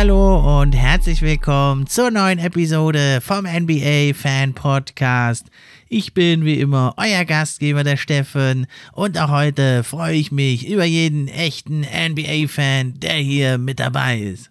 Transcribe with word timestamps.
Hallo 0.00 0.62
und 0.62 0.72
herzlich 0.72 1.20
willkommen 1.20 1.86
zur 1.86 2.10
neuen 2.10 2.38
Episode 2.38 3.20
vom 3.20 3.44
NBA 3.44 4.14
Fan 4.14 4.54
Podcast. 4.54 5.44
Ich 5.90 6.14
bin 6.14 6.42
wie 6.46 6.58
immer 6.58 6.94
euer 6.96 7.26
Gastgeber, 7.26 7.84
der 7.84 7.98
Steffen, 7.98 8.66
und 8.94 9.18
auch 9.18 9.28
heute 9.28 9.84
freue 9.84 10.14
ich 10.14 10.32
mich 10.32 10.66
über 10.66 10.86
jeden 10.86 11.28
echten 11.28 11.80
NBA-Fan, 11.82 12.94
der 13.00 13.16
hier 13.16 13.58
mit 13.58 13.78
dabei 13.78 14.20
ist. 14.20 14.50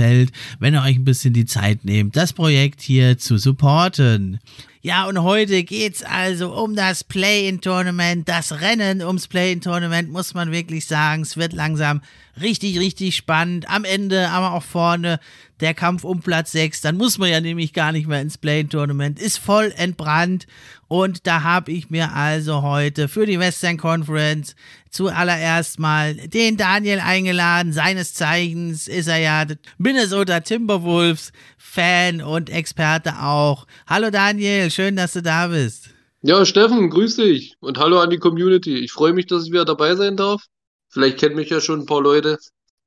gefällt, 0.01 0.31
wenn 0.59 0.73
ihr 0.73 0.81
euch 0.81 0.95
ein 0.95 1.05
bisschen 1.05 1.33
die 1.33 1.45
Zeit 1.45 1.85
nehmt, 1.85 2.15
das 2.15 2.33
Projekt 2.33 2.81
hier 2.81 3.17
zu 3.17 3.37
supporten. 3.37 4.39
Ja, 4.81 5.05
und 5.05 5.21
heute 5.21 5.63
geht's 5.63 6.01
also 6.01 6.55
um 6.55 6.75
das 6.75 7.03
Play-in-Tournament, 7.03 8.27
das 8.27 8.61
Rennen 8.61 9.03
ums 9.03 9.27
Play-in-Tournament, 9.27 10.11
muss 10.11 10.33
man 10.33 10.51
wirklich 10.51 10.87
sagen. 10.87 11.21
Es 11.21 11.37
wird 11.37 11.53
langsam 11.53 12.01
richtig, 12.41 12.79
richtig 12.79 13.15
spannend. 13.15 13.69
Am 13.69 13.83
Ende, 13.83 14.29
aber 14.29 14.53
auch 14.53 14.63
vorne 14.63 15.19
der 15.61 15.73
Kampf 15.73 16.03
um 16.03 16.21
Platz 16.21 16.51
6. 16.51 16.81
Dann 16.81 16.97
muss 16.97 17.17
man 17.17 17.29
ja 17.29 17.39
nämlich 17.39 17.73
gar 17.73 17.91
nicht 17.91 18.07
mehr 18.07 18.21
ins 18.21 18.37
Play-in-Tournament. 18.37 19.19
Ist 19.19 19.37
voll 19.37 19.73
entbrannt. 19.77 20.47
Und 20.87 21.27
da 21.27 21.43
habe 21.43 21.71
ich 21.71 21.89
mir 21.89 22.13
also 22.13 22.61
heute 22.63 23.07
für 23.07 23.25
die 23.25 23.39
Western 23.39 23.77
Conference 23.77 24.55
zuallererst 24.89 25.79
mal 25.79 26.15
den 26.15 26.57
Daniel 26.57 26.99
eingeladen. 26.99 27.71
Seines 27.71 28.13
Zeichens 28.13 28.87
ist 28.87 29.07
er 29.07 29.19
ja 29.19 29.45
Minnesota 29.77 30.41
Timberwolves 30.41 31.31
Fan 31.57 32.21
und 32.21 32.49
Experte 32.49 33.19
auch. 33.21 33.67
Hallo 33.87 34.09
Daniel, 34.09 34.69
schön, 34.69 34.95
dass 34.97 35.13
du 35.13 35.21
da 35.21 35.47
bist. 35.47 35.89
Ja, 36.23 36.45
Steffen, 36.45 36.89
grüß 36.89 37.15
dich 37.15 37.55
und 37.61 37.79
hallo 37.79 37.99
an 37.99 38.09
die 38.09 38.19
Community. 38.19 38.77
Ich 38.77 38.91
freue 38.91 39.13
mich, 39.13 39.27
dass 39.27 39.45
ich 39.45 39.51
wieder 39.51 39.65
dabei 39.65 39.95
sein 39.95 40.17
darf. 40.17 40.43
Vielleicht 40.89 41.17
kennen 41.19 41.35
mich 41.35 41.49
ja 41.49 41.61
schon 41.61 41.79
ein 41.79 41.85
paar 41.85 42.01
Leute. 42.01 42.37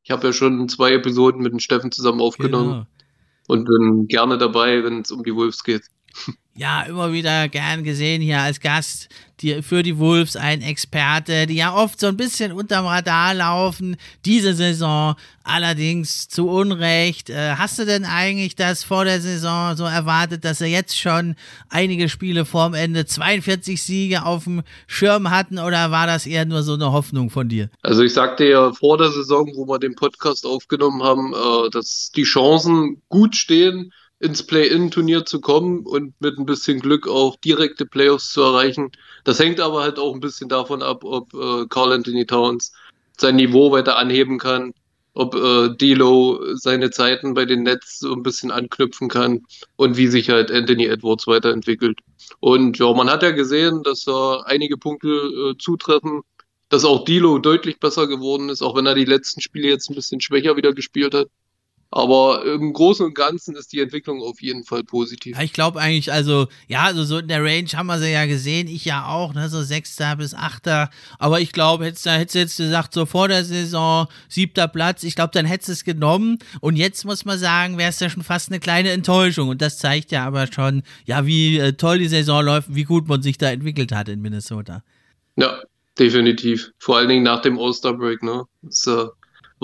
Ich 0.05 0.10
habe 0.10 0.27
ja 0.27 0.33
schon 0.33 0.69
zwei 0.69 0.92
Episoden 0.92 1.42
mit 1.42 1.52
dem 1.52 1.58
Steffen 1.58 1.90
zusammen 1.90 2.20
aufgenommen 2.20 2.70
genau. 2.70 2.86
und 3.48 3.64
bin 3.64 4.06
gerne 4.06 4.36
dabei, 4.36 4.84
wenn 4.84 5.01
es 5.01 5.11
um 5.11 5.24
die 5.24 5.34
Wolves 5.34 5.64
geht. 5.64 5.84
Ja, 6.56 6.82
immer 6.82 7.12
wieder 7.12 7.48
gern 7.48 7.82
gesehen 7.82 8.22
hier 8.22 8.40
als 8.40 8.60
Gast 8.60 9.08
die, 9.40 9.60
für 9.60 9.82
die 9.82 9.98
Wolves 9.98 10.36
ein 10.36 10.62
Experte, 10.62 11.46
die 11.46 11.56
ja 11.56 11.74
oft 11.74 11.98
so 11.98 12.06
ein 12.06 12.16
bisschen 12.16 12.52
unterm 12.52 12.86
Radar 12.86 13.34
laufen. 13.34 13.96
Diese 14.24 14.54
Saison 14.54 15.16
allerdings 15.42 16.28
zu 16.28 16.48
Unrecht. 16.48 17.28
Äh, 17.30 17.56
hast 17.56 17.80
du 17.80 17.84
denn 17.84 18.04
eigentlich 18.04 18.54
das 18.54 18.84
vor 18.84 19.04
der 19.04 19.20
Saison 19.20 19.76
so 19.76 19.82
erwartet, 19.82 20.44
dass 20.44 20.60
er 20.60 20.68
jetzt 20.68 20.96
schon 20.96 21.34
einige 21.68 22.08
Spiele 22.08 22.44
vorm 22.44 22.74
Ende 22.74 23.04
42 23.04 23.82
Siege 23.82 24.24
auf 24.24 24.44
dem 24.44 24.62
Schirm 24.86 25.30
hatten 25.30 25.58
oder 25.58 25.90
war 25.90 26.06
das 26.06 26.24
eher 26.24 26.44
nur 26.44 26.62
so 26.62 26.74
eine 26.74 26.92
Hoffnung 26.92 27.30
von 27.30 27.48
dir? 27.48 27.68
Also 27.82 28.02
ich 28.02 28.14
sagte 28.14 28.44
ja 28.44 28.72
vor 28.72 28.96
der 28.96 29.10
Saison, 29.10 29.50
wo 29.56 29.66
wir 29.66 29.80
den 29.80 29.96
Podcast 29.96 30.46
aufgenommen 30.46 31.02
haben, 31.02 31.34
äh, 31.34 31.70
dass 31.70 32.12
die 32.14 32.22
Chancen 32.22 33.02
gut 33.08 33.34
stehen 33.34 33.92
ins 34.24 34.42
Play-In-Turnier 34.42 35.27
zu 35.27 35.40
kommen 35.40 35.85
und 35.85 36.14
mit 36.20 36.39
ein 36.39 36.46
bisschen 36.46 36.80
Glück 36.80 37.07
auch 37.07 37.36
direkte 37.36 37.85
Playoffs 37.85 38.33
zu 38.33 38.40
erreichen. 38.42 38.90
Das 39.24 39.39
hängt 39.39 39.61
aber 39.61 39.83
halt 39.83 39.98
auch 39.98 40.14
ein 40.14 40.20
bisschen 40.20 40.48
davon 40.48 40.83
ab, 40.83 41.05
ob 41.05 41.35
äh, 41.35 41.67
Carl 41.68 41.92
Anthony 41.92 42.24
Towns 42.24 42.73
sein 43.18 43.36
Niveau 43.36 43.70
weiter 43.70 43.98
anheben 43.98 44.39
kann, 44.39 44.73
ob 45.13 45.34
äh, 45.34 45.68
Delo 45.77 46.40
seine 46.55 46.90
Zeiten 46.90 47.34
bei 47.34 47.45
den 47.45 47.64
Nets 47.64 47.98
so 47.98 48.14
ein 48.14 48.23
bisschen 48.23 48.51
anknüpfen 48.51 49.08
kann 49.08 49.42
und 49.77 49.98
wie 49.98 50.08
sich 50.08 50.30
halt 50.30 50.51
Anthony 50.51 50.86
Edwards 50.86 51.27
weiterentwickelt. 51.27 51.98
Und 52.40 52.79
ja, 52.79 52.92
man 52.95 53.11
hat 53.11 53.23
ja 53.23 53.30
gesehen, 53.30 53.83
dass 53.83 54.05
da 54.05 54.40
einige 54.46 54.79
Punkte 54.79 55.08
äh, 55.08 55.58
zutreffen, 55.58 56.23
dass 56.70 56.86
auch 56.86 57.05
Dilo 57.05 57.39
deutlich 57.39 57.79
besser 57.79 58.07
geworden 58.08 58.48
ist, 58.48 58.63
auch 58.63 58.74
wenn 58.74 58.86
er 58.86 58.95
die 58.95 59.05
letzten 59.05 59.42
Spiele 59.42 59.68
jetzt 59.68 59.90
ein 59.90 59.95
bisschen 59.95 60.23
schwächer 60.23 60.57
wieder 60.57 60.73
gespielt 60.73 61.14
hat. 61.14 61.29
Aber 61.96 62.44
im 62.44 62.72
Großen 62.72 63.06
und 63.06 63.14
Ganzen 63.14 63.55
ist 63.55 63.72
die 63.72 63.78
Entwicklung 63.78 64.20
auf 64.20 64.42
jeden 64.42 64.64
Fall 64.64 64.82
positiv. 64.82 65.38
Ich 65.40 65.52
glaube 65.52 65.78
eigentlich, 65.78 66.10
also, 66.10 66.48
ja, 66.66 66.82
also 66.82 67.05
so 67.05 67.18
in 67.18 67.28
der 67.28 67.40
Range 67.40 67.68
haben 67.72 67.86
wir 67.86 68.00
sie 68.00 68.10
ja 68.10 68.27
gesehen, 68.27 68.66
ich 68.66 68.84
ja 68.84 69.06
auch, 69.06 69.32
ne, 69.32 69.48
so 69.48 69.62
Sechster 69.62 70.16
bis 70.16 70.34
Achter. 70.34 70.90
Aber 71.20 71.40
ich 71.40 71.52
glaube, 71.52 71.84
hättest 71.84 72.06
du 72.06 72.38
jetzt 72.40 72.56
gesagt, 72.56 72.94
so 72.94 73.06
vor 73.06 73.28
der 73.28 73.44
Saison, 73.44 74.08
siebter 74.28 74.66
Platz, 74.66 75.04
ich 75.04 75.14
glaube, 75.14 75.30
dann 75.34 75.46
hättest 75.46 75.68
du 75.68 75.72
es 75.72 75.84
genommen. 75.84 76.40
Und 76.60 76.74
jetzt 76.74 77.04
muss 77.04 77.24
man 77.24 77.38
sagen, 77.38 77.78
wäre 77.78 77.90
es 77.90 78.00
ja 78.00 78.10
schon 78.10 78.24
fast 78.24 78.50
eine 78.50 78.58
kleine 78.58 78.90
Enttäuschung. 78.90 79.48
Und 79.48 79.62
das 79.62 79.78
zeigt 79.78 80.10
ja 80.10 80.27
aber 80.27 80.52
schon, 80.52 80.83
ja, 81.04 81.27
wie 81.27 81.58
äh, 81.58 81.74
toll 81.74 82.00
die 82.00 82.08
Saison 82.08 82.44
läuft, 82.44 82.74
wie 82.74 82.83
gut 82.83 83.06
man 83.06 83.22
sich 83.22 83.38
da 83.38 83.52
entwickelt 83.52 83.92
hat 83.92 84.08
in 84.08 84.20
Minnesota. 84.20 84.83
Ja, 85.36 85.60
definitiv. 85.96 86.72
Vor 86.77 86.96
allen 86.96 87.08
Dingen 87.08 87.22
nach 87.22 87.42
dem 87.42 87.56
All-Star-Break, 87.56 88.24
ne? 88.24 88.46
Das, 88.62 88.84
äh, 88.88 89.06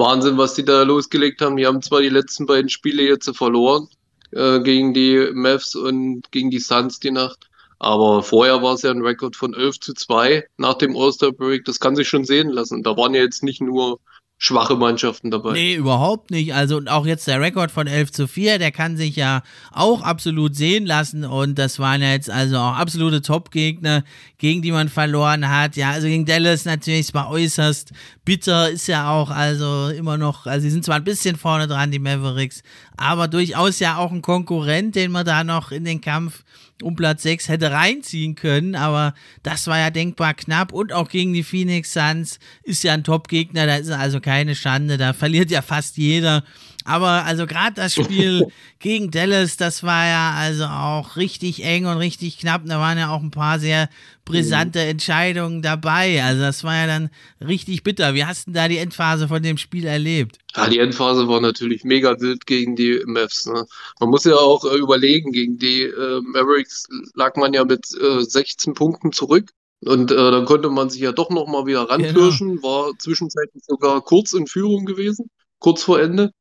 Wahnsinn, 0.01 0.39
was 0.39 0.55
die 0.55 0.65
da 0.65 0.83
losgelegt 0.83 1.41
haben. 1.41 1.57
Die 1.57 1.67
haben 1.67 1.83
zwar 1.83 2.01
die 2.01 2.09
letzten 2.09 2.47
beiden 2.47 2.69
Spiele 2.69 3.05
jetzt 3.05 3.31
verloren 3.37 3.89
äh, 4.33 4.61
gegen 4.61 4.95
die 4.95 5.31
Mavs 5.33 5.77
und 5.77 6.23
gegen 6.33 6.51
die 6.51 6.59
Suns 6.59 6.99
die 6.99 7.13
Nacht. 7.13 7.49
Aber 7.79 8.23
vorher 8.23 8.63
war 8.63 8.75
es 8.75 8.83
ja 8.83 8.91
ein 8.91 9.03
Rekord 9.03 9.37
von 9.37 9.55
11 9.55 9.81
zu 9.81 9.95
2 9.95 10.47
nach 10.57 10.75
dem 10.75 10.97
All-Star 10.97 11.33
Break. 11.33 11.65
Das 11.65 11.81
kann 11.81 11.97
sich 11.97 12.09
schon 12.09 12.25
sehen 12.25 12.49
lassen. 12.49 12.83
Da 12.83 12.97
waren 12.97 13.15
ja 13.15 13.23
jetzt 13.23 13.43
nicht 13.43 13.61
nur 13.61 14.01
schwache 14.43 14.75
Mannschaften 14.75 15.31
dabei. 15.31 15.53
Nee, 15.53 15.75
überhaupt 15.75 16.31
nicht. 16.31 16.55
Also 16.55 16.79
und 16.79 16.89
auch 16.89 17.05
jetzt 17.05 17.27
der 17.27 17.43
Rekord 17.43 17.71
von 17.71 17.87
11 17.87 18.11
zu 18.11 18.27
4, 18.27 18.59
der 18.59 18.73
kann 18.73 18.97
sich 18.97 19.15
ja 19.15 19.43
auch 19.71 20.01
absolut 20.01 20.57
sehen 20.57 20.87
lassen 20.87 21.27
und 21.27 21.59
das 21.59 21.79
waren 21.79 22.01
ja 22.01 22.13
jetzt 22.13 22.31
also 22.31 22.57
auch 22.57 22.73
absolute 22.73 23.21
Top-Gegner, 23.21 24.03
gegen 24.39 24.63
die 24.63 24.73
man 24.73 24.89
verloren 24.89 25.51
hat. 25.51 25.77
Ja, 25.77 25.91
also 25.91 26.07
gegen 26.07 26.25
Dallas 26.25 26.65
natürlich, 26.65 27.09
es 27.09 27.15
war 27.15 27.29
äußerst 27.29 27.93
bitter, 28.25 28.71
ist 28.71 28.87
ja 28.87 29.11
auch 29.11 29.29
also 29.29 29.89
immer 29.91 30.17
noch, 30.17 30.47
also 30.47 30.63
sie 30.63 30.71
sind 30.71 30.87
zwar 30.87 30.97
ein 30.97 31.05
bisschen 31.05 31.37
vorne 31.37 31.69
dran, 31.69 31.91
die 31.91 31.99
Mavericks, 31.99 32.63
aber 32.97 33.29
durchaus 33.29 33.79
ja 33.79 33.99
auch 33.99 34.11
ein 34.11 34.23
Konkurrent, 34.23 34.95
den 34.95 35.13
man 35.13 35.27
da 35.27 35.45
noch 35.45 35.71
in 35.71 35.85
den 35.85 36.01
Kampf 36.01 36.45
um 36.83 36.97
Platz 36.97 37.23
6 37.23 37.49
hätte 37.49 37.71
reinziehen 37.71 38.35
können, 38.35 38.75
aber 38.75 39.15
das 39.43 39.67
war 39.67 39.79
ja 39.79 39.91
denkbar 39.91 40.35
knapp 40.35 40.73
und 40.73 40.93
auch 40.93 41.09
gegen 41.09 41.33
die 41.33 41.43
Phoenix 41.43 41.93
Suns 41.93 42.39
ist 42.63 42.83
ja 42.85 42.95
ein 42.95 43.05
Top-Gegner, 43.05 43.67
da 43.67 43.77
ist 43.77 43.91
also 43.91 44.21
keine 44.21 44.55
Schande, 44.55 44.97
da 44.97 45.13
verliert 45.13 45.51
ja 45.51 45.63
fast 45.63 45.97
jeder. 45.97 46.45
Aber 46.85 47.25
also 47.25 47.47
gerade 47.47 47.75
das 47.75 47.95
Spiel 47.95 48.47
gegen 48.79 49.11
Dallas, 49.11 49.57
das 49.57 49.83
war 49.83 50.07
ja 50.07 50.35
also 50.37 50.65
auch 50.65 51.17
richtig 51.17 51.63
eng 51.65 51.87
und 51.87 51.99
richtig 51.99 52.39
knapp. 52.39 52.63
Da 52.65 52.79
waren 52.79 52.99
ja 52.99 53.11
auch 53.11 53.23
ein 53.23 53.31
paar 53.31 53.59
sehr 53.59 53.89
brisante 54.25 54.79
mhm. 54.79 54.91
Entscheidungen 54.91 55.63
dabei. 55.63 56.23
Also 56.23 56.41
das 56.41 56.65
war 56.65 56.75
ja 56.75 56.87
dann 56.87 57.11
richtig 57.41 57.83
bitter. 57.83 58.15
Wie 58.15 58.25
hast 58.25 58.47
du 58.47 58.53
da 58.53 58.69
die 58.69 58.79
Endphase 58.79 59.29
von 59.29 59.43
dem 59.43 59.59
Spiel 59.59 59.87
erlebt? 59.87 60.39
Ja, 60.57 60.69
die 60.69 60.79
Endphase 60.79 61.29
war 61.29 61.41
natürlich 61.41 61.85
mega 61.85 62.19
wild 62.21 62.47
gegen 62.47 62.77
die 62.77 63.03
Mavs. 63.05 63.47
Ne? 63.47 63.67
Man 64.01 64.11
muss 64.11 64.25
ja 64.25 64.37
auch 64.37 64.65
äh, 64.65 64.77
überlegen, 64.77 65.33
gegen 65.33 65.59
die 65.59 65.83
äh, 65.83 66.21
Mavericks 66.23 66.87
lag 67.15 67.37
man 67.37 67.53
ja 67.53 67.65
mit 67.65 67.87
äh, 68.01 68.23
16 68.23 68.75
Punkten 68.75 69.13
zurück. 69.13 69.51
Und 69.83 70.13
äh, 70.13 70.15
dann 70.15 70.45
konnte 70.45 70.69
man 70.69 70.91
sich 70.91 71.01
ja 71.01 71.13
doch 71.13 71.31
nochmal 71.31 71.67
wieder 71.67 71.87
genau. 71.87 71.93
ranpirschen, 71.93 72.57
genau. 72.57 72.63
war 72.63 72.99
zwischenzeitlich 72.99 73.65
sogar 73.65 74.03
kurz 74.03 74.35
in 74.35 74.47
Führung 74.47 74.85
gewesen, 74.85 75.31
kurz 75.59 75.83
vor 75.83 76.01
Ende. 76.01 76.33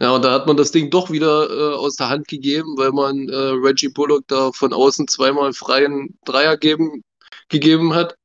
Ja, 0.00 0.10
und 0.10 0.24
da 0.24 0.32
hat 0.32 0.46
man 0.46 0.56
das 0.56 0.72
Ding 0.72 0.90
doch 0.90 1.10
wieder 1.10 1.48
äh, 1.48 1.74
aus 1.74 1.96
der 1.96 2.08
Hand 2.08 2.26
gegeben, 2.26 2.76
weil 2.76 2.90
man 2.90 3.28
äh, 3.28 3.36
Reggie 3.36 3.88
Bullock 3.88 4.24
da 4.26 4.50
von 4.52 4.72
außen 4.72 5.06
zweimal 5.08 5.52
freien 5.52 6.18
Dreier 6.24 6.56
geben, 6.56 7.04
gegeben 7.48 7.94
hat. 7.94 8.16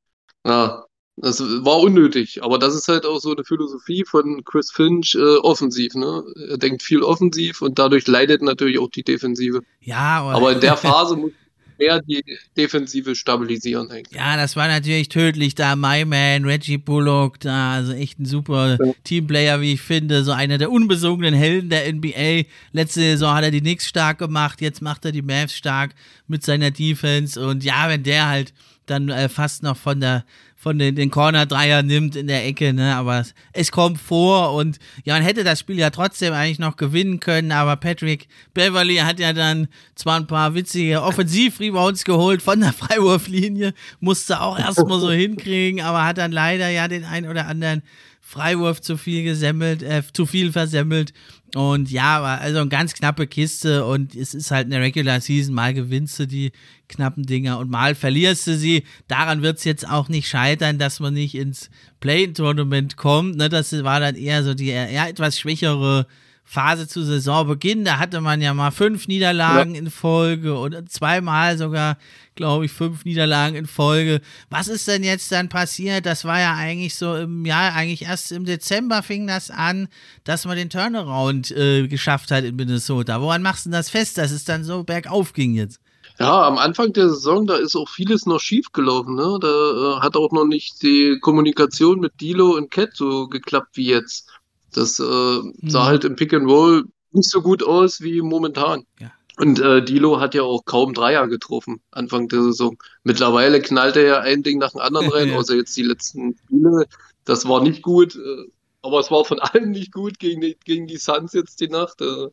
Ja, 0.46 0.86
das 1.22 1.42
war 1.42 1.80
unnötig, 1.80 2.44
aber 2.44 2.58
das 2.58 2.74
ist 2.74 2.88
halt 2.88 3.06
auch 3.06 3.20
so 3.20 3.34
eine 3.34 3.44
Philosophie 3.44 4.06
von 4.06 4.44
Chris 4.46 4.72
Finch 4.72 5.16
äh, 5.16 5.38
offensiv. 5.38 5.94
Ne? 5.94 6.24
Er 6.50 6.58
denkt 6.58 6.82
viel 6.82 7.04
offensiv 7.04 7.62
und 7.62 7.78
dadurch 7.78 8.08
leidet 8.08 8.42
natürlich 8.42 8.80
auch 8.80 8.90
die 8.90 9.04
Defensive. 9.04 9.62
Ja, 9.82 10.22
aber, 10.22 10.34
aber 10.34 10.52
in 10.54 10.62
der 10.62 10.78
Phase 10.78 11.18
muss 11.18 11.32
mehr 11.80 12.02
die 12.02 12.24
Defensive 12.56 13.16
stabilisieren. 13.16 13.90
Eigentlich. 13.90 14.16
Ja, 14.16 14.38
das 14.38 14.56
war 14.56 14.68
natürlich 14.68 15.10
tödlich 15.10 15.56
da. 15.56 15.76
My 15.76 16.06
Man, 16.06 16.46
Reggie 16.46 16.78
Bullock, 16.78 17.40
da, 17.40 17.74
also 17.74 17.94
echt 17.94 18.20
ein 18.20 18.26
super 18.26 18.78
ja. 18.80 18.94
Teamplayer, 19.04 19.62
wie 19.62 19.74
ich 19.74 19.82
finde. 19.82 20.24
So 20.24 20.32
einer 20.32 20.58
der 20.58 20.72
unbesungenen 20.72 21.34
Helden 21.34 21.70
der 21.70 21.92
NBA. 21.92 22.44
Letzte 22.72 23.00
Saison 23.00 23.34
hat 23.34 23.44
er 23.46 23.52
die 23.52 23.62
Knicks 23.62 23.88
stark 23.88 24.20
gemacht, 24.20 24.62
jetzt 24.62 24.82
macht 24.82 25.06
er 25.06 25.12
die 25.12 25.22
Mavs 25.22 25.56
stark 25.56 25.96
mit 26.28 26.44
seiner 26.44 26.72
Defense. 26.72 27.40
Und 27.44 27.64
ja, 27.64 27.90
wenn 27.90 28.04
der 28.04 28.28
halt 28.28 28.54
dann 28.86 29.10
äh, 29.10 29.30
fast 29.30 29.64
noch 29.64 29.78
von 29.78 30.00
der 30.00 30.26
von 30.62 30.78
den, 30.78 30.94
den 30.94 31.10
Corner-Dreier 31.10 31.84
nimmt 31.84 32.18
in 32.18 32.28
der 32.28 32.46
Ecke, 32.46 32.74
ne? 32.74 32.94
Aber 32.98 33.20
es, 33.20 33.34
es, 33.54 33.72
kommt 33.72 33.98
vor 33.98 34.54
und 34.54 34.78
ja, 35.06 35.14
man 35.14 35.24
hätte 35.24 35.46
das 35.46 35.62
Spiel 35.62 35.80
ja 35.80 35.90
trotzdem 35.90 36.34
eigentlich 36.34 36.60
noch 36.60 36.76
gewinnen 36.76 37.22
können, 37.22 37.54
aber 37.54 37.78
Patrick 37.78 38.28
Beverly 38.54 38.98
hat 38.98 39.22
ja 39.22 39.32
dann 39.32 39.70
zwar 39.96 40.18
ein 40.18 40.28
paar 40.28 40.56
witzige 40.56 41.02
Offensiv-Rebounds 41.02 42.04
geholt 42.04 42.42
von 42.42 42.60
der 42.60 42.74
Freiwurflinie, 42.74 43.74
musste 44.02 44.42
auch 44.42 44.60
erstmal 44.60 45.00
so 45.00 45.10
hinkriegen, 45.10 45.80
aber 45.80 46.04
hat 46.04 46.18
dann 46.18 46.34
leider 46.34 46.68
ja 46.68 46.90
den 46.90 47.06
ein 47.06 47.26
oder 47.26 47.48
anderen 47.48 47.82
Freiwurf 48.30 48.80
zu 48.80 48.96
viel 48.96 49.24
gesemmelt, 49.24 49.82
äh, 49.82 50.04
zu 50.14 50.28
viel 50.28 50.52
versemmelt. 50.52 51.14
Und 51.56 51.90
ja, 51.90 52.22
also 52.22 52.60
eine 52.60 52.70
ganz 52.70 52.94
knappe 52.94 53.26
Kiste 53.26 53.84
und 53.86 54.14
es 54.14 54.36
ist 54.36 54.52
halt 54.52 54.68
eine 54.68 54.80
Regular 54.80 55.20
Season. 55.20 55.56
Mal 55.56 55.74
gewinnst 55.74 56.20
du 56.20 56.28
die 56.28 56.52
knappen 56.88 57.24
Dinger 57.24 57.58
und 57.58 57.72
mal 57.72 57.96
verlierst 57.96 58.46
du 58.46 58.56
sie. 58.56 58.84
Daran 59.08 59.42
wird 59.42 59.58
es 59.58 59.64
jetzt 59.64 59.90
auch 59.90 60.10
nicht 60.10 60.28
scheitern, 60.28 60.78
dass 60.78 61.00
man 61.00 61.16
nicht 61.16 61.34
ins 61.34 61.72
Play-Tournament 62.02 62.98
kommt. 62.98 63.36
Ne, 63.36 63.50
das 63.50 63.72
war 63.84 64.00
dann 64.00 64.14
eher 64.14 64.44
so 64.44 64.54
die 64.54 64.68
eher 64.68 65.10
etwas 65.10 65.40
schwächere 65.40 66.06
Phase 66.52 66.88
zu 66.88 67.04
Saisonbeginn, 67.04 67.86
da 67.86 68.00
hatte 68.00 68.22
man 68.22 68.42
ja 68.42 68.56
mal 68.56 68.72
fünf 68.72 69.08
Niederlagen 69.08 69.76
ja. 69.76 69.82
in 69.82 69.92
Folge 69.92 70.58
und 70.58 70.92
zweimal 70.92 71.60
sogar, 71.60 72.00
glaube 72.34 72.66
ich, 72.66 72.72
fünf 72.72 73.06
Niederlagen 73.06 73.56
in 73.56 73.68
Folge. 73.68 74.20
Was 74.50 74.68
ist 74.68 74.88
denn 74.88 75.04
jetzt 75.04 75.32
dann 75.32 75.48
passiert? 75.48 76.08
Das 76.08 76.26
war 76.26 76.40
ja 76.40 76.56
eigentlich 76.56 76.96
so 76.96 77.16
im 77.16 77.46
Jahr, 77.46 77.76
eigentlich 77.76 78.02
erst 78.02 78.32
im 78.32 78.46
Dezember 78.46 79.04
fing 79.04 79.28
das 79.28 79.52
an, 79.52 79.90
dass 80.24 80.46
man 80.46 80.58
den 80.58 80.72
Turnaround 80.72 81.52
äh, 81.52 81.88
geschafft 81.88 82.32
hat 82.32 82.44
in 82.44 82.56
Minnesota. 82.56 83.22
Woran 83.22 83.44
machst 83.44 83.68
du 83.68 83.70
das 83.70 83.92
fest, 83.92 84.18
dass 84.18 84.32
es 84.32 84.44
dann 84.44 84.64
so 84.64 84.84
bergauf 84.84 85.34
ging 85.34 85.54
jetzt? 85.54 85.80
Ja, 86.18 86.48
am 86.48 86.58
Anfang 86.58 86.94
der 86.94 87.10
Saison, 87.10 87.46
da 87.46 87.58
ist 87.58 87.76
auch 87.76 87.88
vieles 87.88 88.26
noch 88.26 88.40
schief 88.40 88.72
gelaufen. 88.74 89.14
Ne? 89.14 89.38
Da 89.40 89.48
äh, 89.48 90.00
hat 90.02 90.18
auch 90.18 90.32
noch 90.32 90.46
nicht 90.46 90.82
die 90.82 91.20
Kommunikation 91.22 92.00
mit 92.00 92.20
Dilo 92.20 92.56
und 92.58 92.72
Cat 92.72 92.90
so 92.96 93.28
geklappt 93.28 93.78
wie 93.78 93.86
jetzt. 93.86 94.28
Das 94.74 95.00
äh, 95.00 95.04
sah 95.04 95.84
mhm. 95.84 95.86
halt 95.86 96.06
im 96.06 96.16
Pick 96.16 96.34
and 96.34 96.48
Roll 96.48 96.86
nicht 97.12 97.30
so 97.30 97.42
gut 97.42 97.64
aus 97.64 98.02
wie 98.02 98.22
momentan. 98.22 98.86
Ja. 99.00 99.12
Und 99.38 99.60
äh, 99.60 99.84
Dilo 99.84 100.20
hat 100.20 100.36
ja 100.36 100.44
auch 100.44 100.66
kaum 100.66 100.94
Dreier 100.94 101.28
getroffen 101.28 101.82
Anfang 101.92 102.28
der 102.28 102.44
Saison. 102.44 102.78
Mittlerweile 103.04 103.62
knallt 103.62 103.96
er 103.96 104.04
ja 104.04 104.20
ein 104.20 104.44
Ding 104.44 104.60
nach 104.60 104.72
dem 104.72 104.82
anderen 104.82 105.10
rein, 105.14 105.34
außer 105.34 105.56
jetzt 105.56 105.78
die 105.78 105.84
letzten 105.84 106.36
Spiele. 106.38 106.86
Das 107.24 107.48
war 107.48 107.64
nicht 107.64 107.82
gut, 107.82 108.16
äh, 108.16 108.52
aber 108.82 109.00
es 109.00 109.10
war 109.12 109.24
von 109.24 109.40
allen 109.40 109.72
nicht 109.72 109.94
gut 109.94 110.20
gegen 110.20 110.42
die, 110.42 110.58
gegen 110.66 110.88
die 110.88 110.98
Suns 110.98 111.34
jetzt 111.34 111.62
die 111.62 111.70
Nacht. 111.70 112.02
Äh, 112.02 112.28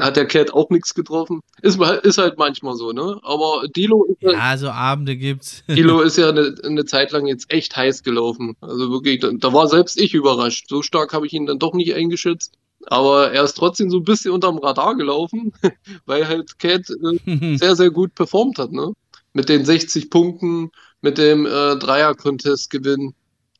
hat 0.00 0.16
der 0.16 0.26
Cat 0.26 0.52
auch 0.52 0.70
nichts 0.70 0.94
getroffen. 0.94 1.40
Ist, 1.62 1.80
ist 1.80 2.18
halt 2.18 2.38
manchmal 2.38 2.74
so, 2.74 2.92
ne? 2.92 3.18
Aber 3.22 3.66
Dilo 3.74 4.04
ist 4.04 4.22
ja, 4.22 4.40
halt, 4.40 4.60
so 4.60 4.68
Abende 4.68 5.16
gibt's. 5.16 5.64
Dilo 5.68 6.00
ist 6.00 6.16
ja 6.16 6.28
eine, 6.28 6.54
eine 6.64 6.84
Zeit 6.84 7.12
lang 7.12 7.26
jetzt 7.26 7.52
echt 7.52 7.76
heiß 7.76 8.02
gelaufen. 8.02 8.56
Also 8.60 8.90
wirklich, 8.90 9.20
da, 9.20 9.30
da 9.32 9.52
war 9.52 9.68
selbst 9.68 10.00
ich 10.00 10.14
überrascht. 10.14 10.68
So 10.68 10.82
stark 10.82 11.12
habe 11.12 11.26
ich 11.26 11.32
ihn 11.32 11.46
dann 11.46 11.58
doch 11.58 11.74
nicht 11.74 11.94
eingeschätzt. 11.94 12.54
Aber 12.86 13.32
er 13.32 13.42
ist 13.42 13.54
trotzdem 13.54 13.90
so 13.90 13.98
ein 13.98 14.04
bisschen 14.04 14.32
unterm 14.32 14.58
Radar 14.58 14.94
gelaufen, 14.94 15.52
weil 16.06 16.28
halt 16.28 16.58
Cat 16.58 16.88
äh, 16.90 17.56
sehr, 17.56 17.74
sehr 17.76 17.90
gut 17.90 18.14
performt 18.14 18.58
hat, 18.58 18.72
ne? 18.72 18.92
Mit 19.32 19.48
den 19.48 19.64
60 19.64 20.08
Punkten, 20.08 20.70
mit 21.02 21.18
dem 21.18 21.44
äh, 21.46 21.76
Dreier-Contest-Gewinn. 21.76 23.14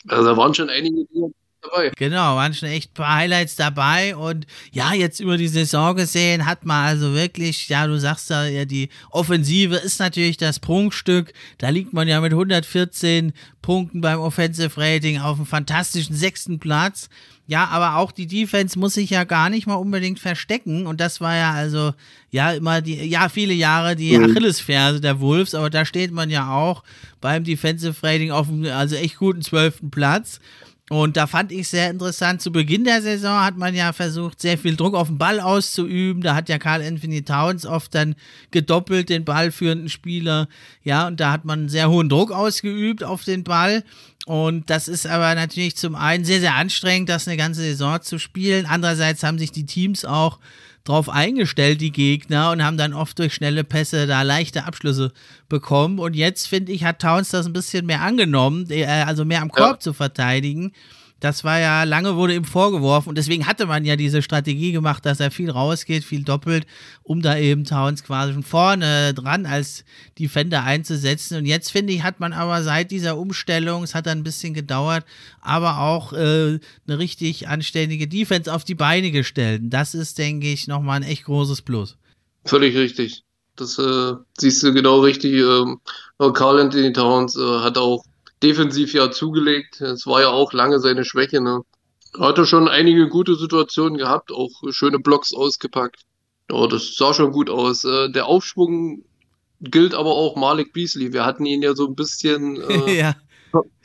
Also 0.09 0.31
da 0.31 0.37
waren 0.37 0.55
schon 0.55 0.71
einige, 0.71 1.05
die 1.07 1.25
dabei. 1.71 1.93
Genau, 1.97 2.37
waren 2.37 2.55
schon 2.55 2.69
echt 2.69 2.91
ein 2.91 2.95
paar 2.95 3.15
Highlights 3.17 3.57
dabei 3.57 4.17
und 4.17 4.47
ja, 4.73 4.93
jetzt 4.93 5.21
über 5.21 5.37
die 5.37 5.49
Saison 5.49 5.97
gesehen 5.97 6.47
hat 6.47 6.65
man 6.65 6.87
also 6.87 7.15
wirklich, 7.15 7.69
ja, 7.69 7.87
du 7.87 7.99
sagst 7.99 8.31
ja, 8.31 8.45
ja 8.47 8.65
die 8.65 8.89
Offensive 9.11 9.77
ist 9.77 9.99
natürlich 9.99 10.37
das 10.37 10.61
Prunkstück. 10.61 11.33
Da 11.59 11.69
liegt 11.69 11.93
man 11.93 12.09
ja 12.09 12.21
mit 12.21 12.33
114 12.33 13.33
Punkten 13.63 14.01
beim 14.01 14.21
Offensive 14.21 14.81
Rating 14.81 15.19
auf 15.19 15.39
einem 15.39 15.47
fantastischen 15.47 16.15
sechsten 16.15 16.59
Platz. 16.59 17.09
Ja, 17.49 17.67
aber 17.69 17.97
auch 17.97 18.11
die 18.11 18.27
Defense 18.27 18.77
muss 18.79 18.95
sich 18.95 19.11
ja 19.11 19.23
gar 19.23 19.51
nicht 19.51 19.69
mal 19.69 19.75
unbedingt 19.75 20.19
verstecken. 20.19 20.87
Und 20.87 21.01
das 21.01 21.21
war 21.21 21.37
ja 21.37 21.53
also, 21.53 21.95
ja, 22.31 22.53
immer 22.53 22.81
die, 22.81 22.95
ja, 23.05 23.29
viele 23.29 23.55
Jahre 23.55 23.95
die 23.95 24.19
mhm. 24.19 24.25
Achillesferse 24.25 25.01
der 25.01 25.21
Wolves. 25.21 25.55
Aber 25.55 25.71
da 25.71 25.85
steht 25.85 26.11
man 26.11 26.29
ja 26.29 26.51
auch 26.51 26.83
beim 27.21 27.45
Defensive 27.45 28.03
Rating 28.03 28.33
auf 28.33 28.49
einem, 28.49 28.65
also 28.67 28.97
echt 28.97 29.19
guten 29.19 29.43
zwölften 29.43 29.91
Platz. 29.91 30.41
Und 30.89 31.17
da 31.17 31.27
fand 31.27 31.51
ich 31.51 31.67
sehr 31.67 31.91
interessant, 31.91 32.41
zu 32.41 32.53
Beginn 32.53 32.85
der 32.85 33.03
Saison 33.03 33.41
hat 33.41 33.57
man 33.57 33.75
ja 33.75 33.93
versucht, 33.93 34.41
sehr 34.41 34.57
viel 34.57 34.77
Druck 34.77 34.95
auf 34.95 35.09
den 35.09 35.19
Ball 35.19 35.41
auszuüben. 35.41 36.23
Da 36.23 36.37
hat 36.37 36.49
ja 36.49 36.59
Carl 36.59 36.81
Anthony 36.81 37.23
Towns 37.23 37.67
oft 37.67 37.93
dann 37.95 38.15
gedoppelt 38.53 39.09
den 39.09 39.25
ballführenden 39.25 39.89
Spieler. 39.89 40.49
Ja, 40.85 41.09
und 41.09 41.19
da 41.19 41.33
hat 41.33 41.45
man 41.45 41.69
sehr 41.69 41.91
hohen 41.91 42.09
Druck 42.09 42.31
ausgeübt 42.31 43.03
auf 43.03 43.25
den 43.25 43.43
Ball. 43.43 43.83
Und 44.27 44.71
das 44.71 44.87
ist 44.87 45.09
aber 45.09 45.35
natürlich 45.35 45.77
zum 45.77 45.97
einen 45.97 46.25
sehr, 46.25 46.39
sehr 46.39 46.55
anstrengend, 46.55 47.09
das 47.09 47.27
eine 47.27 47.37
ganze 47.37 47.63
Saison 47.63 48.01
zu 48.01 48.21
spielen. 48.21 48.67
Andererseits 48.67 49.25
haben 49.25 49.39
sich 49.39 49.51
die 49.51 49.67
Teams 49.67 50.05
auch 50.05 50.39
drauf 50.89 51.09
eingestellt, 51.09 51.81
die 51.81 51.93
Gegner, 51.93 52.51
und 52.51 52.65
haben 52.65 52.77
dann 52.77 52.95
oft 52.95 53.19
durch 53.19 53.35
schnelle 53.35 53.65
Pässe 53.65 54.07
da 54.07 54.23
leichte 54.23 54.65
Abschlüsse 54.65 55.13
bekommen. 55.49 55.99
Und 55.99 56.17
jetzt, 56.17 56.47
finde 56.47 56.73
ich, 56.73 56.85
hat 56.85 57.01
Towns 57.01 57.31
das 57.31 57.47
ein 57.47 57.53
bisschen 57.53 57.87
mehr 57.87 58.03
angenommen, 58.03 58.67
äh, 58.71 58.85
also 58.85 59.25
mehr 59.25 59.43
am 59.43 59.51
Korb 59.51 59.77
ja. 59.77 59.81
zu 59.81 59.93
verteidigen. 59.93 60.73
Das 61.21 61.45
war 61.45 61.59
ja, 61.59 61.85
lange 61.85 62.17
wurde 62.17 62.35
ihm 62.35 62.45
vorgeworfen 62.45 63.09
und 63.09 63.17
deswegen 63.17 63.47
hatte 63.47 63.65
man 63.65 63.87
ja 63.87 63.97
diese 63.97 64.21
Strategie 64.21 64.73
gemacht, 64.73 65.07
dass 65.07 65.19
er 65.19 65.31
viel 65.31 65.51
rausgeht, 65.51 66.05
viel 66.05 66.23
doppelt, 66.23 66.67
um 67.03 67.23
da 67.23 67.39
eben 67.39 67.65
Towns 67.65 68.05
quasi 68.05 68.35
von 68.35 68.43
vorne 68.43 69.15
dran 69.15 69.47
als 69.47 69.85
Defender 70.19 70.65
einzusetzen. 70.65 71.39
Und 71.39 71.47
jetzt 71.47 71.73
finde 71.73 71.95
ich, 71.95 72.03
hat 72.03 72.21
man 72.21 72.35
aber 72.35 72.63
seit 72.63 72.91
dieser 72.91 73.17
Umstellung, 73.17 73.83
es 73.83 73.95
hat 73.95 74.07
dann 74.07 74.19
ein 74.19 74.25
bisschen 74.25 74.53
gedauert, 74.53 75.07
aber 75.41 75.79
auch 75.81 76.13
äh, 76.13 76.59
eine 76.87 76.99
richtig 76.99 77.49
anständige 77.49 78.07
Defense 78.09 78.53
auf 78.53 78.65
die 78.65 78.75
Beine 78.75 79.11
gestellt. 79.11 79.63
Das 79.65 79.95
ist, 79.95 80.19
denke 80.19 80.49
ich, 80.49 80.69
nochmal 80.69 80.99
ein 80.99 81.09
echt 81.09 81.25
großes 81.25 81.63
Plus. 81.63 81.97
Völlig 82.45 82.77
richtig. 82.77 83.25
Das 83.57 83.79
äh, 83.79 84.13
siehst 84.37 84.63
du 84.63 84.75
genau 84.75 85.01
richtig. 85.01 85.33
Ähm, 85.33 85.81
Carl 86.19 86.61
Anthony 86.61 86.93
Towns 86.93 87.37
äh, 87.37 87.61
hat 87.61 87.79
auch 87.79 88.05
defensiv 88.47 88.95
ja 88.95 89.11
zugelegt. 89.11 89.81
Es 89.81 90.07
war 90.07 90.21
ja 90.21 90.29
auch 90.29 90.53
lange 90.53 90.79
seine 90.79 91.05
Schwäche. 91.05 91.41
Ne? 91.41 91.63
Er 92.15 92.29
hatte 92.29 92.47
schon 92.47 92.69
einige 92.69 93.09
gute 93.09 93.35
Situationen 93.35 93.99
gehabt, 93.99 94.31
auch 94.31 94.51
schöne 94.71 95.01
Blocks 95.01 95.35
ausgepackt. 95.35 96.03
Ja, 96.51 96.67
das 96.69 96.97
sah 96.97 97.13
schon 97.13 97.33
gut 97.33 97.51
aus. 97.51 97.85
Äh, 97.85 98.11
der 98.11 98.27
Aufschwung 98.27 99.05
gilt 99.61 99.95
aber 99.95 100.11
auch 100.11 100.37
Malik 100.37 100.73
Beasley. 100.73 101.13
Wir 101.13 101.25
hatten 101.25 101.45
ihn 101.45 101.63
ja 101.63 101.75
so 101.75 101.89
ein 101.89 101.97
bisschen 101.97 102.61
äh, 102.87 102.99
ja. 102.99 103.17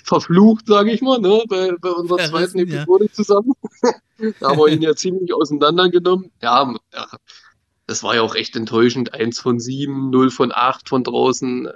verflucht, 0.03 0.67
sage 0.67 0.91
ich 0.91 1.01
mal, 1.01 1.19
ne? 1.19 1.43
bei, 1.49 1.71
bei 1.81 1.89
unserer 1.89 2.19
ja, 2.19 2.29
zweiten 2.29 2.59
Episode 2.59 3.05
ja. 3.05 3.11
zusammen. 3.11 3.53
da 4.39 4.49
haben 4.49 4.59
wir 4.59 4.67
ihn 4.67 4.83
ja 4.83 4.95
ziemlich 4.95 5.33
auseinandergenommen. 5.33 6.29
Ja, 6.43 6.71
ja, 6.93 7.07
das 7.87 8.03
war 8.03 8.13
ja 8.13 8.21
auch 8.21 8.35
echt 8.35 8.55
enttäuschend. 8.55 9.15
Eins 9.15 9.39
von 9.39 9.59
sieben, 9.59 10.11
null 10.11 10.29
von 10.29 10.51
acht 10.53 10.87
von 10.87 11.03
draußen. 11.03 11.67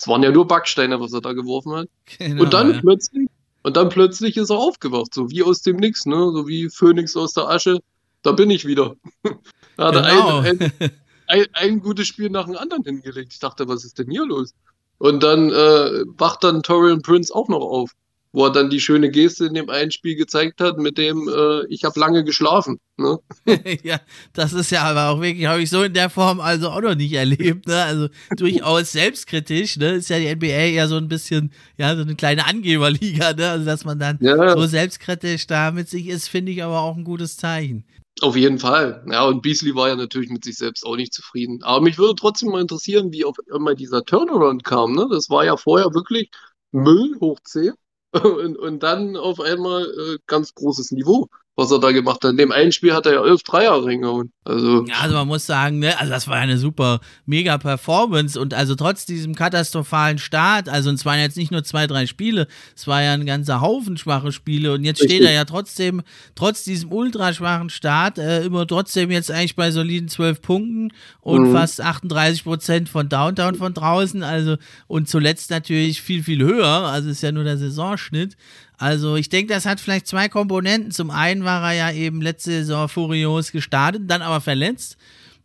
Es 0.00 0.08
waren 0.08 0.22
ja 0.22 0.30
nur 0.30 0.48
Backsteine, 0.48 0.98
was 0.98 1.12
er 1.12 1.20
da 1.20 1.34
geworfen 1.34 1.72
hat. 1.72 1.88
Genau, 2.18 2.44
und 2.44 2.54
dann 2.54 2.72
ja. 2.72 2.80
plötzlich, 2.80 3.28
und 3.62 3.76
dann 3.76 3.90
plötzlich 3.90 4.38
ist 4.38 4.48
er 4.48 4.56
aufgewacht, 4.56 5.12
so 5.12 5.30
wie 5.30 5.42
aus 5.42 5.60
dem 5.60 5.76
Nix, 5.76 6.06
ne? 6.06 6.30
So 6.32 6.48
wie 6.48 6.70
Phönix 6.70 7.16
aus 7.16 7.34
der 7.34 7.50
Asche. 7.50 7.80
Da 8.22 8.32
bin 8.32 8.48
ich 8.48 8.66
wieder. 8.66 8.96
da 9.76 9.92
hat 9.92 10.06
genau. 10.06 10.38
ein, 10.38 10.58
ein, 10.58 10.72
ein, 11.26 11.46
ein, 11.52 11.80
gutes 11.80 12.08
Spiel 12.08 12.30
nach 12.30 12.46
dem 12.46 12.56
anderen 12.56 12.82
hingelegt. 12.82 13.34
Ich 13.34 13.40
dachte, 13.40 13.68
was 13.68 13.84
ist 13.84 13.98
denn 13.98 14.10
hier 14.10 14.24
los? 14.24 14.54
Und 14.96 15.22
dann 15.22 15.50
äh, 15.50 16.04
wacht 16.16 16.44
dann 16.44 16.62
Torian 16.62 17.02
Prince 17.02 17.34
auch 17.34 17.48
noch 17.48 17.60
auf 17.60 17.90
wo 18.32 18.44
er 18.44 18.52
dann 18.52 18.70
die 18.70 18.80
schöne 18.80 19.10
Geste 19.10 19.46
in 19.46 19.54
dem 19.54 19.68
einen 19.70 19.90
Spiel 19.90 20.14
gezeigt 20.14 20.60
hat, 20.60 20.78
mit 20.78 20.98
dem 20.98 21.28
äh, 21.28 21.66
ich 21.66 21.84
habe 21.84 21.98
lange 21.98 22.22
geschlafen. 22.24 22.78
Ne? 22.96 23.18
ja, 23.82 24.00
das 24.32 24.52
ist 24.52 24.70
ja 24.70 24.82
aber 24.82 25.08
auch 25.08 25.20
wirklich, 25.20 25.46
habe 25.46 25.62
ich 25.62 25.70
so 25.70 25.82
in 25.82 25.94
der 25.94 26.10
Form 26.10 26.40
also 26.40 26.68
auch 26.68 26.80
noch 26.80 26.94
nicht 26.94 27.12
erlebt. 27.12 27.66
Ne? 27.66 27.82
Also 27.82 28.08
durchaus 28.36 28.92
selbstkritisch. 28.92 29.78
Ne? 29.78 29.94
Ist 29.94 30.10
ja 30.10 30.18
die 30.18 30.32
NBA 30.34 30.46
eher 30.46 30.86
so 30.86 30.96
ein 30.96 31.08
bisschen, 31.08 31.52
ja, 31.76 31.96
so 31.96 32.02
eine 32.02 32.14
kleine 32.14 32.46
Angeberliga. 32.46 33.32
Ne? 33.32 33.50
Also 33.50 33.64
dass 33.64 33.84
man 33.84 33.98
dann 33.98 34.18
ja. 34.20 34.56
so 34.56 34.66
selbstkritisch 34.66 35.46
da 35.46 35.72
mit 35.72 35.88
sich 35.88 36.06
ist, 36.06 36.28
finde 36.28 36.52
ich 36.52 36.62
aber 36.62 36.80
auch 36.80 36.96
ein 36.96 37.04
gutes 37.04 37.36
Zeichen. 37.36 37.84
Auf 38.20 38.36
jeden 38.36 38.58
Fall. 38.58 39.02
Ja, 39.10 39.24
und 39.24 39.42
Beasley 39.42 39.74
war 39.74 39.88
ja 39.88 39.96
natürlich 39.96 40.30
mit 40.30 40.44
sich 40.44 40.56
selbst 40.56 40.84
auch 40.84 40.96
nicht 40.96 41.14
zufrieden. 41.14 41.62
Aber 41.62 41.80
mich 41.80 41.96
würde 41.96 42.14
trotzdem 42.14 42.50
mal 42.50 42.60
interessieren, 42.60 43.12
wie 43.12 43.24
auf 43.24 43.36
einmal 43.52 43.74
dieser 43.74 44.04
Turnaround 44.04 44.62
kam. 44.62 44.94
Ne? 44.94 45.08
Das 45.10 45.30
war 45.30 45.44
ja 45.44 45.56
vorher 45.56 45.94
wirklich 45.94 46.30
Müll 46.70 47.16
hoch 47.20 47.40
10 47.44 47.72
und, 48.24 48.56
und 48.56 48.82
dann 48.82 49.16
auf 49.16 49.40
einmal 49.40 49.84
äh, 49.84 50.18
ganz 50.26 50.54
großes 50.54 50.92
Niveau 50.92 51.28
was 51.56 51.70
er 51.70 51.78
da 51.78 51.92
gemacht 51.92 52.24
hat. 52.24 52.30
In 52.30 52.36
dem 52.36 52.52
einen 52.52 52.72
Spiel 52.72 52.94
hat 52.94 53.06
er 53.06 53.14
ja 53.14 53.24
elf 53.24 53.42
Dreier 53.42 53.84
reingehauen. 53.84 54.32
Also, 54.44 54.84
ja, 54.86 54.94
also 55.02 55.14
man 55.14 55.28
muss 55.28 55.46
sagen, 55.46 55.78
ne, 55.78 55.98
also 56.00 56.10
das 56.10 56.26
war 56.26 56.36
eine 56.36 56.56
super 56.56 57.00
mega 57.26 57.58
Performance 57.58 58.40
und 58.40 58.54
also 58.54 58.74
trotz 58.74 59.04
diesem 59.04 59.34
katastrophalen 59.34 60.18
Start, 60.18 60.68
also 60.68 60.90
es 60.90 61.04
waren 61.04 61.18
jetzt 61.18 61.36
nicht 61.36 61.52
nur 61.52 61.62
zwei, 61.62 61.86
drei 61.86 62.06
Spiele, 62.06 62.46
es 62.74 62.86
war 62.86 63.02
ja 63.02 63.12
ein 63.12 63.26
ganzer 63.26 63.60
Haufen 63.60 63.98
schwache 63.98 64.32
Spiele 64.32 64.72
und 64.72 64.84
jetzt 64.84 65.02
richtig. 65.02 65.18
steht 65.18 65.28
er 65.28 65.34
ja 65.34 65.44
trotzdem, 65.44 66.02
trotz 66.34 66.64
diesem 66.64 66.90
ultra 66.90 67.32
schwachen 67.34 67.68
Start, 67.68 68.18
äh, 68.18 68.44
immer 68.44 68.66
trotzdem 68.66 69.10
jetzt 69.10 69.30
eigentlich 69.30 69.56
bei 69.56 69.70
soliden 69.70 70.08
zwölf 70.08 70.40
Punkten 70.40 70.92
und 71.20 71.48
mhm. 71.48 71.52
fast 71.52 71.80
38 71.80 72.42
Prozent 72.42 72.88
von 72.88 73.08
Downtown 73.08 73.56
von 73.56 73.74
draußen, 73.74 74.22
also 74.22 74.56
und 74.86 75.08
zuletzt 75.08 75.50
natürlich 75.50 76.00
viel, 76.00 76.22
viel 76.22 76.42
höher, 76.42 76.66
also 76.66 77.10
ist 77.10 77.22
ja 77.22 77.32
nur 77.32 77.44
der 77.44 77.58
Saisonschnitt. 77.58 78.36
Also 78.80 79.16
ich 79.16 79.28
denke, 79.28 79.52
das 79.52 79.66
hat 79.66 79.78
vielleicht 79.78 80.06
zwei 80.06 80.30
Komponenten. 80.30 80.90
Zum 80.90 81.10
einen 81.10 81.44
war 81.44 81.62
er 81.70 81.72
ja 81.72 81.92
eben 81.92 82.22
letzte 82.22 82.50
Saison 82.50 82.88
furios 82.88 83.52
gestartet, 83.52 84.04
dann 84.06 84.22
aber 84.22 84.40
verletzt. 84.40 84.96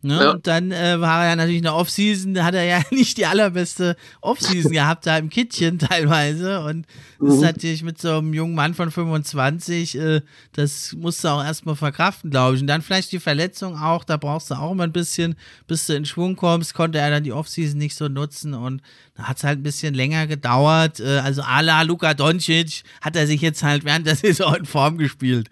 Ne? 0.02 0.20
Ja. 0.20 0.30
Und 0.32 0.46
dann 0.46 0.70
äh, 0.70 1.00
war 1.00 1.22
er 1.22 1.30
ja 1.30 1.36
natürlich 1.36 1.58
in 1.58 1.64
der 1.64 1.74
Offseason, 1.74 2.34
da 2.34 2.44
hat 2.44 2.54
er 2.54 2.64
ja 2.64 2.82
nicht 2.90 3.16
die 3.18 3.26
allerbeste 3.26 3.96
Offseason 4.20 4.72
gehabt, 4.72 5.06
da 5.06 5.18
im 5.18 5.30
Kittchen 5.30 5.78
teilweise. 5.80 6.60
Und 6.60 6.86
das 7.18 7.30
ist 7.30 7.36
mhm. 7.36 7.42
natürlich 7.42 7.82
mit 7.82 8.00
so 8.00 8.18
einem 8.18 8.34
jungen 8.34 8.54
Mann 8.54 8.74
von 8.74 8.90
25, 8.90 9.98
äh, 9.98 10.20
das 10.52 10.92
musst 10.92 11.24
du 11.24 11.28
auch 11.28 11.42
erstmal 11.42 11.76
verkraften, 11.76 12.30
glaube 12.30 12.56
ich. 12.56 12.60
Und 12.60 12.66
dann 12.66 12.82
vielleicht 12.82 13.10
die 13.12 13.18
Verletzung 13.18 13.76
auch, 13.76 14.04
da 14.04 14.16
brauchst 14.16 14.50
du 14.50 14.54
auch 14.54 14.72
immer 14.72 14.84
ein 14.84 14.92
bisschen, 14.92 15.34
bis 15.66 15.86
du 15.86 15.94
in 15.94 16.04
Schwung 16.04 16.36
kommst, 16.36 16.74
konnte 16.74 16.98
er 16.98 17.10
dann 17.10 17.24
die 17.24 17.32
Offseason 17.32 17.78
nicht 17.78 17.96
so 17.96 18.08
nutzen. 18.08 18.54
Und 18.54 18.82
da 19.14 19.24
hat 19.24 19.38
es 19.38 19.44
halt 19.44 19.60
ein 19.60 19.64
bisschen 19.64 19.94
länger 19.94 20.26
gedauert. 20.26 21.00
Äh, 21.00 21.18
also 21.18 21.42
a 21.42 21.60
la 21.62 21.82
Luka 21.82 22.14
Doncic 22.14 22.82
hat 23.00 23.16
er 23.16 23.26
sich 23.26 23.40
jetzt 23.40 23.62
halt 23.62 23.84
während 23.84 24.06
der 24.06 24.16
Saison 24.16 24.54
in 24.54 24.66
Form 24.66 24.98
gespielt. 24.98 25.48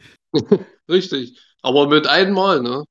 Richtig. 0.88 1.38
Aber 1.62 1.88
mit 1.88 2.06
einmal, 2.06 2.60
ne? 2.60 2.84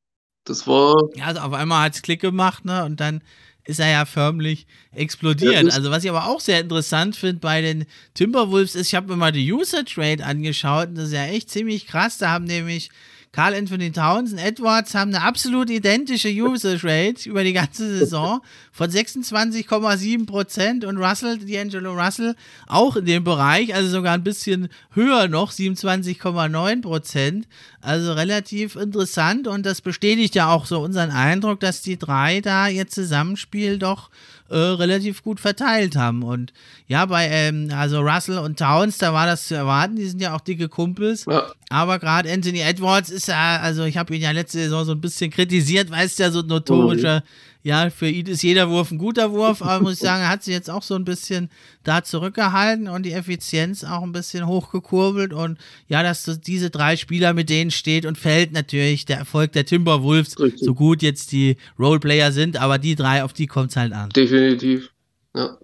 Das 0.45 0.67
war. 0.67 0.95
Ja, 1.15 1.25
also 1.25 1.41
auf 1.41 1.53
einmal 1.53 1.85
hat 1.85 1.95
es 1.95 2.01
Klick 2.01 2.21
gemacht, 2.21 2.65
ne? 2.65 2.83
Und 2.85 3.00
dann 3.00 3.21
ist 3.65 3.79
er 3.79 3.89
ja 3.89 4.05
förmlich 4.05 4.67
explodiert. 4.91 5.53
Ja, 5.53 5.73
also 5.73 5.89
was 5.89 6.03
ich 6.03 6.09
aber 6.09 6.27
auch 6.27 6.41
sehr 6.41 6.59
interessant 6.59 7.15
finde 7.15 7.39
bei 7.39 7.62
den 7.62 7.85
Timberwolves 8.13 8.75
ist, 8.75 8.88
ich 8.88 8.95
habe 8.95 9.07
mir 9.07 9.15
mal 9.15 9.31
die 9.31 9.51
User 9.51 9.85
Trade 9.85 10.25
angeschaut 10.25 10.89
und 10.89 10.95
das 10.95 11.07
ist 11.07 11.13
ja 11.13 11.25
echt 11.25 11.50
ziemlich 11.50 11.88
krass. 11.88 12.17
Da 12.17 12.29
haben 12.29 12.43
nämlich 12.43 12.89
Carl 13.34 13.56
Anthony 13.56 13.92
Towns 13.92 14.32
und 14.32 14.38
Edwards 14.38 14.94
haben 14.94 15.13
eine 15.13 15.25
absolut 15.25 15.72
identische 15.72 16.30
Usage 16.30 16.84
Rate 16.84 17.28
über 17.28 17.44
die 17.44 17.54
ganze 17.54 17.98
Saison 17.98 18.42
von 18.72 18.88
26,7 18.92 20.28
Prozent 20.28 20.86
und 20.86 20.98
Russell, 20.98 21.40
D'Angelo 21.40 22.00
Russell, 22.00 22.36
auch 22.68 22.96
in 22.96 23.06
dem 23.06 23.24
Bereich, 23.24 23.74
also 23.74 23.90
sogar 23.90 24.13
ein 24.13 24.24
bisschen 24.24 24.70
höher 24.92 25.28
noch, 25.30 25.52
27,9 25.52 26.82
Prozent. 26.84 27.48
Also 27.82 28.13
relativ 28.13 28.75
interessant 28.75 29.48
und 29.48 29.66
das 29.66 29.82
bestätigt 29.82 30.36
ja 30.36 30.52
auch 30.52 30.68
so 30.68 30.82
unseren 30.82 31.10
Eindruck, 31.10 31.60
dass 31.60 31.82
die 31.82 31.98
drei 31.98 32.40
da 32.40 32.68
ihr 32.68 32.88
Zusammenspiel 32.88 33.80
doch 33.80 34.12
äh, 34.53 34.57
relativ 34.57 35.24
gut 35.24 35.39
verteilt 35.39 35.95
haben. 35.95 36.24
Und 36.24 36.53
ja, 36.88 37.05
bei 37.05 37.27
ähm, 37.27 37.72
also 37.75 38.01
Russell 38.01 38.38
und 38.38 38.60
Towns, 38.60 38.98
da 39.00 39.13
war 39.13 39.25
das 39.25 39.48
zu 39.48 39.55
erwarten, 39.55 39.95
die 39.95 40.05
sind 40.05 40.22
ja 40.22 40.36
auch 40.36 40.41
dicke 40.41 40.69
Kumpels. 40.69 41.25
Ja. 41.25 41.51
Aber 41.69 42.00
gerade 42.00 42.31
Anthony 42.31 42.60
Edwards 42.60 43.10
ist 43.10 43.27
ja, 43.27 43.57
also 43.57 43.83
ich 43.83 43.98
habe 43.98 44.15
ihn 44.15 44.22
ja 44.22 44.31
letzte 44.31 44.60
Saison 44.60 44.86
so 44.86 44.91
ein 44.91 45.01
bisschen 45.01 45.31
kritisiert, 45.31 45.89
weil 45.91 46.05
es 46.05 46.17
ja 46.17 46.29
so 46.31 46.41
ein 46.41 46.48
notorischer 46.48 47.19
mhm 47.19 47.52
ja, 47.63 47.89
für 47.89 48.10
ihn 48.10 48.25
ist 48.25 48.43
jeder 48.43 48.70
Wurf 48.70 48.91
ein 48.91 48.98
guter 48.98 49.32
Wurf, 49.32 49.62
aber 49.62 49.82
muss 49.82 49.93
ich 49.93 50.00
sagen, 50.01 50.22
er 50.22 50.29
hat 50.29 50.43
sich 50.43 50.53
jetzt 50.53 50.70
auch 50.70 50.84
so 50.84 50.96
ein 50.96 51.05
bisschen 51.05 51.50
da 51.84 52.03
zurückgehalten 52.03 52.89
und 52.89 53.03
die 53.03 53.13
Effizienz 53.13 53.84
auch 53.86 54.03
ein 54.03 54.12
bisschen 54.12 54.46
hochgekurbelt 54.46 55.34
und 55.34 55.58
ja, 55.88 56.03
dass 56.03 56.25
diese 56.41 56.70
drei 56.70 56.98
Spieler 56.98 57.34
mit 57.34 57.50
denen 57.50 57.72
steht 57.72 58.05
und 58.05 58.17
fällt 58.17 58.51
natürlich 58.51 59.05
der 59.05 59.17
Erfolg 59.17 59.53
der 59.53 59.65
Timberwolves, 59.65 60.38
Richtig. 60.39 60.62
so 60.63 60.75
gut 60.75 61.01
jetzt 61.01 61.32
die 61.32 61.55
Roleplayer 61.79 62.34
sind, 62.34 62.58
aber 62.58 62.77
die 62.77 62.96
drei, 62.96 63.24
auf 63.24 63.32
die 63.32 63.48
kommt 63.48 63.72
es 63.72 63.77
halt 63.77 63.93
an. 63.93 64.10
Definitiv, 64.10 64.91
ja. 65.34 65.58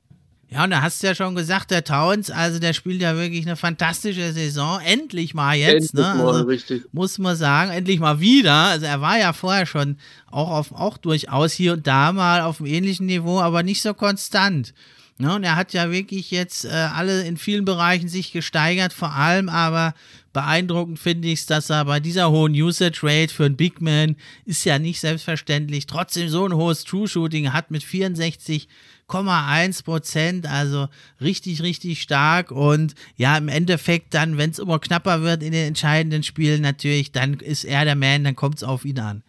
Ja, 0.51 0.63
und 0.63 0.72
da 0.72 0.82
hast 0.82 1.03
du 1.03 1.08
ja 1.08 1.13
schon 1.13 1.36
gesagt, 1.36 1.70
der 1.70 1.84
Towns, 1.84 2.32
also 2.32 2.58
der 2.58 2.74
spielt 2.74 3.01
ja 3.01 3.15
wirklich 3.15 3.46
eine 3.46 3.56
fantastische 3.56 4.34
Saison. 4.34 4.82
Endlich 4.82 5.36
mal 5.36 5.56
jetzt, 5.56 5.94
endlich 5.94 6.15
ne? 6.15 6.24
Also, 6.24 6.46
richtig. 6.46 6.84
Muss 6.91 7.20
man 7.20 7.36
sagen, 7.36 7.70
endlich 7.70 8.00
mal 8.00 8.20
wieder. 8.20 8.53
Also 8.53 8.88
er 8.88 9.00
war 9.00 9.20
ja 9.20 9.34
vorher 9.34 9.68
schon 9.68 9.98
auch 10.32 10.50
auf, 10.50 10.72
auch 10.72 10.98
durchaus 10.98 11.53
hier 11.53 11.74
und 11.74 11.86
da 11.86 12.12
mal 12.12 12.41
auf 12.41 12.60
einem 12.60 12.74
ähnlichen 12.74 13.06
Niveau, 13.06 13.39
aber 13.39 13.62
nicht 13.62 13.84
so 13.84 13.94
konstant. 13.94 14.74
Ne? 15.20 15.36
Und 15.36 15.44
er 15.44 15.56
hat 15.56 15.74
ja 15.74 15.91
wirklich 15.91 16.32
jetzt 16.32 16.65
äh, 16.65 16.70
alle 16.70 17.24
in 17.27 17.38
vielen 17.38 17.65
Bereichen 17.65 18.08
sich 18.08 18.32
gesteigert, 18.32 18.91
vor 18.91 19.13
allem 19.13 19.50
aber 19.50 19.94
beeindruckend 20.34 20.98
finde 20.98 21.27
ich 21.27 21.41
es, 21.41 21.46
dass 21.46 21.70
er 21.70 21.86
bei 21.86 22.00
dieser 22.00 22.32
hohen 22.32 22.53
Usage 22.53 23.01
Rate 23.03 23.34
für 23.34 23.46
einen 23.46 23.58
Big 23.58 23.82
Man 23.82 24.15
ist 24.46 24.63
ja 24.63 24.79
nicht 24.79 25.00
selbstverständlich, 25.00 25.86
trotzdem 25.86 26.29
so 26.29 26.46
ein 26.46 26.53
hohes 26.53 26.86
True 26.86 27.08
Shooting 27.08 27.53
hat 27.53 27.70
mit 27.70 27.84
64 27.84 28.68
8,1 29.10 29.84
Prozent, 29.84 30.50
also 30.50 30.88
richtig, 31.20 31.62
richtig 31.63 32.01
stark. 32.01 32.51
Und 32.51 32.96
ja, 33.18 33.38
im 33.38 33.48
Endeffekt 33.48 34.13
dann, 34.13 34.38
wenn 34.38 34.51
es 34.51 34.60
immer 34.60 34.80
knapper 34.80 35.22
wird 35.22 35.44
in 35.44 35.51
den 35.51 35.68
entscheidenden 35.68 36.24
Spielen, 36.24 36.62
natürlich, 36.62 37.12
dann 37.12 37.36
ist 37.36 37.63
er 37.63 37.86
der 37.86 37.96
Man, 37.96 38.24
dann 38.24 38.36
kommt 38.36 38.58
es 38.58 38.63
auf 38.63 38.86
ihn 38.86 39.00
an. 39.00 39.24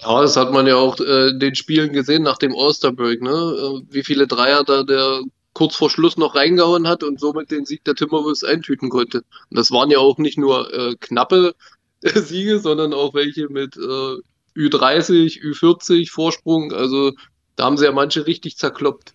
Ja, 0.00 0.22
das 0.22 0.36
hat 0.36 0.52
man 0.52 0.66
ja 0.66 0.76
auch 0.76 0.98
äh, 1.00 1.30
in 1.30 1.40
den 1.40 1.54
Spielen 1.54 1.92
gesehen 1.92 2.22
nach 2.22 2.38
dem 2.38 2.54
All-Star-Break, 2.56 3.22
ne? 3.22 3.30
Äh, 3.30 3.94
wie 3.94 4.02
viele 4.02 4.26
Dreier 4.26 4.64
da 4.64 4.82
der 4.84 5.22
kurz 5.54 5.76
vor 5.76 5.90
Schluss 5.90 6.16
noch 6.16 6.34
reingehauen 6.34 6.88
hat 6.88 7.02
und 7.02 7.20
somit 7.20 7.50
den 7.50 7.66
Sieg 7.66 7.84
der 7.84 7.94
Timberwolves 7.94 8.44
eintüten 8.44 8.88
konnte. 8.88 9.18
Und 9.18 9.58
das 9.58 9.70
waren 9.70 9.90
ja 9.90 9.98
auch 9.98 10.18
nicht 10.18 10.38
nur 10.38 10.72
äh, 10.72 10.96
knappe 10.98 11.54
Siege, 12.02 12.58
sondern 12.58 12.92
auch 12.92 13.14
welche 13.14 13.48
mit 13.48 13.76
äh, 13.76 14.16
Ü30, 14.56 15.42
Ü40 15.42 16.10
Vorsprung. 16.10 16.72
Also 16.72 17.12
da 17.56 17.64
haben 17.64 17.76
sie 17.76 17.84
ja 17.84 17.92
manche 17.92 18.26
richtig 18.26 18.56
zerkloppt. 18.56 19.12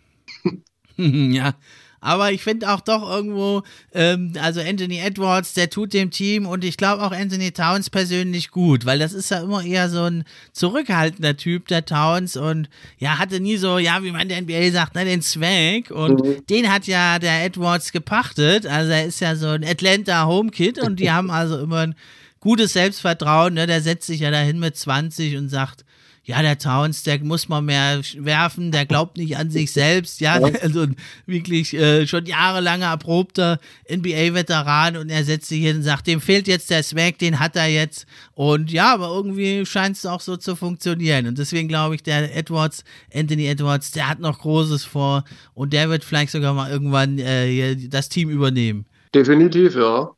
ja. 1.33 1.53
Aber 1.99 2.31
ich 2.31 2.43
finde 2.43 2.71
auch 2.71 2.81
doch 2.81 3.09
irgendwo, 3.09 3.63
ähm, 3.93 4.33
also 4.39 4.61
Anthony 4.61 4.99
Edwards, 4.99 5.53
der 5.55 5.69
tut 5.69 5.93
dem 5.93 6.11
Team 6.11 6.45
und 6.45 6.63
ich 6.63 6.77
glaube 6.77 7.03
auch 7.03 7.11
Anthony 7.11 7.51
Towns 7.51 7.89
persönlich 7.89 8.51
gut, 8.51 8.85
weil 8.85 8.99
das 8.99 9.13
ist 9.13 9.31
ja 9.31 9.39
immer 9.39 9.63
eher 9.63 9.89
so 9.89 10.03
ein 10.03 10.23
zurückhaltender 10.51 11.35
Typ, 11.37 11.67
der 11.67 11.85
Towns 11.85 12.37
und 12.37 12.69
ja, 12.99 13.17
hatte 13.17 13.39
nie 13.39 13.57
so, 13.57 13.79
ja, 13.79 14.03
wie 14.03 14.11
man 14.11 14.29
der 14.29 14.41
NBA 14.41 14.71
sagt, 14.71 14.93
ne, 14.93 15.05
den 15.05 15.23
Swag 15.23 15.89
und 15.89 16.23
mhm. 16.23 16.45
den 16.47 16.71
hat 16.71 16.85
ja 16.85 17.17
der 17.17 17.43
Edwards 17.43 17.91
gepachtet, 17.91 18.67
also 18.67 18.91
er 18.91 19.05
ist 19.05 19.19
ja 19.19 19.35
so 19.35 19.47
ein 19.47 19.63
Atlanta 19.63 20.27
Homekid 20.27 20.79
und 20.79 20.99
die 20.99 21.11
haben 21.11 21.31
also 21.31 21.57
immer 21.57 21.79
ein 21.79 21.95
gutes 22.39 22.73
Selbstvertrauen, 22.73 23.55
ne, 23.55 23.65
der 23.65 23.81
setzt 23.81 24.05
sich 24.05 24.19
ja 24.19 24.29
dahin 24.29 24.59
mit 24.59 24.77
20 24.77 25.35
und 25.37 25.49
sagt, 25.49 25.83
ja, 26.27 26.41
der 26.41 26.57
Towns, 26.57 27.03
der 27.03 27.23
muss 27.23 27.47
mal 27.47 27.61
mehr 27.61 28.01
werfen, 28.17 28.71
der 28.73 28.85
glaubt 28.85 29.15
nicht 29.15 29.37
an 29.37 29.49
sich 29.49 29.71
selbst, 29.71 30.19
ja, 30.19 30.33
also 30.61 30.87
wirklich 31.25 31.73
äh, 31.73 32.05
schon 32.05 32.25
jahrelang 32.25 32.81
erprobter 32.81 33.59
NBA-Veteran 33.89 34.97
und 34.97 35.09
er 35.09 35.23
setzt 35.23 35.47
sich 35.47 35.61
hin 35.61 35.77
und 35.77 35.83
sagt, 35.83 36.05
dem 36.05 36.19
fehlt 36.19 36.49
jetzt 36.49 36.69
der 36.69 36.83
Swag, 36.83 37.17
den 37.17 37.39
hat 37.39 37.55
er 37.55 37.67
jetzt 37.67 38.05
und 38.35 38.69
ja, 38.73 38.93
aber 38.93 39.07
irgendwie 39.07 39.65
scheint 39.65 39.95
es 39.95 40.05
auch 40.05 40.19
so 40.19 40.35
zu 40.35 40.57
funktionieren 40.57 41.27
und 41.27 41.37
deswegen 41.37 41.69
glaube 41.69 41.95
ich, 41.95 42.03
der 42.03 42.35
Edwards, 42.35 42.83
Anthony 43.13 43.47
Edwards, 43.47 43.91
der 43.91 44.09
hat 44.09 44.19
noch 44.19 44.39
Großes 44.39 44.83
vor 44.83 45.23
und 45.53 45.71
der 45.71 45.89
wird 45.89 46.03
vielleicht 46.03 46.33
sogar 46.33 46.53
mal 46.53 46.69
irgendwann 46.69 47.19
äh, 47.19 47.87
das 47.87 48.09
Team 48.09 48.29
übernehmen. 48.29 48.85
Definitiv, 49.15 49.75
ja. 49.75 50.11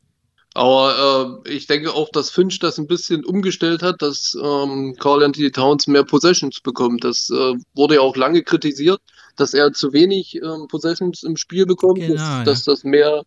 Aber 0.54 1.42
äh, 1.46 1.50
ich 1.52 1.66
denke 1.68 1.94
auch, 1.94 2.08
dass 2.10 2.30
Finch 2.30 2.58
das 2.58 2.78
ein 2.78 2.88
bisschen 2.88 3.24
umgestellt 3.24 3.82
hat, 3.82 4.02
dass 4.02 4.36
ähm, 4.42 4.96
Carl 4.98 5.22
Anthony 5.22 5.52
Towns 5.52 5.86
mehr 5.86 6.04
Possessions 6.04 6.60
bekommt. 6.60 7.04
Das 7.04 7.30
äh, 7.30 7.54
wurde 7.74 7.96
ja 7.96 8.00
auch 8.00 8.16
lange 8.16 8.42
kritisiert, 8.42 9.00
dass 9.36 9.54
er 9.54 9.72
zu 9.72 9.92
wenig 9.92 10.36
ähm, 10.36 10.66
Possessions 10.68 11.22
im 11.22 11.36
Spiel 11.36 11.66
bekommt, 11.66 12.00
genau, 12.00 12.14
dass, 12.14 12.22
ja. 12.22 12.44
dass, 12.44 12.64
das 12.64 12.82
mehr 12.82 13.22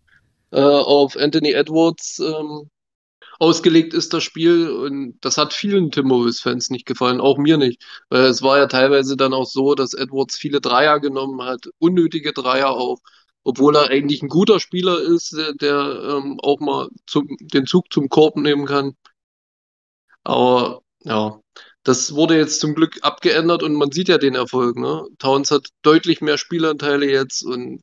äh, 0.51 0.59
auf 0.59 1.15
Anthony 1.15 1.53
Edwards 1.53 2.19
ähm, 2.19 2.69
ausgelegt 3.39 3.93
ist, 3.93 4.13
das 4.13 4.23
Spiel. 4.23 4.69
Und 4.69 5.15
das 5.21 5.37
hat 5.37 5.53
vielen 5.53 5.91
Timberwolves-Fans 5.91 6.71
nicht 6.71 6.85
gefallen, 6.85 7.21
auch 7.21 7.37
mir 7.37 7.57
nicht. 7.57 7.81
Weil 8.09 8.25
es 8.25 8.41
war 8.41 8.57
ja 8.57 8.67
teilweise 8.67 9.15
dann 9.15 9.33
auch 9.33 9.45
so, 9.45 9.75
dass 9.75 9.93
Edwards 9.93 10.37
viele 10.37 10.59
Dreier 10.59 10.99
genommen 10.99 11.41
hat, 11.41 11.69
unnötige 11.79 12.33
Dreier 12.33 12.71
auch 12.71 12.99
obwohl 13.43 13.75
er 13.75 13.89
eigentlich 13.89 14.21
ein 14.21 14.29
guter 14.29 14.59
Spieler 14.59 14.99
ist, 14.99 15.33
der, 15.33 15.53
der 15.53 16.17
ähm, 16.17 16.39
auch 16.41 16.59
mal 16.59 16.89
zum, 17.07 17.27
den 17.39 17.65
Zug 17.65 17.91
zum 17.91 18.09
Korb 18.09 18.37
nehmen 18.37 18.65
kann. 18.65 18.95
Aber 20.23 20.81
ja, 21.03 21.39
das 21.83 22.15
wurde 22.15 22.37
jetzt 22.37 22.61
zum 22.61 22.75
Glück 22.75 22.99
abgeändert 23.01 23.61
und 23.63 23.73
man 23.75 23.91
sieht 23.91 24.07
ja 24.07 24.17
den 24.17 24.35
Erfolg. 24.35 24.77
Ne? 24.77 25.05
Towns 25.19 25.51
hat 25.51 25.67
deutlich 25.81 26.21
mehr 26.21 26.37
Spielanteile 26.37 27.09
jetzt 27.09 27.43
und 27.43 27.81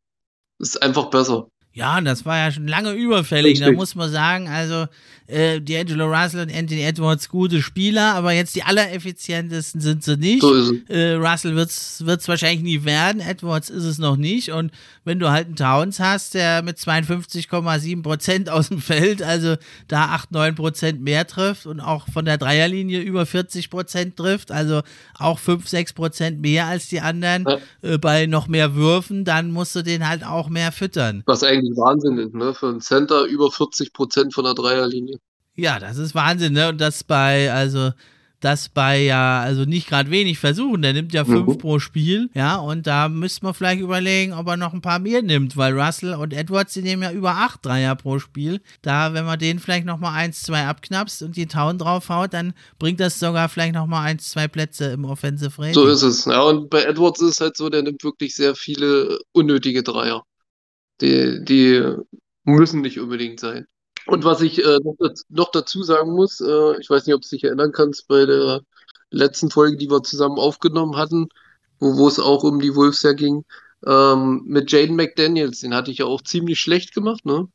ist 0.58 0.82
einfach 0.82 1.10
besser. 1.10 1.48
Ja, 1.72 2.00
das 2.00 2.24
war 2.24 2.36
ja 2.36 2.50
schon 2.50 2.66
lange 2.66 2.92
überfällig. 2.92 3.52
Richtig. 3.52 3.66
Da 3.66 3.72
muss 3.72 3.94
man 3.94 4.10
sagen, 4.10 4.48
also 4.48 4.86
äh, 5.30 5.56
D'Angelo 5.56 6.04
Russell 6.06 6.42
und 6.42 6.54
Anthony 6.54 6.82
Edwards 6.82 7.28
gute 7.28 7.62
Spieler, 7.62 8.14
aber 8.14 8.32
jetzt 8.32 8.54
die 8.54 8.62
allereffizientesten 8.62 9.80
sind 9.80 10.02
sie 10.02 10.16
nicht. 10.16 10.42
So. 10.42 10.74
Äh, 10.88 11.14
Russell 11.14 11.54
wird 11.56 11.70
es 11.70 12.28
wahrscheinlich 12.28 12.62
nie 12.62 12.84
werden, 12.84 13.20
Edwards 13.20 13.70
ist 13.70 13.84
es 13.84 13.98
noch 13.98 14.16
nicht. 14.16 14.52
Und 14.52 14.72
wenn 15.04 15.18
du 15.18 15.30
halt 15.30 15.46
einen 15.46 15.56
Towns 15.56 16.00
hast, 16.00 16.34
der 16.34 16.62
mit 16.62 16.78
52,7 16.78 18.02
Prozent 18.02 18.50
aus 18.50 18.68
dem 18.68 18.80
Feld, 18.80 19.22
also 19.22 19.56
da 19.88 20.06
8, 20.06 20.32
9 20.32 20.54
Prozent 20.54 21.00
mehr 21.00 21.26
trifft 21.26 21.66
und 21.66 21.80
auch 21.80 22.06
von 22.12 22.24
der 22.24 22.38
Dreierlinie 22.38 23.00
über 23.00 23.26
40 23.26 23.70
Prozent 23.70 24.16
trifft, 24.16 24.50
also 24.50 24.82
auch 25.18 25.38
5, 25.38 25.68
6 25.68 25.92
Prozent 25.92 26.40
mehr 26.40 26.66
als 26.66 26.88
die 26.88 27.00
anderen 27.00 27.44
Ja. 27.46 27.58
äh, 27.82 27.98
bei 27.98 28.26
noch 28.26 28.48
mehr 28.48 28.74
Würfen, 28.74 29.24
dann 29.24 29.50
musst 29.50 29.74
du 29.76 29.82
den 29.82 30.08
halt 30.08 30.24
auch 30.24 30.48
mehr 30.48 30.72
füttern. 30.72 31.22
Was 31.26 31.42
eigentlich 31.42 31.76
Wahnsinn 31.76 32.18
ist, 32.18 32.34
ne? 32.34 32.54
Für 32.54 32.68
einen 32.68 32.80
Center 32.80 33.24
über 33.24 33.50
40 33.50 33.92
Prozent 33.92 34.34
von 34.34 34.44
der 34.44 34.54
Dreierlinie. 34.54 35.19
Ja, 35.56 35.78
das 35.78 35.98
ist 35.98 36.14
Wahnsinn, 36.14 36.52
ne? 36.54 36.68
Und 36.68 36.80
das 36.80 37.04
bei, 37.04 37.52
also, 37.52 37.90
das 38.38 38.70
bei 38.70 39.02
ja, 39.02 39.40
also 39.40 39.64
nicht 39.66 39.86
gerade 39.86 40.10
wenig 40.10 40.38
versuchen. 40.38 40.80
Der 40.80 40.94
nimmt 40.94 41.12
ja 41.12 41.26
fünf 41.26 41.46
Mhm. 41.48 41.58
pro 41.58 41.78
Spiel, 41.78 42.30
ja, 42.32 42.56
und 42.56 42.86
da 42.86 43.10
müsste 43.10 43.44
man 43.44 43.52
vielleicht 43.52 43.82
überlegen, 43.82 44.32
ob 44.32 44.46
er 44.46 44.56
noch 44.56 44.72
ein 44.72 44.80
paar 44.80 44.98
mehr 44.98 45.20
nimmt, 45.20 45.58
weil 45.58 45.78
Russell 45.78 46.14
und 46.14 46.32
Edwards, 46.32 46.72
die 46.72 46.80
nehmen 46.80 47.02
ja 47.02 47.12
über 47.12 47.32
acht 47.32 47.66
Dreier 47.66 47.94
pro 47.96 48.18
Spiel. 48.18 48.62
Da, 48.80 49.12
wenn 49.12 49.26
man 49.26 49.38
den 49.38 49.58
vielleicht 49.58 49.84
nochmal 49.84 50.14
eins, 50.14 50.40
zwei 50.40 50.64
abknapst 50.66 51.22
und 51.22 51.36
die 51.36 51.46
Town 51.46 51.76
draufhaut, 51.76 52.32
dann 52.32 52.54
bringt 52.78 53.00
das 53.00 53.18
sogar 53.18 53.50
vielleicht 53.50 53.74
nochmal 53.74 54.06
eins, 54.06 54.30
zwei 54.30 54.48
Plätze 54.48 54.92
im 54.92 55.04
Offensive 55.04 55.58
Rating. 55.60 55.74
So 55.74 55.86
ist 55.88 56.00
es. 56.02 56.24
Ja, 56.24 56.40
und 56.40 56.70
bei 56.70 56.84
Edwards 56.84 57.20
ist 57.20 57.32
es 57.32 57.40
halt 57.42 57.56
so, 57.58 57.68
der 57.68 57.82
nimmt 57.82 58.02
wirklich 58.02 58.34
sehr 58.34 58.54
viele 58.54 59.18
unnötige 59.32 59.82
Dreier. 59.82 60.22
Die, 61.02 61.44
die 61.44 61.84
müssen 62.44 62.80
nicht 62.80 62.98
unbedingt 63.00 63.40
sein. 63.40 63.66
Und 64.10 64.24
was 64.24 64.40
ich 64.40 64.58
äh, 64.64 64.78
noch, 64.82 64.96
daz- 64.98 65.24
noch 65.28 65.50
dazu 65.52 65.82
sagen 65.82 66.12
muss, 66.12 66.40
äh, 66.40 66.80
ich 66.80 66.90
weiß 66.90 67.06
nicht, 67.06 67.14
ob 67.14 67.22
du 67.22 67.28
dich 67.28 67.44
erinnern 67.44 67.72
kannst, 67.72 68.08
bei 68.08 68.26
der 68.26 68.62
letzten 69.10 69.50
Folge, 69.50 69.76
die 69.76 69.90
wir 69.90 70.02
zusammen 70.02 70.38
aufgenommen 70.38 70.96
hatten, 70.96 71.28
wo, 71.78 71.96
wo 71.96 72.08
es 72.08 72.18
auch 72.18 72.42
um 72.44 72.60
die 72.60 72.74
Wolves 72.74 73.02
ja 73.02 73.12
ging, 73.12 73.44
ähm, 73.86 74.42
mit 74.46 74.70
Jaden 74.72 74.96
McDaniels, 74.96 75.60
den 75.60 75.74
hatte 75.74 75.90
ich 75.92 75.98
ja 75.98 76.06
auch 76.06 76.22
ziemlich 76.22 76.60
schlecht 76.60 76.92
gemacht, 76.94 77.24
ne? 77.24 77.48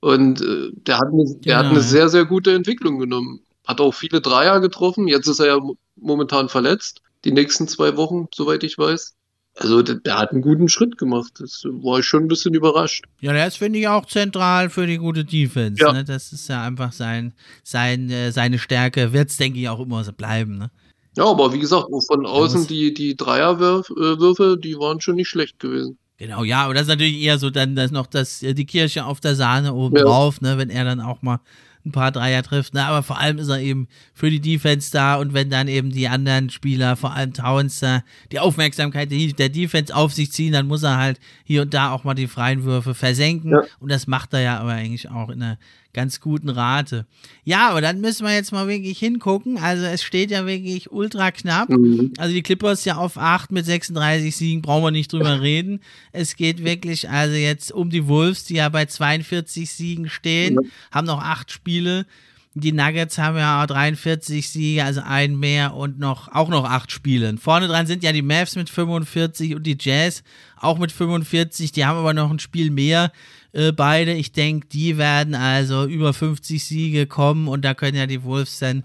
Und 0.00 0.40
äh, 0.42 0.70
der 0.74 0.98
hat 0.98 1.08
eine, 1.12 1.24
der 1.46 1.58
hat 1.58 1.66
Genau, 1.66 1.70
eine 1.70 1.80
ja. 1.80 1.82
sehr, 1.82 2.08
sehr 2.08 2.24
gute 2.24 2.54
Entwicklung 2.54 2.98
genommen. 2.98 3.44
Hat 3.66 3.80
auch 3.80 3.92
viele 3.94 4.20
Dreier 4.20 4.60
getroffen. 4.60 5.08
Jetzt 5.08 5.26
ist 5.28 5.40
er 5.40 5.46
ja 5.46 5.58
mo- 5.60 5.76
momentan 5.96 6.48
verletzt. 6.48 7.02
Die 7.24 7.32
nächsten 7.32 7.68
zwei 7.68 7.96
Wochen, 7.96 8.28
soweit 8.34 8.64
ich 8.64 8.78
weiß. 8.78 9.14
Also 9.56 9.82
der, 9.82 10.18
hat 10.18 10.30
einen 10.30 10.42
guten 10.42 10.68
Schritt 10.68 10.96
gemacht. 10.96 11.32
Das 11.38 11.64
war 11.64 11.98
ich 11.98 12.06
schon 12.06 12.24
ein 12.24 12.28
bisschen 12.28 12.54
überrascht. 12.54 13.04
Ja, 13.20 13.32
das 13.32 13.56
finde 13.56 13.78
ich 13.78 13.88
auch 13.88 14.06
zentral 14.06 14.70
für 14.70 14.86
die 14.86 14.96
gute 14.96 15.24
Defense. 15.24 15.82
Ja. 15.82 15.92
Ne? 15.92 16.04
Das 16.04 16.32
ist 16.32 16.48
ja 16.48 16.62
einfach 16.62 16.92
sein, 16.92 17.34
sein, 17.62 18.08
äh, 18.10 18.32
seine 18.32 18.58
Stärke. 18.58 19.12
Wird 19.12 19.30
es, 19.30 19.36
denke 19.36 19.58
ich, 19.58 19.68
auch 19.68 19.80
immer 19.80 20.02
so 20.04 20.12
bleiben. 20.12 20.56
Ne? 20.56 20.70
Ja, 21.16 21.24
aber 21.24 21.52
wie 21.52 21.58
gesagt, 21.58 21.88
von 22.06 22.26
außen 22.26 22.68
die, 22.68 22.94
die 22.94 23.16
Dreierwürfe, 23.16 24.56
die 24.56 24.76
waren 24.76 25.00
schon 25.00 25.16
nicht 25.16 25.28
schlecht 25.28 25.58
gewesen. 25.58 25.98
Genau, 26.16 26.44
ja, 26.44 26.64
aber 26.64 26.74
das 26.74 26.82
ist 26.82 26.88
natürlich 26.88 27.20
eher 27.22 27.38
so 27.38 27.48
dann 27.48 27.74
das 27.74 27.90
noch 27.90 28.06
das, 28.06 28.42
äh, 28.42 28.52
die 28.52 28.66
Kirsche 28.66 29.06
auf 29.06 29.20
der 29.20 29.34
Sahne 29.34 29.74
oben 29.74 29.96
drauf, 29.96 30.40
ne, 30.42 30.58
wenn 30.58 30.68
er 30.68 30.84
dann 30.84 31.00
auch 31.00 31.22
mal 31.22 31.40
ein 31.84 31.92
paar 31.92 32.12
Dreier 32.12 32.42
trifft. 32.42 32.74
Ne, 32.74 32.84
aber 32.84 33.02
vor 33.02 33.18
allem 33.18 33.38
ist 33.38 33.48
er 33.48 33.60
eben 33.60 33.88
für 34.14 34.30
die 34.30 34.40
Defense 34.40 34.90
da 34.90 35.16
und 35.16 35.34
wenn 35.34 35.50
dann 35.50 35.68
eben 35.68 35.90
die 35.90 36.08
anderen 36.08 36.50
Spieler, 36.50 36.96
vor 36.96 37.14
allem 37.14 37.32
Towns, 37.32 37.80
da 37.80 38.02
die 38.32 38.38
Aufmerksamkeit 38.38 39.10
der 39.10 39.32
der 39.32 39.48
Defense 39.48 39.94
auf 39.94 40.12
sich 40.12 40.32
ziehen, 40.32 40.52
dann 40.52 40.66
muss 40.66 40.82
er 40.82 40.96
halt 40.96 41.20
hier 41.44 41.62
und 41.62 41.74
da 41.74 41.92
auch 41.92 42.04
mal 42.04 42.14
die 42.14 42.26
freien 42.26 42.64
Würfe 42.64 42.94
versenken. 42.94 43.52
Ja. 43.52 43.62
Und 43.78 43.90
das 43.90 44.06
macht 44.06 44.32
er 44.34 44.40
ja 44.40 44.58
aber 44.58 44.72
eigentlich 44.72 45.08
auch 45.10 45.30
in 45.30 45.42
einer 45.42 45.58
ganz 45.92 46.20
guten 46.20 46.48
Rate. 46.48 47.06
Ja, 47.44 47.68
aber 47.70 47.80
dann 47.80 48.00
müssen 48.00 48.24
wir 48.26 48.32
jetzt 48.34 48.52
mal 48.52 48.68
wirklich 48.68 48.98
hingucken. 48.98 49.58
Also 49.58 49.84
es 49.84 50.02
steht 50.02 50.30
ja 50.30 50.46
wirklich 50.46 50.90
ultra 50.92 51.30
knapp. 51.32 51.68
Mhm. 51.68 52.12
Also 52.18 52.32
die 52.32 52.42
Clippers 52.42 52.84
ja 52.84 52.96
auf 52.96 53.18
8 53.18 53.50
mit 53.52 53.66
36 53.66 54.36
Siegen, 54.36 54.62
brauchen 54.62 54.84
wir 54.84 54.90
nicht 54.92 55.12
drüber 55.12 55.40
reden. 55.40 55.80
Es 56.12 56.36
geht 56.36 56.64
wirklich 56.64 57.08
also 57.10 57.34
jetzt 57.34 57.72
um 57.72 57.90
die 57.90 58.06
Wolves, 58.06 58.44
die 58.44 58.54
ja 58.54 58.68
bei 58.68 58.86
42 58.86 59.70
Siegen 59.70 60.08
stehen, 60.08 60.54
Ja. 60.54 60.60
haben 60.92 61.06
noch 61.06 61.22
8 61.22 61.50
Spiele. 61.50 62.06
Die 62.54 62.72
Nuggets 62.72 63.16
haben 63.16 63.36
ja 63.36 63.62
auch 63.62 63.66
43 63.68 64.48
Siege, 64.48 64.84
also 64.84 65.02
ein 65.04 65.38
mehr 65.38 65.74
und 65.74 66.00
noch 66.00 66.26
auch 66.34 66.48
noch 66.48 66.64
8 66.64 66.90
Spiele. 66.90 67.36
Vorne 67.38 67.68
dran 67.68 67.86
sind 67.86 68.02
ja 68.02 68.10
die 68.10 68.22
Mavs 68.22 68.56
mit 68.56 68.68
45 68.68 69.54
und 69.54 69.62
die 69.64 69.76
Jazz 69.78 70.24
auch 70.56 70.76
mit 70.78 70.90
45. 70.90 71.70
Die 71.70 71.84
haben 71.86 71.98
aber 71.98 72.12
noch 72.12 72.28
ein 72.30 72.40
Spiel 72.40 72.70
mehr. 72.72 73.12
Äh, 73.52 73.72
beide, 73.72 74.12
ich 74.12 74.32
denke, 74.32 74.68
die 74.68 74.96
werden 74.98 75.34
also 75.34 75.84
über 75.84 76.12
50 76.12 76.64
Siege 76.64 77.06
kommen 77.06 77.48
und 77.48 77.64
da 77.64 77.74
können 77.74 77.96
ja 77.96 78.06
die 78.06 78.22
Wolves 78.22 78.58
dann 78.58 78.84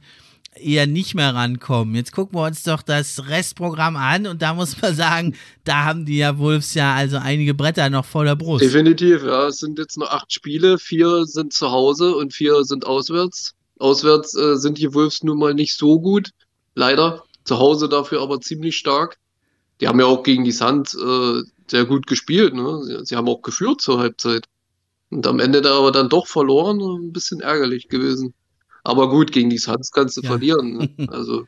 eher 0.55 0.87
nicht 0.87 1.15
mehr 1.15 1.33
rankommen. 1.33 1.95
Jetzt 1.95 2.11
gucken 2.11 2.37
wir 2.39 2.45
uns 2.45 2.63
doch 2.63 2.81
das 2.81 3.27
Restprogramm 3.27 3.95
an 3.95 4.27
und 4.27 4.41
da 4.41 4.53
muss 4.53 4.81
man 4.81 4.95
sagen, 4.95 5.35
da 5.63 5.83
haben 5.83 6.05
die 6.05 6.17
ja 6.17 6.37
Wolves 6.37 6.73
ja 6.73 6.95
also 6.95 7.17
einige 7.17 7.53
Bretter 7.53 7.89
noch 7.89 8.05
vor 8.05 8.25
der 8.25 8.35
Brust. 8.35 8.63
Definitiv, 8.63 9.23
ja. 9.23 9.47
Es 9.47 9.57
sind 9.57 9.77
jetzt 9.77 9.97
nur 9.97 10.11
acht 10.11 10.31
Spiele, 10.31 10.77
vier 10.77 11.25
sind 11.25 11.53
zu 11.53 11.71
Hause 11.71 12.15
und 12.15 12.33
vier 12.33 12.63
sind 12.63 12.85
auswärts. 12.85 13.53
Auswärts 13.79 14.35
äh, 14.35 14.55
sind 14.55 14.77
die 14.77 14.93
Wolves 14.93 15.23
nun 15.23 15.37
mal 15.37 15.53
nicht 15.53 15.77
so 15.77 15.99
gut, 15.99 16.29
leider. 16.75 17.23
Zu 17.43 17.59
Hause 17.59 17.89
dafür 17.89 18.21
aber 18.21 18.41
ziemlich 18.41 18.77
stark. 18.77 19.17
Die 19.81 19.87
haben 19.87 19.99
ja 19.99 20.05
auch 20.05 20.23
gegen 20.23 20.45
die 20.45 20.51
Suns 20.51 20.95
äh, 20.95 21.41
sehr 21.67 21.85
gut 21.85 22.07
gespielt, 22.07 22.53
ne? 22.53 22.81
Sie, 22.83 23.05
sie 23.05 23.15
haben 23.15 23.27
auch 23.27 23.41
geführt 23.41 23.81
zur 23.81 23.99
Halbzeit. 23.99 24.45
Und 25.11 25.25
am 25.27 25.39
Ende 25.39 25.61
da 25.61 25.77
aber 25.77 25.91
dann 25.91 26.09
doch 26.09 26.27
verloren, 26.27 26.79
ein 26.81 27.13
bisschen 27.13 27.39
ärgerlich 27.41 27.87
gewesen. 27.87 28.33
Aber 28.83 29.09
gut, 29.09 29.31
gegen 29.31 29.49
die 29.49 29.57
Suns 29.57 29.91
kannst 29.91 30.17
du 30.17 30.21
Ja. 30.21 30.29
verlieren. 30.29 30.77
Ne? 30.77 30.89
Also, 31.11 31.45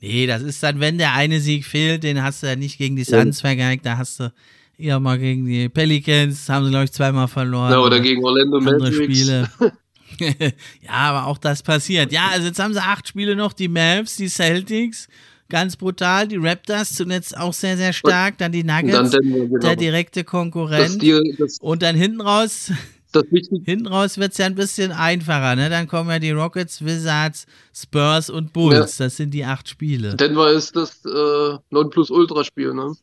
Nee, 0.00 0.26
das 0.26 0.42
ist 0.42 0.62
dann, 0.62 0.80
wenn 0.80 0.98
der 0.98 1.14
eine 1.14 1.40
Sieg 1.40 1.64
fehlt, 1.64 2.02
den 2.02 2.22
hast 2.22 2.42
du 2.42 2.46
ja 2.46 2.56
nicht 2.56 2.76
gegen 2.76 2.96
die 2.96 3.02
Ja. 3.04 3.22
Suns 3.22 3.40
vergeigt, 3.40 3.86
da 3.86 3.96
hast 3.96 4.20
du 4.20 4.32
eher 4.76 5.00
mal 5.00 5.18
gegen 5.18 5.46
die 5.46 5.68
Pelicans, 5.70 6.46
haben 6.48 6.64
sie 6.64 6.70
glaube 6.70 6.84
ich 6.84 6.92
zweimal 6.92 7.28
verloren. 7.28 7.70
ja, 7.72 7.78
oder 7.78 8.00
gegen 8.00 8.22
Orlando 8.24 8.58
andere 8.58 8.90
Mavericks. 8.90 9.18
Spiele. 9.18 9.50
ja, 10.82 10.90
aber 10.92 11.26
auch 11.26 11.38
das 11.38 11.62
passiert. 11.62 12.12
Ja, 12.12 12.28
also 12.32 12.46
jetzt 12.48 12.58
haben 12.58 12.74
sie 12.74 12.82
acht 12.82 13.08
Spiele 13.08 13.34
noch, 13.34 13.52
die 13.52 13.68
Mavs, 13.68 14.16
die 14.16 14.28
Celtics, 14.28 15.08
ganz 15.48 15.76
brutal, 15.76 16.28
die 16.28 16.36
Raptors 16.36 16.94
zuletzt 16.94 17.36
auch 17.36 17.52
sehr, 17.52 17.76
sehr 17.76 17.92
stark, 17.92 18.38
dann 18.38 18.52
die 18.52 18.60
Und 18.62 18.68
dann 18.68 18.86
Nuggets, 18.86 19.10
Denver, 19.10 19.46
genau. 19.46 19.58
der 19.58 19.76
direkte 19.76 20.22
Das, 20.24 20.30
Konkurrent. 20.30 21.02
die, 21.02 21.34
das, 21.38 21.58
Und 21.60 21.82
dann 21.82 21.96
hinten 21.96 22.20
raus, 22.20 22.72
das 23.12 23.24
hinten 23.30 23.86
raus 23.86 24.18
wird 24.18 24.32
es 24.32 24.38
ja 24.38 24.46
ein 24.46 24.54
bisschen 24.56 24.90
einfacher, 24.90 25.54
ne? 25.54 25.70
Dann 25.70 25.86
kommen 25.86 26.10
ja 26.10 26.18
die 26.18 26.32
Rockets, 26.32 26.84
Wizards, 26.84 27.46
Spurs 27.72 28.28
und 28.30 28.52
Bulls. 28.52 28.96
Das 28.96 29.16
sind 29.16 29.32
die 29.32 29.44
acht 29.44 29.68
Spiele. 29.68 30.16
Denver 30.16 30.50
ist 30.50 30.74
das 30.74 31.04
äh, 31.04 31.58
Nonplusultra-Spiel, 31.70 32.74
ne? 32.74 32.94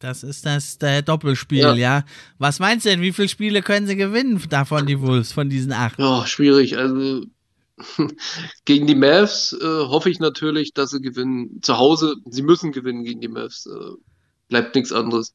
Das 0.00 0.22
ist 0.22 0.46
das 0.46 0.78
der 0.78 1.02
Doppelspiel, 1.02 1.58
Ja. 1.58 1.74
ja. 1.74 2.04
Was 2.38 2.58
meinst 2.58 2.86
du 2.86 2.90
denn, 2.90 3.02
wie 3.02 3.12
viele 3.12 3.28
Spiele 3.28 3.60
können 3.62 3.86
sie 3.86 3.96
gewinnen 3.96 4.40
davon, 4.48 4.86
die 4.86 5.00
Wolves, 5.00 5.32
von 5.32 5.50
diesen 5.50 5.72
acht? 5.72 5.98
Ja, 5.98 6.26
schwierig. 6.26 6.78
Also 6.78 7.24
gegen 8.64 8.86
die 8.86 8.94
Mavs 8.94 9.52
äh, 9.52 9.64
hoffe 9.64 10.10
ich 10.10 10.18
natürlich, 10.20 10.72
dass 10.72 10.90
sie 10.90 11.00
gewinnen. 11.00 11.60
Zu 11.62 11.78
Hause, 11.78 12.16
sie 12.28 12.42
müssen 12.42 12.72
gewinnen 12.72 13.04
gegen 13.04 13.20
die 13.20 13.28
Mavs. 13.28 13.66
Äh, 13.66 13.94
bleibt 14.48 14.74
nichts 14.74 14.92
anderes. 14.92 15.34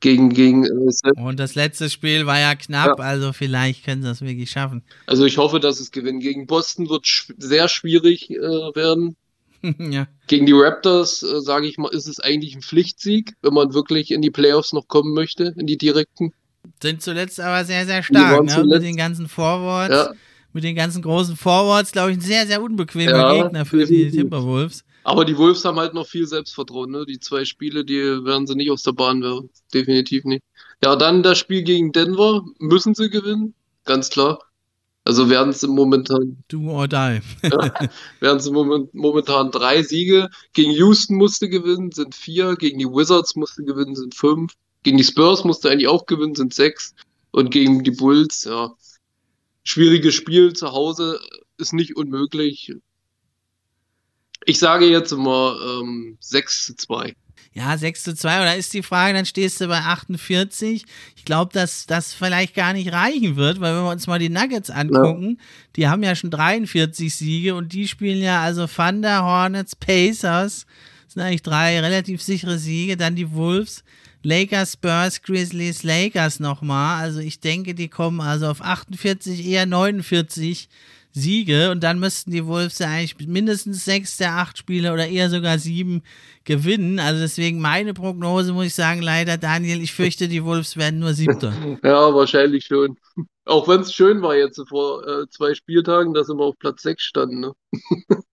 Gegen, 0.00 0.30
gegen, 0.30 0.64
äh, 0.64 1.20
Und 1.20 1.38
das 1.38 1.54
letzte 1.54 1.88
Spiel 1.88 2.26
war 2.26 2.40
ja 2.40 2.56
knapp, 2.56 2.98
Ja. 2.98 3.04
also 3.04 3.32
vielleicht 3.32 3.84
können 3.84 4.02
sie 4.02 4.08
das 4.08 4.20
wirklich 4.20 4.50
schaffen. 4.50 4.82
also 5.06 5.24
ich 5.24 5.38
hoffe, 5.38 5.60
dass 5.60 5.78
es 5.78 5.92
gewinnen. 5.92 6.18
Gegen 6.18 6.46
Boston 6.48 6.88
wird 6.88 7.06
sch 7.06 7.32
sehr 7.38 7.68
schwierig 7.68 8.28
äh, 8.30 8.36
werden. 8.74 9.14
ja. 9.78 10.08
Gegen 10.26 10.46
die 10.46 10.52
Raptors, 10.52 11.22
äh, 11.22 11.40
sage 11.40 11.68
ich 11.68 11.78
mal, 11.78 11.88
ist 11.94 12.08
es 12.08 12.18
eigentlich 12.18 12.56
ein 12.56 12.62
Pflichtsieg, 12.62 13.34
wenn 13.42 13.54
man 13.54 13.74
wirklich 13.74 14.10
in 14.10 14.22
die 14.22 14.32
Playoffs 14.32 14.72
noch 14.72 14.88
kommen 14.88 15.14
möchte, 15.14 15.54
in 15.56 15.66
die 15.68 15.78
direkten. 15.78 16.32
Sind 16.82 17.00
zuletzt 17.00 17.38
aber 17.38 17.64
sehr, 17.64 17.86
sehr 17.86 18.02
stark, 18.02 18.44
ne? 18.44 18.64
Mit 18.64 18.82
den 18.82 18.96
ganzen 18.96 19.28
Forwards, 19.28 19.94
Ja, 19.94 20.12
mit 20.52 20.64
den 20.64 20.74
ganzen 20.76 21.02
großen 21.02 21.36
Forwards, 21.36 21.92
glaube 21.92 22.10
ich, 22.12 22.18
ein 22.18 22.20
sehr, 22.20 22.46
sehr 22.46 22.62
unbequemer 22.62 23.10
Ja, 23.12 23.42
Gegner 23.42 23.64
für 23.64 23.84
die. 23.86 24.10
Timberwolves. 24.10 24.84
aber 25.04 25.24
die 25.24 25.36
Wolves 25.38 25.64
haben 25.64 25.78
halt 25.78 25.94
noch 25.94 26.06
viel 26.06 26.26
Selbstvertrauen. 26.26 26.90
Ne? 26.90 27.04
Die 27.06 27.18
zwei 27.20 27.44
Spiele, 27.44 27.84
die 27.84 28.00
werden 28.24 28.46
sie 28.46 28.54
nicht 28.54 28.70
aus 28.70 28.82
der 28.82 28.92
Bahn 28.92 29.22
werfen. 29.22 29.50
Definitiv 29.74 30.24
nicht. 30.24 30.42
Ja, 30.84 30.96
dann 30.96 31.22
das 31.22 31.38
Spiel 31.38 31.62
gegen 31.62 31.92
Denver. 31.92 32.44
Müssen 32.58 32.94
sie 32.94 33.08
gewinnen, 33.10 33.54
ganz 33.84 34.10
klar. 34.10 34.38
Also 35.04 35.28
werden 35.28 35.52
sie 35.52 35.66
momentan, 35.66 36.44
Do 36.48 36.70
or 36.70 36.86
die. 36.86 37.20
werden 38.20 38.40
sie 38.40 38.50
moment, 38.52 38.94
momentan 38.94 39.50
drei 39.50 39.82
Siege. 39.82 40.28
Gegen 40.52 40.70
Houston 40.72 41.16
musste 41.16 41.48
gewinnen, 41.48 41.90
sind 41.92 42.14
vier. 42.14 42.54
Gegen 42.56 42.78
die 42.78 42.86
Wizards 42.86 43.34
musste 43.34 43.64
gewinnen, 43.64 43.96
sind 43.96 44.14
fünf. 44.14 44.52
Gegen 44.84 44.98
die 44.98 45.04
Spurs 45.04 45.44
musste 45.44 45.70
eigentlich 45.70 45.88
auch 45.88 46.06
gewinnen, 46.06 46.34
sind 46.34 46.54
sechs. 46.54 46.94
Und 47.32 47.50
gegen 47.50 47.82
die 47.82 47.90
Bulls, 47.92 48.44
ja, 48.44 48.70
schwieriges 49.64 50.14
Spiel 50.14 50.52
zu 50.52 50.72
Hause 50.72 51.20
ist 51.58 51.72
nicht 51.72 51.96
unmöglich. 51.96 52.74
Ich 54.44 54.58
sage 54.58 54.86
jetzt 54.86 55.12
immer 55.12 55.56
ähm, 55.80 56.16
6 56.20 56.66
zu 56.66 56.76
2. 56.76 57.14
Ja, 57.54 57.76
6 57.76 58.02
zu 58.02 58.14
2, 58.14 58.40
oder 58.40 58.56
ist 58.56 58.72
die 58.72 58.82
Frage, 58.82 59.12
dann 59.12 59.26
stehst 59.26 59.60
du 59.60 59.68
bei 59.68 59.78
48. 59.78 60.84
Ich 61.16 61.24
glaube, 61.24 61.52
dass 61.52 61.86
das 61.86 62.14
vielleicht 62.14 62.54
gar 62.54 62.72
nicht 62.72 62.92
reichen 62.92 63.36
wird, 63.36 63.60
weil 63.60 63.76
wenn 63.76 63.84
wir 63.84 63.90
uns 63.90 64.06
mal 64.06 64.18
die 64.18 64.30
Nuggets 64.30 64.70
angucken, 64.70 65.36
ja. 65.38 65.44
die 65.76 65.88
haben 65.88 66.02
ja 66.02 66.14
schon 66.14 66.30
43 66.30 67.14
Siege 67.14 67.54
und 67.54 67.74
die 67.74 67.88
spielen 67.88 68.22
ja 68.22 68.40
also 68.40 68.66
Thunder, 68.66 69.22
Hornets, 69.22 69.76
Pacers. 69.76 70.66
Das 71.04 71.14
sind 71.14 71.22
eigentlich 71.22 71.42
drei 71.42 71.78
relativ 71.80 72.22
sichere 72.22 72.58
Siege. 72.58 72.96
Dann 72.96 73.16
die 73.16 73.32
Wolves, 73.32 73.84
Lakers, 74.22 74.74
Spurs, 74.74 75.22
Grizzlies, 75.22 75.82
Lakers 75.82 76.40
nochmal. 76.40 77.02
Also 77.02 77.20
ich 77.20 77.40
denke, 77.40 77.74
die 77.74 77.88
kommen 77.88 78.20
also 78.20 78.46
auf 78.46 78.62
48, 78.62 79.46
eher 79.46 79.66
49 79.66 80.68
Siege 81.14 81.70
und 81.70 81.82
dann 81.82 81.98
müssten 81.98 82.30
die 82.30 82.46
Wolves 82.46 82.78
ja 82.78 82.88
eigentlich 82.88 83.28
mindestens 83.28 83.84
sechs 83.84 84.16
der 84.16 84.32
acht 84.32 84.56
Spiele 84.56 84.92
oder 84.92 85.06
eher 85.06 85.28
sogar 85.28 85.58
sieben 85.58 86.02
gewinnen. 86.44 86.98
Also 86.98 87.20
deswegen 87.20 87.60
meine 87.60 87.92
Prognose 87.92 88.52
muss 88.52 88.66
ich 88.66 88.74
sagen, 88.74 89.02
leider 89.02 89.36
Daniel, 89.36 89.82
ich 89.82 89.92
fürchte, 89.92 90.26
die 90.28 90.42
Wolves 90.42 90.76
werden 90.76 91.00
nur 91.00 91.12
siebter. 91.12 91.52
Ja, 91.82 92.14
wahrscheinlich 92.14 92.64
schon. 92.64 92.96
Auch 93.44 93.68
wenn 93.68 93.80
es 93.80 93.92
schön 93.92 94.22
war 94.22 94.36
jetzt 94.36 94.60
vor 94.68 95.06
äh, 95.06 95.28
zwei 95.28 95.54
Spieltagen, 95.54 96.14
dass 96.14 96.28
mal 96.28 96.44
auf 96.44 96.58
Platz 96.58 96.82
sechs 96.82 97.02
standen. 97.02 97.40
Ne? 97.40 97.52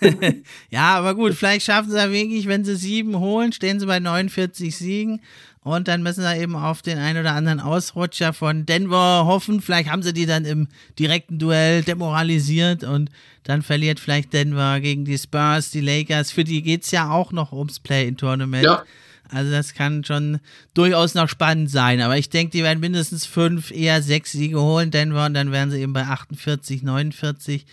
ja, 0.70 0.96
aber 0.96 1.14
gut, 1.14 1.34
vielleicht 1.34 1.66
schaffen 1.66 1.90
sie 1.90 1.96
ja 1.96 2.10
wirklich, 2.10 2.46
wenn 2.46 2.64
sie 2.64 2.76
sieben 2.76 3.18
holen, 3.18 3.52
stehen 3.52 3.80
sie 3.80 3.86
bei 3.86 4.00
49 4.00 4.76
Siegen 4.76 5.20
und 5.64 5.88
dann 5.88 6.02
müssen 6.02 6.22
sie 6.22 6.36
eben 6.36 6.56
auf 6.56 6.82
den 6.82 6.98
ein 6.98 7.16
oder 7.16 7.32
anderen 7.32 7.58
Ausrutscher 7.58 8.34
von 8.34 8.66
Denver 8.66 9.24
hoffen. 9.24 9.62
Vielleicht 9.62 9.90
haben 9.90 10.02
sie 10.02 10.12
die 10.12 10.26
dann 10.26 10.44
im 10.44 10.68
direkten 10.98 11.38
Duell 11.38 11.82
demoralisiert 11.82 12.84
und 12.84 13.10
dann 13.44 13.62
verliert 13.62 13.98
vielleicht 13.98 14.34
Denver 14.34 14.78
gegen 14.80 15.06
die 15.06 15.16
Spurs, 15.16 15.70
die 15.70 15.80
Lakers. 15.80 16.30
Für 16.30 16.44
die 16.44 16.62
geht 16.62 16.84
es 16.84 16.90
ja 16.90 17.10
auch 17.10 17.32
noch 17.32 17.52
ums 17.52 17.80
Play-in-Tournament. 17.80 18.64
Ja. 18.64 18.84
Also 19.30 19.50
das 19.50 19.72
kann 19.72 20.04
schon 20.04 20.38
durchaus 20.74 21.14
noch 21.14 21.30
spannend 21.30 21.70
sein. 21.70 22.02
Aber 22.02 22.18
ich 22.18 22.28
denke, 22.28 22.52
die 22.52 22.62
werden 22.62 22.80
mindestens 22.80 23.24
fünf, 23.24 23.70
eher 23.70 24.02
sechs 24.02 24.32
Siege 24.32 24.60
holen, 24.60 24.90
Denver, 24.90 25.24
und 25.24 25.32
dann 25.32 25.50
wären 25.50 25.70
sie 25.70 25.80
eben 25.80 25.94
bei 25.94 26.02
48, 26.02 26.82
49. 26.82 27.64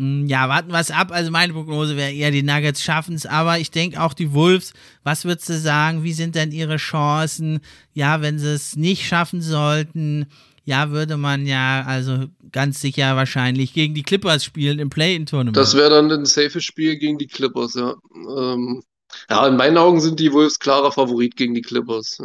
Hm, 0.00 0.26
ja, 0.28 0.48
warten 0.48 0.72
wir 0.72 0.80
es 0.80 0.90
ab. 0.90 1.12
Also 1.12 1.30
meine 1.30 1.52
Prognose 1.52 1.94
wäre 1.94 2.10
eher, 2.10 2.30
die 2.30 2.42
Nuggets 2.42 2.82
schaffen 2.82 3.14
es, 3.14 3.26
aber 3.26 3.58
ich 3.58 3.70
denke 3.70 4.00
auch 4.00 4.14
die 4.14 4.32
Wolves, 4.32 4.72
was 5.04 5.26
würdest 5.26 5.50
du 5.50 5.58
sagen, 5.58 6.02
wie 6.02 6.14
sind 6.14 6.36
denn 6.36 6.52
ihre 6.52 6.78
Chancen? 6.78 7.60
Ja, 7.92 8.22
wenn 8.22 8.38
sie 8.38 8.54
es 8.54 8.76
nicht 8.76 9.06
schaffen 9.06 9.42
sollten, 9.42 10.24
ja, 10.64 10.90
würde 10.90 11.18
man 11.18 11.44
ja 11.44 11.84
also 11.86 12.24
ganz 12.50 12.80
sicher 12.80 13.14
wahrscheinlich 13.14 13.74
gegen 13.74 13.92
die 13.92 14.02
Clippers 14.02 14.42
spielen 14.42 14.78
im 14.78 14.88
Play-In-Tournament. 14.88 15.56
Das 15.56 15.74
wäre 15.74 15.90
dann 15.90 16.10
ein 16.10 16.24
safes 16.24 16.64
Spiel 16.64 16.96
gegen 16.96 17.18
die 17.18 17.26
Clippers, 17.26 17.74
ja. 17.74 17.94
Ähm, 18.14 18.82
ja, 19.28 19.46
in 19.48 19.56
meinen 19.56 19.76
Augen 19.76 20.00
sind 20.00 20.18
die 20.18 20.32
Wolves 20.32 20.58
klarer 20.58 20.92
Favorit 20.92 21.36
gegen 21.36 21.52
die 21.52 21.62
Clippers. 21.62 22.16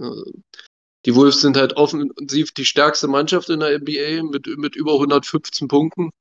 Die 1.06 1.14
Wolves 1.14 1.42
sind 1.42 1.58
halt 1.58 1.76
offensiv 1.76 2.54
die 2.54 2.64
stärkste 2.64 3.10
Mannschaft 3.10 3.50
in 3.50 3.60
der 3.60 3.80
NBA 3.80 4.24
mit, 4.32 4.48
mit 4.58 4.78
über 4.78 4.94
115 4.94 5.68
Punkten 5.68 6.12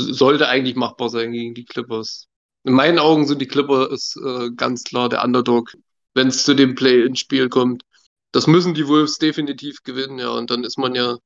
sollte 0.00 0.48
eigentlich 0.48 0.76
machbar 0.76 1.10
sein 1.10 1.32
gegen 1.32 1.54
die 1.54 1.64
Clippers. 1.64 2.26
In 2.64 2.74
meinen 2.74 2.98
Augen 2.98 3.26
sind 3.26 3.40
die 3.40 3.46
Clippers 3.46 4.16
äh, 4.24 4.50
ganz 4.56 4.84
klar 4.84 5.08
der 5.08 5.24
Underdog, 5.24 5.74
wenn 6.14 6.28
es 6.28 6.44
zu 6.44 6.54
dem 6.54 6.74
Play-in-Spiel 6.74 7.48
kommt. 7.48 7.82
Das 8.32 8.46
müssen 8.46 8.74
die 8.74 8.86
Wolves 8.86 9.18
definitiv 9.18 9.82
gewinnen, 9.82 10.18
ja, 10.18 10.30
und 10.30 10.50
dann 10.50 10.64
ist 10.64 10.78
man 10.78 10.94
ja 10.94 11.18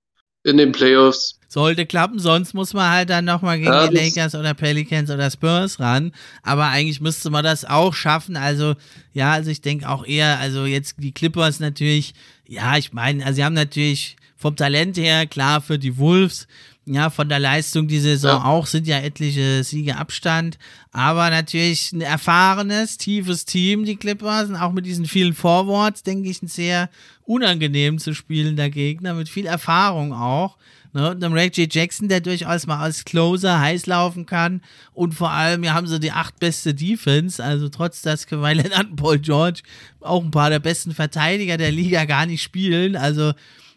in 0.42 0.56
den 0.56 0.72
Playoffs. 0.72 1.38
Sollte 1.48 1.86
klappen, 1.86 2.18
sonst 2.18 2.54
muss 2.54 2.72
man 2.72 2.90
halt 2.90 3.10
dann 3.10 3.24
nochmal 3.24 3.58
gegen 3.58 3.70
ja, 3.70 3.88
die 3.88 3.96
Lakers 3.96 4.34
oder 4.34 4.54
Pelicans 4.54 5.10
oder 5.10 5.30
Spurs 5.30 5.80
ran. 5.80 6.12
Aber 6.42 6.66
eigentlich 6.66 7.00
müsste 7.00 7.30
man 7.30 7.44
das 7.44 7.64
auch 7.64 7.94
schaffen. 7.94 8.36
Also, 8.36 8.74
ja, 9.12 9.32
also 9.32 9.50
ich 9.50 9.60
denke 9.60 9.88
auch 9.88 10.04
eher, 10.04 10.38
also 10.38 10.64
jetzt 10.64 10.96
die 10.98 11.12
Clippers 11.12 11.60
natürlich, 11.60 12.14
ja, 12.46 12.76
ich 12.76 12.92
meine, 12.92 13.24
also 13.24 13.36
sie 13.36 13.44
haben 13.44 13.54
natürlich 13.54 14.16
vom 14.36 14.54
Talent 14.54 14.96
her, 14.96 15.26
klar, 15.26 15.60
für 15.60 15.78
die 15.78 15.98
Wolves 15.98 16.46
ja, 16.88 17.10
von 17.10 17.28
der 17.28 17.40
Leistung 17.40 17.88
die 17.88 17.98
Saison 17.98 18.42
ja. 18.42 18.44
auch 18.44 18.66
sind 18.66 18.86
ja 18.86 18.98
etliche 18.98 19.64
Siege 19.64 19.96
Abstand. 19.96 20.56
Aber 20.92 21.30
natürlich 21.30 21.92
ein 21.92 22.00
erfahrenes, 22.00 22.96
tiefes 22.96 23.44
Team, 23.44 23.84
die 23.84 23.96
Clippers. 23.96 24.48
Und 24.48 24.56
auch 24.56 24.72
mit 24.72 24.86
diesen 24.86 25.06
vielen 25.06 25.34
Forwards, 25.34 26.04
denke 26.04 26.30
ich, 26.30 26.42
ein 26.42 26.48
sehr 26.48 26.88
unangenehm 27.24 27.98
zu 27.98 28.14
spielender 28.14 28.70
Gegner, 28.70 29.14
mit 29.14 29.28
viel 29.28 29.46
Erfahrung 29.46 30.12
auch. 30.12 30.56
Ne? 30.92 31.10
Und 31.10 31.24
einem 31.24 31.36
J. 31.36 31.74
Jackson, 31.74 32.08
der 32.08 32.20
durchaus 32.20 32.68
mal 32.68 32.78
als 32.78 33.04
Closer 33.04 33.58
heiß 33.58 33.86
laufen 33.86 34.24
kann. 34.24 34.62
Und 34.94 35.12
vor 35.12 35.32
allem, 35.32 35.64
ja, 35.64 35.74
haben 35.74 35.88
sie 35.88 35.98
die 35.98 36.12
acht 36.12 36.38
beste 36.38 36.72
Defense. 36.72 37.42
Also 37.42 37.68
trotz, 37.68 38.00
dass 38.02 38.28
Kawhi 38.28 38.54
Leonard 38.54 38.90
und 38.90 38.96
Paul 38.96 39.18
George 39.18 39.62
auch 40.00 40.22
ein 40.22 40.30
paar 40.30 40.50
der 40.50 40.60
besten 40.60 40.94
Verteidiger 40.94 41.56
der 41.56 41.72
Liga 41.72 42.04
gar 42.04 42.26
nicht 42.26 42.42
spielen. 42.42 42.94
Also 42.94 43.32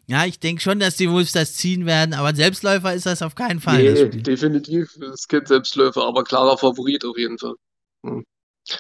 ja, 0.09 0.25
ich 0.25 0.39
denke 0.39 0.59
schon, 0.59 0.79
dass 0.79 0.97
die 0.97 1.07
Wolves 1.11 1.33
das 1.33 1.53
ziehen 1.53 1.85
werden, 1.85 2.15
aber 2.15 2.33
Selbstläufer 2.33 2.95
ist 2.95 3.05
das 3.05 3.21
auf 3.21 3.35
keinen 3.35 3.59
Fall. 3.59 3.83
Nee, 3.83 4.09
definitiv. 4.09 4.97
Es 5.13 5.27
gibt 5.27 5.47
Selbstläufer, 5.47 6.03
aber 6.03 6.23
klarer 6.23 6.57
Favorit 6.57 7.05
auf 7.05 7.15
jeden 7.15 7.37
Fall. 7.37 7.53
Hm. 8.03 8.25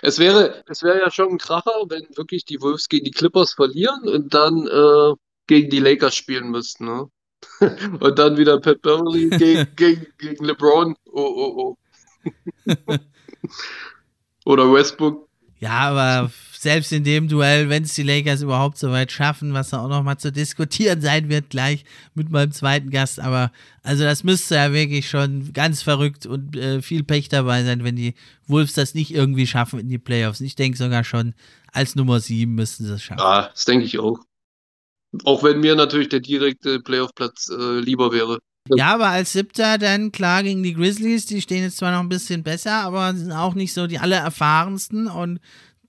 Es 0.01 0.17
wäre, 0.17 0.63
es 0.67 0.81
wäre 0.81 0.99
ja 0.99 1.11
schon 1.11 1.29
ein 1.29 1.37
Kracher, 1.37 1.83
wenn 1.87 2.01
wirklich 2.15 2.45
die 2.45 2.59
Wolves 2.61 2.89
gegen 2.89 3.05
die 3.05 3.11
Clippers 3.11 3.53
verlieren 3.53 4.09
und 4.09 4.33
dann 4.33 4.65
äh, 4.65 5.13
gegen 5.45 5.69
die 5.69 5.77
Lakers 5.77 6.15
spielen 6.15 6.49
müssten. 6.49 6.85
Ne? 6.85 7.05
und 7.99 8.17
dann 8.17 8.37
wieder 8.37 8.59
Pat 8.59 8.81
Beverly 8.81 9.29
gegen, 9.37 9.67
gegen, 9.75 10.07
gegen 10.17 10.45
LeBron. 10.45 10.95
Oh, 11.11 11.13
oh, 11.13 11.77
oh. 12.65 12.73
Oder 14.45 14.73
Westbrook. 14.73 15.29
Ja, 15.59 15.91
aber 15.91 16.31
selbst 16.59 16.91
in 16.91 17.05
dem 17.05 17.29
Duell, 17.29 17.69
wenn 17.69 17.83
es 17.83 17.93
die 17.93 18.03
Lakers 18.03 18.41
überhaupt 18.41 18.77
so 18.77 18.91
weit 18.91 19.13
schaffen, 19.13 19.53
was 19.53 19.69
da 19.69 19.79
auch 19.81 19.87
nochmal 19.87 20.17
zu 20.17 20.29
diskutieren 20.29 20.99
sein 20.99 21.29
wird, 21.29 21.49
gleich 21.49 21.85
mit 22.15 22.31
meinem 22.31 22.51
zweiten 22.51 22.89
Gast. 22.89 23.21
Aber 23.21 23.53
also 23.81 24.03
das 24.03 24.25
müsste 24.25 24.55
ja 24.55 24.73
wirklich 24.73 25.09
schon 25.09 25.53
ganz 25.53 25.81
verrückt 25.81 26.25
und 26.25 26.57
äh, 26.57 26.81
viel 26.81 27.05
Pech 27.05 27.29
dabei 27.29 27.63
sein, 27.63 27.85
wenn 27.85 27.95
die 27.95 28.13
Wolves 28.45 28.73
das 28.73 28.93
nicht 28.93 29.13
irgendwie 29.13 29.47
schaffen 29.47 29.79
in 29.79 29.87
die 29.87 29.99
Playoffs. 29.99 30.41
Ich 30.41 30.55
denke 30.55 30.77
sogar 30.77 31.05
schon, 31.05 31.33
als 31.71 31.95
Nummer 31.95 32.19
7 32.19 32.53
müssten 32.53 32.83
sie 32.83 32.93
es 32.93 33.03
schaffen. 33.03 33.21
Ja, 33.21 33.47
das 33.53 33.63
denke 33.63 33.85
ich 33.85 33.97
auch. 33.97 34.19
Auch 35.23 35.43
wenn 35.43 35.61
mir 35.61 35.75
natürlich 35.75 36.09
der 36.09 36.19
direkte 36.19 36.81
Playoff-Platz 36.81 37.49
äh, 37.57 37.79
lieber 37.79 38.11
wäre. 38.11 38.39
Ja, 38.75 38.93
aber 38.95 39.07
als 39.07 39.31
Siebter 39.31 39.77
dann 39.77 40.11
klar 40.11 40.43
gegen 40.43 40.61
die 40.61 40.73
Grizzlies, 40.73 41.25
die 41.25 41.41
stehen 41.41 41.63
jetzt 41.63 41.77
zwar 41.77 41.93
noch 41.93 42.01
ein 42.01 42.09
bisschen 42.09 42.43
besser, 42.43 42.83
aber 42.83 43.13
sind 43.15 43.31
auch 43.31 43.55
nicht 43.55 43.73
so 43.73 43.87
die 43.87 43.97
allererfahrensten 43.97 45.07
und 45.07 45.39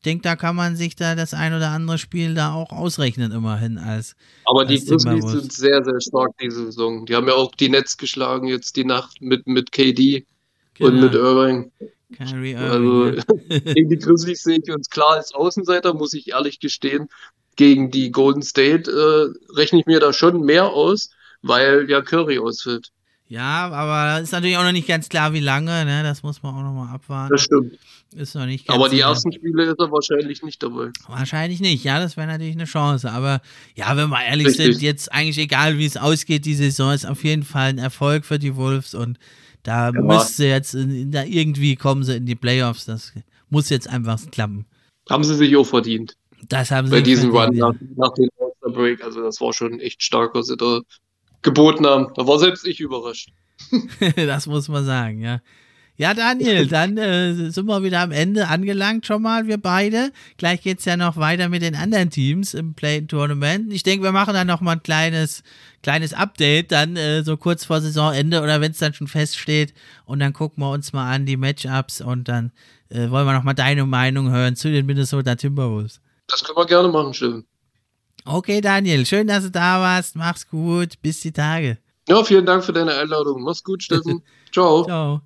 denke, 0.00 0.22
da 0.22 0.36
kann 0.36 0.56
man 0.56 0.76
sich 0.76 0.96
da 0.96 1.14
das 1.14 1.34
ein 1.34 1.54
oder 1.54 1.70
andere 1.70 1.98
Spiel 1.98 2.34
da 2.34 2.54
auch 2.54 2.72
ausrechnen, 2.72 3.32
immerhin 3.32 3.78
als. 3.78 4.16
Aber 4.44 4.64
die 4.64 4.82
Grizzlies 4.84 5.24
sind 5.24 5.52
sehr, 5.52 5.84
sehr 5.84 6.00
stark 6.00 6.30
diese 6.40 6.66
Saison. 6.66 7.06
Die 7.06 7.14
haben 7.14 7.28
ja 7.28 7.34
auch 7.34 7.54
die 7.54 7.68
Netz 7.68 7.96
geschlagen 7.96 8.46
jetzt 8.46 8.76
die 8.76 8.84
Nacht 8.84 9.20
mit, 9.20 9.46
mit 9.46 9.72
KD 9.72 10.26
genau. 10.74 10.88
und 10.88 11.00
mit 11.00 11.14
Irving. 11.14 11.72
Kyrie 12.16 12.52
Irving. 12.52 13.18
Also 13.18 13.22
gegen 13.48 13.90
die 13.90 13.98
Grizzlies 13.98 14.42
sehe 14.42 14.58
ich 14.62 14.72
uns 14.72 14.88
klar 14.90 15.16
als 15.16 15.34
Außenseiter, 15.34 15.94
muss 15.94 16.14
ich 16.14 16.30
ehrlich 16.30 16.60
gestehen. 16.60 17.08
Gegen 17.56 17.90
die 17.90 18.10
Golden 18.10 18.42
State 18.42 18.90
äh, 18.90 19.54
rechne 19.54 19.80
ich 19.80 19.86
mir 19.86 20.00
da 20.00 20.12
schon 20.12 20.42
mehr 20.42 20.66
aus, 20.66 21.10
weil 21.42 21.90
ja 21.90 22.00
Curry 22.00 22.38
ausfällt. 22.38 22.90
Ja, 23.28 23.70
aber 23.70 24.20
ist 24.20 24.32
natürlich 24.32 24.56
auch 24.56 24.64
noch 24.64 24.72
nicht 24.72 24.88
ganz 24.88 25.08
klar, 25.08 25.32
wie 25.32 25.40
lange, 25.40 25.84
ne? 25.84 26.02
Das 26.02 26.24
muss 26.24 26.42
man 26.42 26.52
auch 26.52 26.62
noch 26.62 26.72
mal 26.72 26.92
abwarten. 26.92 27.32
Das 27.32 27.42
stimmt. 27.42 27.78
Ist 28.14 28.34
noch 28.34 28.46
nicht 28.46 28.68
Aber 28.68 28.88
die 28.88 28.96
sicher. 28.96 29.08
ersten 29.08 29.32
Spiele 29.32 29.64
ist 29.64 29.78
er 29.78 29.92
wahrscheinlich 29.92 30.42
nicht 30.42 30.60
dabei. 30.62 30.90
Wahrscheinlich 31.06 31.60
nicht, 31.60 31.84
ja, 31.84 32.00
das 32.00 32.16
wäre 32.16 32.26
natürlich 32.26 32.56
eine 32.56 32.64
Chance. 32.64 33.10
Aber 33.10 33.40
ja, 33.76 33.96
wenn 33.96 34.08
wir 34.08 34.24
ehrlich 34.24 34.48
Richtig. 34.48 34.74
sind, 34.74 34.82
jetzt 34.82 35.12
eigentlich 35.12 35.38
egal, 35.38 35.78
wie 35.78 35.86
es 35.86 35.96
ausgeht, 35.96 36.44
die 36.44 36.54
Saison 36.54 36.92
ist 36.92 37.06
auf 37.06 37.22
jeden 37.22 37.44
Fall 37.44 37.68
ein 37.68 37.78
Erfolg 37.78 38.24
für 38.24 38.40
die 38.40 38.56
Wolves 38.56 38.94
und 38.94 39.18
da 39.62 39.90
ja. 39.90 40.00
müsste 40.00 40.46
jetzt 40.46 40.74
in, 40.74 41.12
da 41.12 41.22
irgendwie 41.22 41.76
kommen 41.76 42.02
sie 42.02 42.16
in 42.16 42.26
die 42.26 42.34
Playoffs. 42.34 42.84
Das 42.84 43.12
muss 43.48 43.68
jetzt 43.68 43.88
einfach 43.88 44.18
klappen. 44.32 44.66
Haben 45.08 45.22
sie 45.22 45.36
sich 45.36 45.54
auch 45.56 45.66
verdient. 45.66 46.16
Das 46.48 46.72
haben 46.72 46.88
sie 46.88 46.92
Bei 46.92 47.02
diesem 47.02 47.30
Run 47.30 47.54
nach, 47.54 47.74
nach 47.96 48.12
dem 48.14 48.28
Break, 48.72 49.04
also 49.04 49.22
das 49.22 49.40
war 49.40 49.52
schon 49.52 49.78
echt 49.80 50.02
stark, 50.02 50.34
was 50.34 50.46
sie 50.46 50.56
da 50.56 50.80
geboten 51.42 51.86
haben. 51.86 52.12
Da 52.14 52.26
war 52.26 52.38
selbst 52.38 52.66
ich 52.66 52.80
überrascht. 52.80 53.30
das 54.16 54.46
muss 54.46 54.68
man 54.68 54.84
sagen, 54.84 55.20
ja. 55.20 55.40
Ja, 56.00 56.14
Daniel, 56.14 56.66
dann 56.66 56.96
äh, 56.96 57.50
sind 57.50 57.66
wir 57.66 57.82
wieder 57.82 58.00
am 58.00 58.10
Ende 58.10 58.48
angelangt 58.48 59.04
schon 59.04 59.20
mal, 59.20 59.46
wir 59.46 59.58
beide. 59.58 60.12
Gleich 60.38 60.62
geht 60.62 60.78
es 60.78 60.86
ja 60.86 60.96
noch 60.96 61.18
weiter 61.18 61.50
mit 61.50 61.60
den 61.60 61.76
anderen 61.76 62.08
Teams 62.08 62.54
im 62.54 62.72
Play-In-Tournament. 62.72 63.70
Ich 63.70 63.82
denke, 63.82 64.02
wir 64.04 64.10
machen 64.10 64.32
dann 64.32 64.46
noch 64.46 64.62
mal 64.62 64.72
ein 64.72 64.82
kleines, 64.82 65.42
kleines 65.82 66.14
Update, 66.14 66.72
dann 66.72 66.96
äh, 66.96 67.22
so 67.22 67.36
kurz 67.36 67.66
vor 67.66 67.82
Saisonende 67.82 68.40
oder 68.40 68.62
wenn 68.62 68.70
es 68.70 68.78
dann 68.78 68.94
schon 68.94 69.08
feststeht. 69.08 69.74
Und 70.06 70.20
dann 70.20 70.32
gucken 70.32 70.64
wir 70.64 70.70
uns 70.70 70.94
mal 70.94 71.12
an 71.12 71.26
die 71.26 71.36
Matchups 71.36 72.00
und 72.00 72.28
dann 72.28 72.52
äh, 72.88 73.10
wollen 73.10 73.26
wir 73.26 73.34
noch 73.34 73.44
mal 73.44 73.52
deine 73.52 73.84
Meinung 73.84 74.30
hören 74.30 74.56
zu 74.56 74.70
den 74.70 74.86
Minnesota 74.86 75.34
Timberwolves. 75.34 76.00
Das 76.28 76.42
können 76.42 76.56
wir 76.56 76.64
gerne 76.64 76.88
machen, 76.88 77.12
schön. 77.12 77.44
Okay, 78.24 78.62
Daniel, 78.62 79.04
schön, 79.04 79.26
dass 79.26 79.44
du 79.44 79.50
da 79.50 79.82
warst. 79.82 80.16
Mach's 80.16 80.48
gut. 80.48 80.94
Bis 81.02 81.20
die 81.20 81.32
Tage. 81.32 81.76
Ja, 82.08 82.24
vielen 82.24 82.46
Dank 82.46 82.64
für 82.64 82.72
deine 82.72 82.94
Einladung. 82.94 83.42
Mach's 83.42 83.62
gut, 83.62 83.82
Steffen. 83.82 84.22
Ciao. 84.50 84.84
Ciao. 84.84 85.20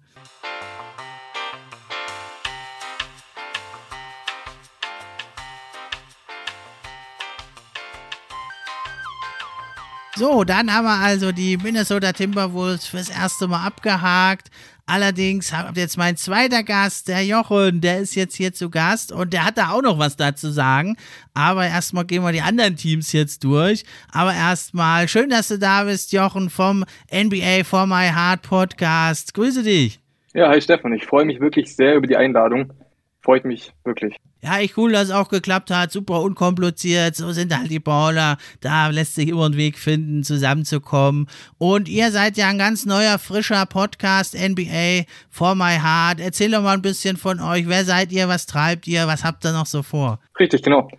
So, 10.17 10.45
dann 10.45 10.73
haben 10.73 10.85
wir 10.85 11.01
also 11.01 11.33
die 11.33 11.57
Minnesota 11.57 12.13
Timberwolves 12.13 12.87
fürs 12.87 13.11
erste 13.11 13.49
Mal 13.49 13.67
abgehakt. 13.67 14.49
Allerdings 14.87 15.53
habt 15.53 15.77
jetzt 15.77 15.99
mein 15.99 16.17
zweiter 16.17 16.63
Gast, 16.63 17.09
der 17.09 17.25
Jochen, 17.25 17.81
der 17.81 17.99
ist 17.99 18.15
jetzt 18.15 18.37
hier 18.37 18.53
zu 18.53 18.71
Gast 18.71 19.11
und 19.11 19.33
der 19.33 19.45
hat 19.45 19.59
da 19.59 19.71
auch 19.71 19.83
noch 19.83 19.99
was 19.99 20.15
dazu 20.15 20.51
sagen. 20.51 20.97
Aber 21.33 21.67
erstmal 21.67 22.05
gehen 22.05 22.23
wir 22.23 22.31
die 22.31 22.43
anderen 22.43 22.77
Teams 22.77 23.11
jetzt 23.11 23.43
durch. 23.43 23.83
Aber 24.13 24.33
erstmal, 24.33 25.09
schön, 25.09 25.31
dass 25.31 25.49
du 25.49 25.59
da 25.59 25.83
bist, 25.83 26.13
Jochen 26.13 26.49
vom 26.49 26.85
NBA 27.13 27.65
For 27.65 27.85
My 27.87 28.11
Heart 28.15 28.43
Podcast. 28.43 29.35
Grüße 29.35 29.65
dich. 29.65 29.99
Ja, 30.33 30.49
hi 30.49 30.61
Stefan, 30.61 30.93
ich 30.93 31.07
freue 31.07 31.25
mich 31.25 31.41
wirklich 31.41 31.75
sehr 31.75 31.97
über 31.97 32.07
die 32.07 32.17
Einladung. 32.17 32.73
Freut 33.21 33.45
mich 33.45 33.73
wirklich. 33.83 34.15
Ja, 34.45 34.61
ich 34.61 34.77
cool, 34.77 34.93
dass 34.93 35.05
es 35.05 35.11
auch 35.11 35.31
geklappt 35.31 35.71
hat. 35.71 35.91
Super 35.91 36.21
unkompliziert. 36.21 37.17
So 37.17 37.33
sind 37.33 37.57
halt 37.57 37.71
die 37.71 37.79
Baller. 37.79 38.37
Da 38.61 38.89
lässt 38.89 39.15
sich 39.15 39.31
immer 39.31 39.49
ein 39.49 39.57
Weg 39.57 39.79
finden, 39.79 40.23
zusammenzukommen. 40.23 41.29
Und 41.57 41.89
ihr 41.89 42.11
seid 42.11 42.37
ja 42.37 42.49
ein 42.49 42.59
ganz 42.59 42.85
neuer, 42.85 43.19
frischer 43.19 43.65
Podcast 43.65 44.35
NBA 44.35 45.05
for 45.31 45.55
my 45.55 45.79
heart. 45.83 46.21
Erzähl 46.21 46.51
doch 46.51 46.61
mal 46.61 46.75
ein 46.75 46.83
bisschen 46.83 47.17
von 47.17 47.41
euch. 47.41 47.67
Wer 47.67 47.87
seid 47.87 48.13
ihr? 48.13 48.29
Was 48.29 48.45
treibt 48.45 48.87
ihr? 48.87 49.07
Was 49.07 49.25
habt 49.25 49.47
ihr 49.47 49.53
noch 49.53 49.65
so 49.65 49.83
vor? 49.83 50.19
Richtig, 50.39 50.63
genau. 50.63 50.91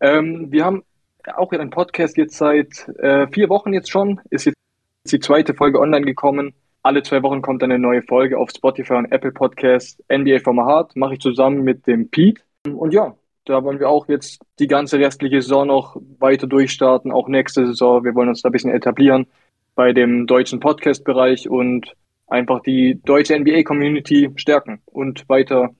Ähm, 0.00 0.52
wir 0.52 0.64
haben 0.64 0.84
auch 1.34 1.50
einen 1.50 1.70
Podcast 1.70 2.16
jetzt 2.16 2.36
seit 2.36 2.88
äh, 3.00 3.26
vier 3.32 3.48
Wochen 3.48 3.72
jetzt 3.72 3.90
schon. 3.90 4.20
Ist 4.30 4.44
jetzt 4.44 4.56
die 5.10 5.18
zweite 5.18 5.54
Folge 5.54 5.80
online 5.80 6.06
gekommen. 6.06 6.54
Alle 6.84 7.02
zwei 7.02 7.20
Wochen 7.24 7.42
kommt 7.42 7.64
eine 7.64 7.80
neue 7.80 8.02
Folge 8.02 8.38
auf 8.38 8.50
Spotify 8.50 8.94
und 8.94 9.10
Apple 9.10 9.32
Podcast. 9.32 10.00
NBA 10.08 10.38
for 10.38 10.54
my 10.54 10.62
heart 10.62 10.94
mache 10.94 11.14
ich 11.14 11.20
zusammen 11.20 11.64
mit 11.64 11.88
dem 11.88 12.08
Pete. 12.08 12.42
Und 12.64 12.94
ja, 12.94 13.16
da 13.44 13.64
wollen 13.64 13.80
wir 13.80 13.88
auch 13.88 14.08
jetzt 14.08 14.40
die 14.60 14.68
ganze 14.68 14.98
restliche 14.98 15.42
Saison 15.42 15.66
noch 15.66 15.96
weiter 16.18 16.46
durchstarten, 16.46 17.10
auch 17.10 17.28
nächste 17.28 17.66
Saison. 17.66 18.04
Wir 18.04 18.14
wollen 18.14 18.28
uns 18.28 18.42
da 18.42 18.48
ein 18.48 18.52
bisschen 18.52 18.70
etablieren 18.70 19.26
bei 19.74 19.92
dem 19.92 20.26
deutschen 20.26 20.60
Podcast-Bereich 20.60 21.48
und 21.48 21.94
einfach 22.32 22.60
die 22.62 23.00
deutsche 23.04 23.38
NBA-Community 23.38 24.30
stärken 24.36 24.80
und 24.86 25.28
weiter 25.28 25.70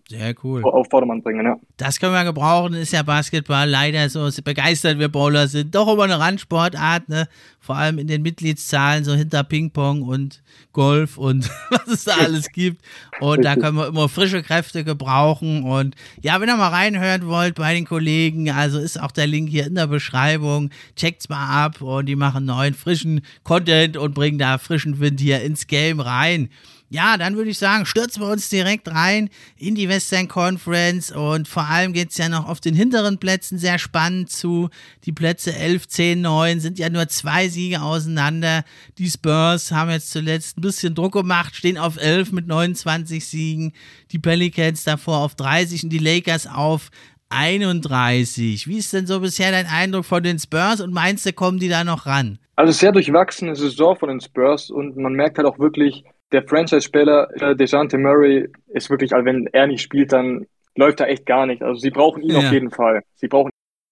cool. 0.42 0.62
auf 0.64 0.86
Vordermann 0.90 1.22
bringen. 1.22 1.44
Ja. 1.44 1.56
Das 1.76 1.98
können 1.98 2.12
wir 2.12 2.24
gebrauchen, 2.24 2.74
ist 2.74 2.92
ja 2.92 3.02
Basketball 3.02 3.68
leider 3.68 4.08
so 4.08 4.28
begeistert 4.44 4.98
wir 4.98 5.08
Bowler 5.08 5.48
sind. 5.48 5.74
Doch 5.74 5.92
immer 5.92 6.04
eine 6.04 6.20
Randsportart, 6.20 7.08
ne? 7.08 7.28
vor 7.62 7.76
allem 7.76 7.98
in 7.98 8.08
den 8.08 8.22
Mitgliedszahlen, 8.22 9.04
so 9.04 9.14
hinter 9.14 9.44
Ping-Pong 9.44 10.02
und 10.02 10.42
Golf 10.72 11.16
und 11.16 11.48
was 11.70 11.86
es 11.86 12.04
da 12.04 12.16
alles 12.16 12.48
gibt. 12.50 12.82
Und 13.20 13.44
da 13.44 13.54
können 13.54 13.76
wir 13.76 13.86
immer 13.86 14.08
frische 14.08 14.42
Kräfte 14.42 14.82
gebrauchen. 14.82 15.62
Und 15.62 15.94
ja, 16.20 16.40
wenn 16.40 16.48
ihr 16.48 16.56
mal 16.56 16.68
reinhören 16.68 17.28
wollt 17.28 17.54
bei 17.54 17.72
den 17.72 17.84
Kollegen, 17.84 18.50
also 18.50 18.80
ist 18.80 19.00
auch 19.00 19.12
der 19.12 19.28
Link 19.28 19.48
hier 19.48 19.66
in 19.66 19.76
der 19.76 19.86
Beschreibung. 19.86 20.70
Checkt's 20.96 21.28
mal 21.28 21.64
ab 21.64 21.80
und 21.80 22.06
die 22.06 22.16
machen 22.16 22.46
neuen, 22.46 22.74
frischen 22.74 23.20
Content 23.44 23.96
und 23.96 24.12
bringen 24.12 24.38
da 24.38 24.58
frischen 24.58 24.98
Wind 24.98 25.20
hier 25.20 25.40
ins 25.42 25.68
Game 25.68 26.00
rein. 26.00 26.41
Ja, 26.88 27.16
dann 27.16 27.36
würde 27.36 27.48
ich 27.48 27.56
sagen, 27.56 27.86
stürzen 27.86 28.22
wir 28.22 28.28
uns 28.28 28.50
direkt 28.50 28.86
rein 28.90 29.30
in 29.56 29.74
die 29.74 29.88
Western 29.88 30.28
Conference 30.28 31.10
und 31.10 31.48
vor 31.48 31.64
allem 31.64 31.94
geht 31.94 32.10
es 32.10 32.18
ja 32.18 32.28
noch 32.28 32.46
auf 32.46 32.60
den 32.60 32.74
hinteren 32.74 33.16
Plätzen 33.16 33.56
sehr 33.56 33.78
spannend 33.78 34.30
zu. 34.30 34.68
Die 35.04 35.12
Plätze 35.12 35.56
11, 35.56 35.88
10, 35.88 36.20
9 36.20 36.60
sind 36.60 36.78
ja 36.78 36.90
nur 36.90 37.08
zwei 37.08 37.48
Siege 37.48 37.80
auseinander. 37.80 38.64
Die 38.98 39.08
Spurs 39.08 39.72
haben 39.72 39.90
jetzt 39.90 40.10
zuletzt 40.10 40.58
ein 40.58 40.60
bisschen 40.60 40.94
Druck 40.94 41.14
gemacht, 41.14 41.56
stehen 41.56 41.78
auf 41.78 41.96
11 41.96 42.32
mit 42.32 42.46
29 42.46 43.26
Siegen. 43.26 43.72
Die 44.10 44.18
Pelicans 44.18 44.84
davor 44.84 45.20
auf 45.20 45.34
30 45.34 45.84
und 45.84 45.90
die 45.90 45.98
Lakers 45.98 46.46
auf 46.46 46.90
31. 47.30 48.66
Wie 48.66 48.76
ist 48.76 48.92
denn 48.92 49.06
so 49.06 49.20
bisher 49.20 49.50
dein 49.50 49.66
Eindruck 49.66 50.04
von 50.04 50.22
den 50.22 50.38
Spurs 50.38 50.82
und 50.82 50.92
meinst 50.92 51.24
du, 51.24 51.32
kommen 51.32 51.58
die 51.58 51.68
da 51.68 51.84
noch 51.84 52.04
ran? 52.04 52.38
Also 52.54 52.72
sehr 52.72 52.92
durchwachsene 52.92 53.56
Saison 53.56 53.96
von 53.96 54.10
den 54.10 54.20
Spurs 54.20 54.70
und 54.70 54.98
man 54.98 55.14
merkt 55.14 55.38
halt 55.38 55.46
auch 55.46 55.58
wirklich, 55.58 56.04
der 56.32 56.42
Franchise-Spieler 56.42 57.30
äh, 57.40 57.56
DeJounte 57.56 57.98
Murray 57.98 58.48
ist 58.68 58.90
wirklich, 58.90 59.14
also 59.14 59.24
wenn 59.24 59.48
er 59.52 59.66
nicht 59.66 59.82
spielt, 59.82 60.12
dann 60.12 60.46
läuft 60.76 61.00
er 61.00 61.08
echt 61.08 61.26
gar 61.26 61.46
nicht. 61.46 61.62
Also 61.62 61.80
sie 61.80 61.90
brauchen 61.90 62.22
ihn 62.22 62.30
ja. 62.30 62.38
auf 62.38 62.52
jeden 62.52 62.70
Fall. 62.70 63.02
Sie 63.14 63.28
brauchen 63.28 63.50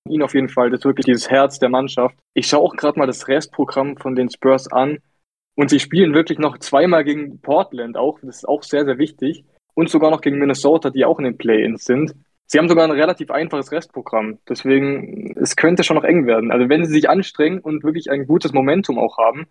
ihn 0.09 0.23
auf 0.23 0.35
jeden 0.35 0.49
Fall. 0.49 0.71
Das 0.71 0.81
ist 0.81 0.85
wirklich 0.85 1.07
dieses 1.07 1.31
Herz 1.31 1.59
der 1.59 1.69
Mannschaft. 1.69 2.17
Ich 2.35 2.47
schaue 2.47 2.63
auch 2.63 2.77
gerade 2.77 2.99
mal 2.99 3.07
das 3.07 3.29
Restprogramm 3.29 3.97
von 3.97 4.15
den 4.15 4.31
Spurs 4.31 4.71
an 4.73 4.99
und 5.57 5.69
sie 5.69 5.81
spielen 5.81 6.15
wirklich 6.15 6.39
noch 6.39 6.59
zweimal 6.59 7.05
gegen 7.05 7.41
Portland 7.41 7.97
auch. 7.97 8.19
Das 8.21 8.37
ist 8.37 8.49
auch 8.49 8.63
sehr, 8.63 8.85
sehr 8.85 8.99
wichtig. 8.99 9.45
Und 9.75 9.89
sogar 9.89 10.11
noch 10.11 10.21
gegen 10.21 10.39
Minnesota, 10.39 10.91
die 10.91 11.05
auch 11.05 11.19
in 11.19 11.25
den 11.25 11.39
Play-Ins 11.39 11.85
sind. 11.85 12.15
Sie 12.47 12.59
haben 12.59 12.69
sogar 12.69 12.85
ein 12.85 12.91
relativ 12.91 13.31
einfaches 13.31 13.71
Restprogramm. 13.71 14.39
Deswegen, 14.49 15.37
es 15.41 15.55
könnte 15.55 15.85
schon 15.85 15.97
noch 15.97 16.05
eng 16.05 16.27
werden. 16.27 16.51
Also 16.51 16.69
wenn 16.69 16.85
sie 16.85 16.93
sich 16.93 17.09
anstrengen 17.09 17.61
und 17.61 17.85
wirklich 17.85 18.11
ein 18.11 18.27
gutes 18.27 18.53
Momentum 18.53 18.99
auch 18.99 19.19
haben, 19.19 19.47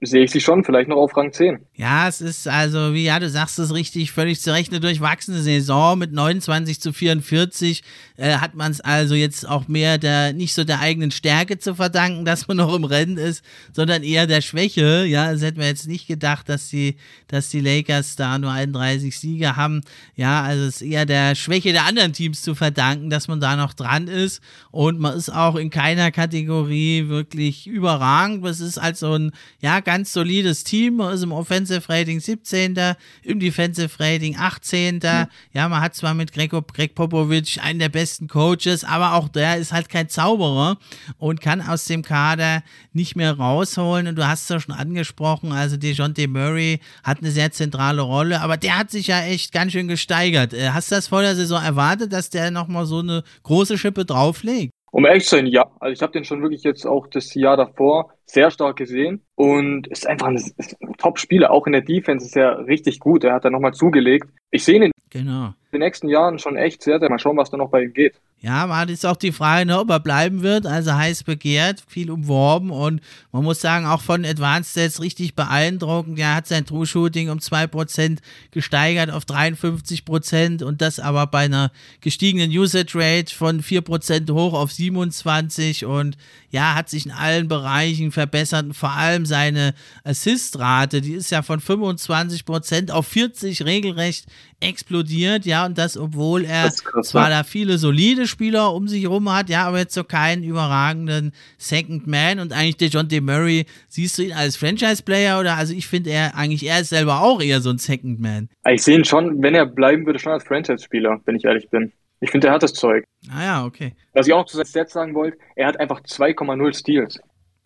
sehe 0.00 0.24
ich 0.24 0.30
sie 0.30 0.40
schon 0.40 0.62
vielleicht 0.62 0.88
noch 0.88 0.96
auf 0.96 1.16
Rang 1.16 1.32
10. 1.32 1.58
Ja, 1.74 2.06
es 2.06 2.20
ist 2.20 2.46
also, 2.46 2.94
wie 2.94 3.04
ja, 3.04 3.18
du 3.18 3.28
sagst 3.28 3.58
es 3.58 3.74
richtig, 3.74 4.12
völlig 4.12 4.40
zu 4.40 4.52
Recht 4.52 4.70
eine 4.70 4.80
durchwachsene 4.80 5.40
Saison 5.40 5.98
mit 5.98 6.12
29 6.12 6.80
zu 6.80 6.92
44 6.92 7.82
äh, 8.16 8.34
hat 8.34 8.54
man 8.54 8.70
es 8.70 8.80
also 8.80 9.16
jetzt 9.16 9.48
auch 9.48 9.66
mehr 9.66 9.98
der, 9.98 10.32
nicht 10.32 10.54
so 10.54 10.62
der 10.62 10.80
eigenen 10.80 11.10
Stärke 11.10 11.58
zu 11.58 11.74
verdanken, 11.74 12.24
dass 12.24 12.46
man 12.46 12.58
noch 12.58 12.74
im 12.74 12.84
Rennen 12.84 13.16
ist, 13.16 13.44
sondern 13.72 14.04
eher 14.04 14.28
der 14.28 14.40
Schwäche. 14.40 15.04
Ja, 15.04 15.32
das 15.32 15.42
hätten 15.42 15.58
wir 15.58 15.66
jetzt 15.66 15.88
nicht 15.88 16.06
gedacht, 16.06 16.48
dass 16.48 16.68
die, 16.68 16.96
dass 17.26 17.48
die 17.48 17.60
Lakers 17.60 18.14
da 18.14 18.38
nur 18.38 18.52
31 18.52 19.18
Siege 19.18 19.56
haben. 19.56 19.80
Ja, 20.14 20.42
also 20.42 20.64
es 20.64 20.76
ist 20.76 20.82
eher 20.82 21.06
der 21.06 21.34
Schwäche 21.34 21.72
der 21.72 21.86
anderen 21.86 22.12
Teams 22.12 22.42
zu 22.42 22.54
verdanken, 22.54 23.10
dass 23.10 23.26
man 23.26 23.40
da 23.40 23.56
noch 23.56 23.74
dran 23.74 24.06
ist 24.06 24.42
und 24.70 25.00
man 25.00 25.16
ist 25.16 25.30
auch 25.30 25.56
in 25.56 25.70
keiner 25.70 26.12
Kategorie 26.12 27.08
wirklich 27.08 27.66
überragend. 27.66 28.46
Es 28.46 28.60
ist 28.60 28.80
halt 28.80 28.96
so 28.96 29.14
ein, 29.14 29.32
ja, 29.60 29.80
ganz 29.88 30.12
solides 30.12 30.64
Team. 30.64 30.96
Man 30.96 31.14
ist 31.14 31.22
im 31.22 31.32
Offensive 31.32 31.88
Rating 31.88 32.20
17. 32.20 32.78
im 33.22 33.40
Defensive 33.40 33.98
Rating 33.98 34.36
18. 34.38 35.00
Ja, 35.02 35.28
ja 35.54 35.66
man 35.66 35.80
hat 35.80 35.94
zwar 35.94 36.12
mit 36.12 36.34
Greg, 36.34 36.50
Greg 36.50 36.94
Popovich 36.94 37.62
einen 37.62 37.78
der 37.78 37.88
besten 37.88 38.28
Coaches, 38.28 38.84
aber 38.84 39.14
auch 39.14 39.30
der 39.30 39.56
ist 39.56 39.72
halt 39.72 39.88
kein 39.88 40.10
Zauberer 40.10 40.76
und 41.16 41.40
kann 41.40 41.62
aus 41.62 41.86
dem 41.86 42.02
Kader 42.02 42.62
nicht 42.92 43.16
mehr 43.16 43.32
rausholen. 43.32 44.08
Und 44.08 44.16
du 44.16 44.28
hast 44.28 44.42
es 44.42 44.48
ja 44.50 44.60
schon 44.60 44.74
angesprochen, 44.74 45.52
also 45.52 45.78
DeJounte 45.78 46.28
Murray 46.28 46.80
hat 47.02 47.20
eine 47.20 47.30
sehr 47.30 47.50
zentrale 47.50 48.02
Rolle, 48.02 48.42
aber 48.42 48.58
der 48.58 48.78
hat 48.78 48.90
sich 48.90 49.06
ja 49.06 49.22
echt 49.22 49.52
ganz 49.52 49.72
schön 49.72 49.88
gesteigert. 49.88 50.52
Äh, 50.52 50.68
hast 50.74 50.90
du 50.90 50.96
das 50.96 51.08
vor 51.08 51.22
der 51.22 51.34
Saison 51.34 51.62
erwartet, 51.62 52.12
dass 52.12 52.28
der 52.28 52.50
nochmal 52.50 52.84
so 52.84 52.98
eine 52.98 53.22
große 53.42 53.78
Schippe 53.78 54.04
drauflegt? 54.04 54.70
Um 54.90 55.06
ehrlich 55.06 55.24
zu 55.24 55.36
sein, 55.36 55.46
ja. 55.46 55.70
Also 55.80 55.94
ich 55.94 56.02
habe 56.02 56.12
den 56.12 56.24
schon 56.24 56.42
wirklich 56.42 56.62
jetzt 56.62 56.86
auch 56.86 57.06
das 57.06 57.32
Jahr 57.32 57.56
davor 57.56 58.17
sehr 58.30 58.50
stark 58.50 58.76
gesehen 58.76 59.22
und 59.34 59.86
ist 59.86 60.06
einfach 60.06 60.26
ein, 60.28 60.36
ein 60.36 60.94
Top-Spieler. 60.98 61.50
Auch 61.50 61.66
in 61.66 61.72
der 61.72 61.82
Defense 61.82 62.26
ist 62.26 62.36
er 62.36 62.66
richtig 62.66 63.00
gut. 63.00 63.24
Er 63.24 63.34
hat 63.34 63.44
da 63.44 63.50
nochmal 63.50 63.72
zugelegt. 63.72 64.28
Ich 64.50 64.64
sehe 64.64 64.76
ihn 64.76 64.82
in 64.82 64.92
genau. 65.10 65.54
den 65.72 65.80
nächsten 65.80 66.08
Jahren 66.08 66.38
schon 66.38 66.56
echt 66.56 66.82
sehr, 66.82 66.98
sehr. 67.00 67.08
Mal 67.08 67.18
schauen, 67.18 67.36
was 67.36 67.50
da 67.50 67.56
noch 67.56 67.70
bei 67.70 67.82
ihm 67.82 67.92
geht. 67.92 68.20
Ja, 68.40 68.68
man 68.68 68.78
hat 68.78 68.90
jetzt 68.90 69.04
auch 69.04 69.16
die 69.16 69.32
Frage, 69.32 69.66
ne, 69.66 69.80
ob 69.80 69.90
er 69.90 69.98
bleiben 69.98 70.42
wird. 70.42 70.64
Also 70.64 70.94
heiß 70.94 71.24
begehrt, 71.24 71.82
viel 71.88 72.08
umworben 72.10 72.70
und 72.70 73.00
man 73.32 73.42
muss 73.42 73.60
sagen, 73.60 73.84
auch 73.84 74.00
von 74.00 74.24
Advanced 74.24 74.70
Stats 74.70 75.00
richtig 75.02 75.34
beeindruckend. 75.34 76.20
Er 76.20 76.36
hat 76.36 76.46
sein 76.46 76.64
True 76.64 76.86
Shooting 76.86 77.30
um 77.30 77.38
2% 77.38 78.18
gesteigert 78.52 79.10
auf 79.10 79.24
53% 79.24 80.62
und 80.62 80.80
das 80.80 81.00
aber 81.00 81.26
bei 81.26 81.46
einer 81.46 81.72
gestiegenen 82.00 82.50
Usage 82.50 82.92
Rate 82.94 83.34
von 83.34 83.60
4% 83.60 84.30
hoch 84.32 84.52
auf 84.52 84.70
27 84.70 85.84
und 85.84 86.16
ja, 86.50 86.74
hat 86.74 86.88
sich 86.88 87.06
in 87.06 87.12
allen 87.12 87.48
Bereichen 87.48 88.10
verbessert 88.10 88.66
und 88.66 88.74
vor 88.74 88.92
allem 88.92 89.26
seine 89.26 89.74
Assist-Rate, 90.04 91.00
die 91.00 91.12
ist 91.12 91.30
ja 91.30 91.42
von 91.42 91.60
25% 91.60 92.90
auf 92.90 93.06
40 93.06 93.64
regelrecht 93.64 94.26
explodiert, 94.60 95.46
ja, 95.46 95.66
und 95.66 95.78
das, 95.78 95.96
obwohl 95.96 96.44
er 96.44 96.70
krass, 96.70 97.10
zwar 97.10 97.30
da 97.30 97.44
viele 97.44 97.78
solide 97.78 98.26
Spieler 98.26 98.72
um 98.74 98.88
sich 98.88 99.02
herum 99.02 99.32
hat, 99.32 99.48
ja, 99.48 99.66
aber 99.66 99.78
jetzt 99.78 99.94
so 99.94 100.02
keinen 100.04 100.42
überragenden 100.42 101.32
Second 101.58 102.06
Man 102.06 102.40
und 102.40 102.52
eigentlich 102.52 102.76
der 102.76 102.88
John 102.88 103.08
D. 103.08 103.20
Murray, 103.20 103.66
siehst 103.88 104.18
du 104.18 104.22
ihn 104.22 104.32
als 104.32 104.56
Franchise-Player 104.56 105.38
oder, 105.38 105.56
also 105.56 105.74
ich 105.74 105.86
finde 105.86 106.10
er 106.10 106.34
eigentlich, 106.34 106.66
er 106.66 106.80
ist 106.80 106.88
selber 106.88 107.20
auch 107.20 107.40
eher 107.40 107.60
so 107.60 107.70
ein 107.70 107.78
Second 107.78 108.20
Man. 108.20 108.48
Ich 108.68 108.82
sehe 108.82 108.96
ihn 108.96 109.04
schon, 109.04 109.42
wenn 109.42 109.54
er 109.54 109.66
bleiben 109.66 110.06
würde, 110.06 110.18
schon 110.18 110.32
als 110.32 110.44
Franchise-Spieler, 110.44 111.20
wenn 111.24 111.36
ich 111.36 111.44
ehrlich 111.44 111.68
bin. 111.70 111.92
Ich 112.20 112.30
finde, 112.30 112.48
er 112.48 112.54
hat 112.54 112.62
das 112.62 112.72
Zeug. 112.72 113.04
Ah 113.30 113.42
ja, 113.42 113.64
okay. 113.64 113.94
Was 114.12 114.26
ich 114.26 114.32
auch 114.32 114.44
zu 114.44 114.62
Stats 114.64 114.92
sagen 114.92 115.14
wollte, 115.14 115.38
er 115.54 115.68
hat 115.68 115.78
einfach 115.78 116.00
2,0 116.00 116.74
Steals. 116.74 117.20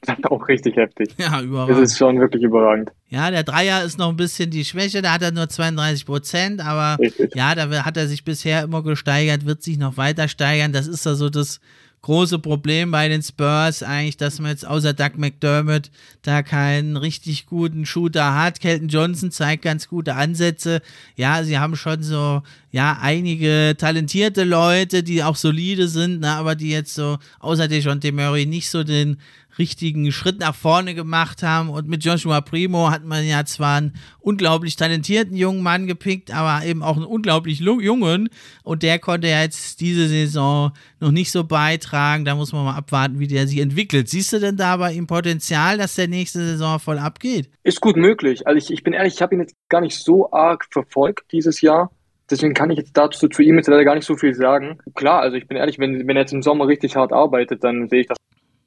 Das 0.04 0.18
ist 0.18 0.26
auch 0.26 0.48
richtig 0.48 0.76
heftig. 0.76 1.14
Ja, 1.16 1.40
überragend. 1.40 1.76
Das 1.76 1.90
ist 1.92 1.96
schon 1.96 2.18
wirklich 2.18 2.42
überragend. 2.42 2.90
Ja, 3.06 3.30
der 3.30 3.44
Dreier 3.44 3.84
ist 3.84 3.98
noch 3.98 4.08
ein 4.08 4.16
bisschen 4.16 4.50
die 4.50 4.64
Schwäche, 4.64 5.00
da 5.00 5.12
hat 5.12 5.22
er 5.22 5.30
nur 5.30 5.48
32 5.48 6.06
Prozent, 6.06 6.60
aber 6.60 6.98
richtig. 6.98 7.34
ja, 7.36 7.54
da 7.54 7.84
hat 7.84 7.96
er 7.96 8.08
sich 8.08 8.24
bisher 8.24 8.64
immer 8.64 8.82
gesteigert, 8.82 9.46
wird 9.46 9.62
sich 9.62 9.78
noch 9.78 9.96
weiter 9.96 10.26
steigern. 10.26 10.72
Das 10.72 10.88
ist 10.88 11.06
ja 11.06 11.14
so 11.14 11.30
das 11.30 11.60
große 12.02 12.40
Problem 12.40 12.90
bei 12.90 13.08
den 13.08 13.22
Spurs 13.22 13.82
eigentlich, 13.84 14.16
dass 14.16 14.40
man 14.40 14.50
jetzt 14.50 14.66
außer 14.66 14.92
Doug 14.92 15.12
McDermott 15.16 15.90
da 16.22 16.42
keinen 16.42 16.96
richtig 16.96 17.46
guten 17.46 17.86
Shooter 17.86 18.34
hat. 18.34 18.60
Kelton 18.60 18.88
Johnson 18.88 19.30
zeigt 19.30 19.62
ganz 19.62 19.86
gute 19.88 20.16
Ansätze. 20.16 20.82
Ja, 21.16 21.44
sie 21.44 21.58
haben 21.58 21.76
schon 21.76 22.02
so, 22.02 22.42
ja, 22.72 22.98
einige 23.00 23.76
talentierte 23.78 24.42
Leute, 24.42 25.04
die 25.04 25.22
auch 25.22 25.36
solide 25.36 25.86
sind, 25.86 26.20
ne, 26.20 26.30
aber 26.30 26.56
die 26.56 26.70
jetzt 26.70 26.94
so, 26.94 27.18
außer 27.38 27.68
DeJounte 27.68 28.10
Murray, 28.10 28.46
nicht 28.46 28.68
so 28.68 28.82
den 28.82 29.18
richtigen 29.58 30.10
Schritt 30.12 30.40
nach 30.40 30.54
vorne 30.54 30.94
gemacht 30.94 31.42
haben. 31.42 31.70
Und 31.70 31.88
mit 31.88 32.04
Joshua 32.04 32.40
Primo 32.40 32.90
hat 32.90 33.04
man 33.04 33.24
ja 33.24 33.44
zwar 33.44 33.78
einen 33.78 33.94
unglaublich 34.20 34.76
talentierten 34.76 35.36
jungen 35.36 35.62
Mann 35.62 35.86
gepickt, 35.86 36.34
aber 36.34 36.64
eben 36.66 36.82
auch 36.82 36.96
einen 36.96 37.04
unglaublich 37.04 37.60
jungen. 37.60 38.28
Und 38.62 38.82
der 38.82 38.98
konnte 38.98 39.28
ja 39.28 39.42
jetzt 39.42 39.80
diese 39.80 40.08
Saison 40.08 40.72
noch 41.00 41.10
nicht 41.10 41.30
so 41.30 41.44
beitragen. 41.44 42.24
Da 42.24 42.34
muss 42.34 42.52
man 42.52 42.64
mal 42.64 42.76
abwarten, 42.76 43.18
wie 43.18 43.26
der 43.26 43.46
sich 43.46 43.58
entwickelt. 43.58 44.08
Siehst 44.08 44.32
du 44.32 44.40
denn 44.40 44.56
da 44.56 44.76
bei 44.76 44.92
ihm 44.92 45.06
Potenzial, 45.06 45.78
dass 45.78 45.94
der 45.94 46.08
nächste 46.08 46.40
Saison 46.40 46.78
voll 46.78 46.98
abgeht? 46.98 47.50
Ist 47.62 47.80
gut 47.80 47.96
möglich. 47.96 48.46
Also 48.46 48.58
ich, 48.58 48.72
ich 48.72 48.82
bin 48.82 48.92
ehrlich, 48.92 49.14
ich 49.14 49.22
habe 49.22 49.34
ihn 49.34 49.40
jetzt 49.40 49.54
gar 49.68 49.80
nicht 49.80 49.98
so 49.98 50.32
arg 50.32 50.66
verfolgt 50.70 51.32
dieses 51.32 51.60
Jahr. 51.60 51.90
Deswegen 52.30 52.54
kann 52.54 52.70
ich 52.70 52.78
jetzt 52.78 52.96
dazu 52.96 53.28
zu 53.28 53.42
ihm 53.42 53.56
jetzt 53.56 53.66
leider 53.66 53.84
gar 53.84 53.94
nicht 53.94 54.06
so 54.06 54.16
viel 54.16 54.32
sagen. 54.34 54.78
Klar, 54.94 55.20
also 55.20 55.36
ich 55.36 55.46
bin 55.48 55.58
ehrlich, 55.58 55.78
wenn, 55.78 56.06
wenn 56.06 56.16
er 56.16 56.22
jetzt 56.22 56.32
im 56.32 56.40
Sommer 56.40 56.66
richtig 56.66 56.96
hart 56.96 57.12
arbeitet, 57.12 57.62
dann 57.62 57.90
sehe 57.90 58.00
ich 58.00 58.06
das 58.06 58.16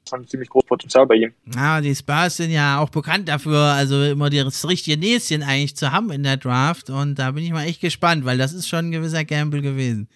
schon 0.08 0.26
ziemlich 0.26 0.48
großes 0.48 0.68
Potenzial 0.68 1.06
bei 1.06 1.16
ihm. 1.16 1.32
Ja, 1.54 1.80
die 1.80 1.94
Spurs 1.94 2.36
sind 2.36 2.50
ja 2.50 2.78
auch 2.80 2.90
bekannt 2.90 3.28
dafür, 3.28 3.58
also 3.58 4.02
immer 4.02 4.30
das 4.30 4.68
richtige 4.68 4.98
Näschen 4.98 5.42
eigentlich 5.42 5.76
zu 5.76 5.92
haben 5.92 6.10
in 6.10 6.22
der 6.22 6.36
Draft. 6.36 6.90
Und 6.90 7.18
da 7.18 7.30
bin 7.30 7.44
ich 7.44 7.52
mal 7.52 7.66
echt 7.66 7.80
gespannt, 7.80 8.24
weil 8.24 8.38
das 8.38 8.52
ist 8.52 8.68
schon 8.68 8.86
ein 8.86 8.92
gewisser 8.92 9.24
Gamble 9.24 9.62
gewesen. 9.62 10.08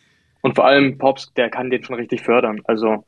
Und 0.42 0.55
vor 0.55 0.64
allem 0.64 0.98
Pops, 0.98 1.33
der 1.35 1.50
kann 1.50 1.70
den 1.70 1.83
schon 1.83 1.96
richtig 1.96 2.22
fördern. 2.22 2.61
Also 2.64 3.05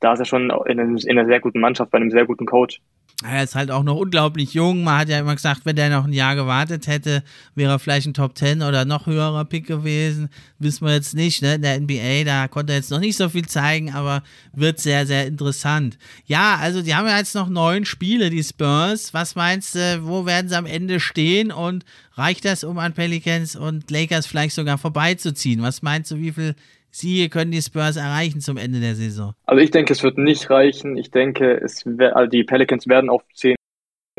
da 0.00 0.14
ist 0.14 0.18
er 0.18 0.24
schon 0.24 0.50
in, 0.66 0.78
in 0.78 1.18
einer 1.18 1.26
sehr 1.26 1.40
guten 1.40 1.60
Mannschaft, 1.60 1.90
bei 1.90 1.98
einem 1.98 2.10
sehr 2.10 2.26
guten 2.26 2.46
Coach. 2.46 2.80
Er 3.24 3.42
ist 3.42 3.54
halt 3.54 3.70
auch 3.70 3.82
noch 3.82 3.96
unglaublich 3.96 4.54
jung. 4.54 4.84
Man 4.84 4.98
hat 4.98 5.08
ja 5.08 5.18
immer 5.18 5.34
gesagt, 5.34 5.62
wenn 5.64 5.76
der 5.76 5.90
noch 5.90 6.04
ein 6.04 6.12
Jahr 6.12 6.34
gewartet 6.34 6.86
hätte, 6.86 7.22
wäre 7.54 7.72
er 7.72 7.78
vielleicht 7.78 8.06
ein 8.06 8.14
Top 8.14 8.36
10 8.36 8.62
oder 8.62 8.84
noch 8.84 9.06
höherer 9.06 9.44
Pick 9.44 9.66
gewesen. 9.66 10.28
Wissen 10.58 10.86
wir 10.86 10.94
jetzt 10.94 11.14
nicht, 11.14 11.42
ne? 11.42 11.54
In 11.54 11.62
der 11.62 11.80
NBA, 11.80 12.24
da 12.24 12.48
konnte 12.48 12.72
er 12.72 12.78
jetzt 12.78 12.90
noch 12.90 13.00
nicht 13.00 13.16
so 13.16 13.28
viel 13.28 13.46
zeigen, 13.46 13.92
aber 13.92 14.22
wird 14.52 14.80
sehr, 14.80 15.06
sehr 15.06 15.26
interessant. 15.26 15.98
Ja, 16.26 16.56
also 16.56 16.82
die 16.82 16.94
haben 16.94 17.06
ja 17.06 17.18
jetzt 17.18 17.34
noch 17.34 17.48
neun 17.48 17.84
Spiele, 17.84 18.30
die 18.30 18.42
Spurs. 18.42 19.14
Was 19.14 19.34
meinst 19.34 19.74
du, 19.74 20.00
wo 20.04 20.26
werden 20.26 20.48
sie 20.48 20.56
am 20.56 20.66
Ende 20.66 21.00
stehen 21.00 21.52
und 21.52 21.84
reicht 22.14 22.44
das, 22.44 22.64
um 22.64 22.78
an 22.78 22.92
Pelicans 22.92 23.56
und 23.56 23.90
Lakers 23.90 24.26
vielleicht 24.26 24.54
sogar 24.54 24.78
vorbeizuziehen? 24.78 25.62
Was 25.62 25.82
meinst 25.82 26.10
du, 26.10 26.18
wie 26.18 26.32
viel 26.32 26.54
Sie 26.94 27.28
können 27.30 27.50
die 27.50 27.62
Spurs 27.62 27.96
erreichen 27.96 28.40
zum 28.40 28.58
Ende 28.58 28.78
der 28.78 28.94
Saison? 28.94 29.32
Also 29.46 29.62
ich 29.62 29.70
denke, 29.70 29.94
es 29.94 30.02
wird 30.02 30.18
nicht 30.18 30.50
reichen. 30.50 30.98
Ich 30.98 31.10
denke, 31.10 31.54
es 31.54 31.84
also 31.86 32.30
die 32.30 32.44
Pelicans 32.44 32.86
werden 32.86 33.08
auf 33.08 33.22
10 33.34 33.56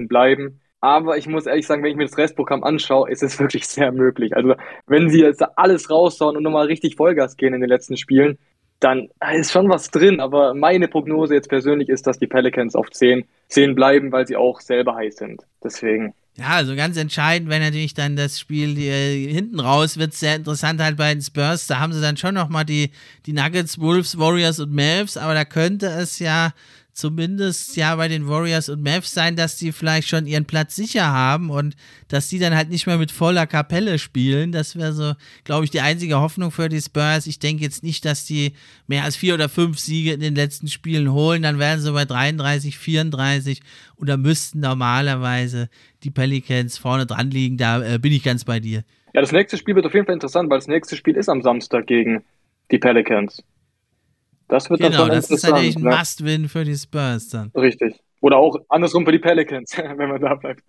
bleiben. 0.08 0.60
Aber 0.82 1.18
ich 1.18 1.28
muss 1.28 1.46
ehrlich 1.46 1.68
sagen, 1.68 1.84
wenn 1.84 1.92
ich 1.92 1.98
mir 1.98 2.08
das 2.08 2.18
Restprogramm 2.18 2.64
anschaue, 2.64 3.10
ist 3.10 3.22
es 3.24 3.40
wirklich 3.40 3.68
sehr 3.68 3.92
möglich. 3.92 4.36
Also 4.36 4.56
wenn 4.88 5.10
sie 5.10 5.22
jetzt 5.22 5.42
alles 5.56 5.90
raushauen 5.90 6.36
und 6.36 6.44
nochmal 6.44 6.66
richtig 6.66 6.96
Vollgas 6.96 7.38
gehen 7.38 7.54
in 7.54 7.62
den 7.62 7.70
letzten 7.70 7.96
Spielen, 7.96 8.40
dann 8.80 9.10
ist 9.34 9.52
schon 9.52 9.70
was 9.70 9.92
drin. 9.92 10.20
Aber 10.20 10.56
meine 10.56 10.88
Prognose 10.88 11.36
jetzt 11.36 11.50
persönlich 11.50 11.90
ist, 11.90 12.08
dass 12.08 12.18
die 12.18 12.28
Pelicans 12.28 12.76
auf 12.76 12.90
10, 12.90 13.24
10 13.50 13.76
bleiben, 13.76 14.12
weil 14.12 14.26
sie 14.28 14.36
auch 14.36 14.60
selber 14.60 14.96
heiß 14.96 15.18
sind. 15.18 15.44
Deswegen. 15.64 16.16
Ja, 16.36 16.48
also 16.48 16.76
ganz 16.76 16.98
entscheidend 16.98 17.48
wäre 17.48 17.62
natürlich 17.62 17.94
dann 17.94 18.16
das 18.16 18.40
Spiel 18.40 18.76
äh, 18.80 19.32
hinten 19.32 19.60
raus, 19.60 19.98
wird 19.98 20.16
sehr 20.16 20.36
interessant 20.36 20.82
halt 20.82 20.98
bei 20.98 21.14
den 21.14 21.22
Spurs. 21.22 21.68
Da 21.68 21.80
haben 21.80 21.94
sie 21.94 22.02
dann 22.02 22.18
schon 22.18 22.34
nochmal 22.34 22.66
die, 22.66 22.90
die 23.28 23.34
Nuggets, 23.34 23.80
Wolves, 23.80 24.18
Warriors 24.18 24.60
und 24.60 24.74
Mavs, 24.74 25.16
aber 25.16 25.36
da 25.36 25.46
könnte 25.46 25.86
es 25.86 26.18
ja 26.18 26.54
zumindest 26.94 27.76
ja 27.76 27.96
bei 27.96 28.08
den 28.08 28.28
Warriors 28.28 28.70
und 28.70 28.84
Mavs 28.84 29.14
sein, 29.14 29.36
dass 29.36 29.58
die 29.58 29.72
vielleicht 29.72 30.08
schon 30.08 30.28
ihren 30.28 30.46
Platz 30.46 30.76
sicher 30.76 31.08
haben 31.08 31.50
und 31.50 31.76
dass 32.08 32.28
die 32.28 32.40
dann 32.40 32.56
halt 32.56 32.70
nicht 32.70 32.86
mehr 32.86 32.98
mit 32.98 33.12
voller 33.12 33.48
Kapelle 33.48 33.98
spielen. 33.98 34.52
Das 34.52 34.76
wäre 34.76 34.94
so, 34.94 35.14
glaube 35.44 35.66
ich, 35.66 35.72
die 35.72 35.82
einzige 35.82 36.20
Hoffnung 36.20 36.52
für 36.52 36.70
die 36.70 36.82
Spurs. 36.82 37.28
Ich 37.28 37.40
denke 37.40 37.64
jetzt 37.64 37.84
nicht, 37.84 38.06
dass 38.06 38.26
die 38.26 38.54
mehr 38.88 39.04
als 39.04 39.16
vier 39.16 39.34
oder 39.34 39.50
fünf 39.50 39.80
Siege 39.80 40.14
in 40.14 40.20
den 40.20 40.36
letzten 40.36 40.68
Spielen 40.68 41.12
holen. 41.12 41.42
Dann 41.42 41.60
wären 41.60 41.82
sie 41.82 41.92
bei 41.92 42.06
33, 42.06 42.78
34 42.78 43.62
und 43.96 44.08
da 44.08 44.18
müssten 44.18 44.60
normalerweise 44.60 45.70
die 46.04 46.12
Pelicans 46.12 46.78
vorne 46.78 47.06
dran 47.08 47.32
liegen. 47.32 47.58
Da 47.58 47.84
äh, 47.84 47.98
bin 47.98 48.14
ich 48.14 48.24
ganz 48.24 48.46
bei 48.46 48.60
dir. 48.60 48.84
Ja, 49.14 49.22
das 49.22 49.32
nächste 49.32 49.58
Spiel 49.58 49.76
wird 49.76 49.86
auf 49.86 49.94
jeden 49.94 50.06
Fall 50.06 50.16
interessant, 50.16 50.50
weil 50.50 50.60
das 50.60 50.68
nächste 50.68 50.96
Spiel 50.96 51.16
ist 51.16 51.30
am 51.30 51.42
Samstag 51.42 51.88
gegen 51.88 52.24
die 52.72 52.80
Pelicans. 52.80 53.44
Das 54.54 54.70
wird 54.70 54.82
genau, 54.82 55.08
dann 55.08 55.16
das 55.16 55.32
ist 55.32 55.50
natürlich 55.50 55.76
ein? 55.76 55.82
Must-Win 55.82 56.48
für 56.48 56.64
die 56.64 56.76
Spurs 56.76 57.30
dann. 57.30 57.50
Richtig. 57.56 57.96
Oder 58.22 58.38
auch 58.38 58.56
andersrum 58.70 59.04
für 59.04 59.12
die 59.12 59.18
Pelicans, 59.18 59.76
wenn 59.98 60.10
man 60.10 60.22
da 60.22 60.36
bleibt. 60.36 60.62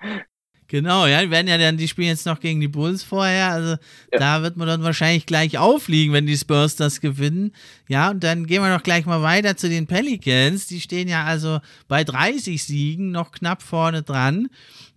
Genau, 0.68 1.06
ja, 1.06 1.20
die 1.20 1.30
werden 1.30 1.48
ja 1.48 1.58
dann, 1.58 1.76
die 1.76 1.86
spielen 1.86 2.08
jetzt 2.08 2.24
noch 2.24 2.40
gegen 2.40 2.62
die 2.62 2.68
Bulls 2.68 3.02
vorher, 3.02 3.50
also 3.50 3.70
ja. 4.10 4.18
da 4.18 4.42
wird 4.42 4.56
man 4.56 4.66
dann 4.66 4.82
wahrscheinlich 4.82 5.26
gleich 5.26 5.58
aufliegen, 5.58 6.14
wenn 6.14 6.26
die 6.26 6.38
Spurs 6.38 6.76
das 6.76 7.02
gewinnen. 7.02 7.52
Ja, 7.86 8.10
und 8.10 8.24
dann 8.24 8.46
gehen 8.46 8.62
wir 8.62 8.74
doch 8.74 8.82
gleich 8.82 9.04
mal 9.04 9.20
weiter 9.20 9.54
zu 9.58 9.68
den 9.68 9.86
Pelicans. 9.86 10.66
Die 10.66 10.80
stehen 10.80 11.06
ja 11.06 11.24
also 11.24 11.58
bei 11.86 12.04
30 12.04 12.64
Siegen 12.64 13.10
noch 13.10 13.32
knapp 13.32 13.62
vorne 13.62 14.02
dran. 14.02 14.48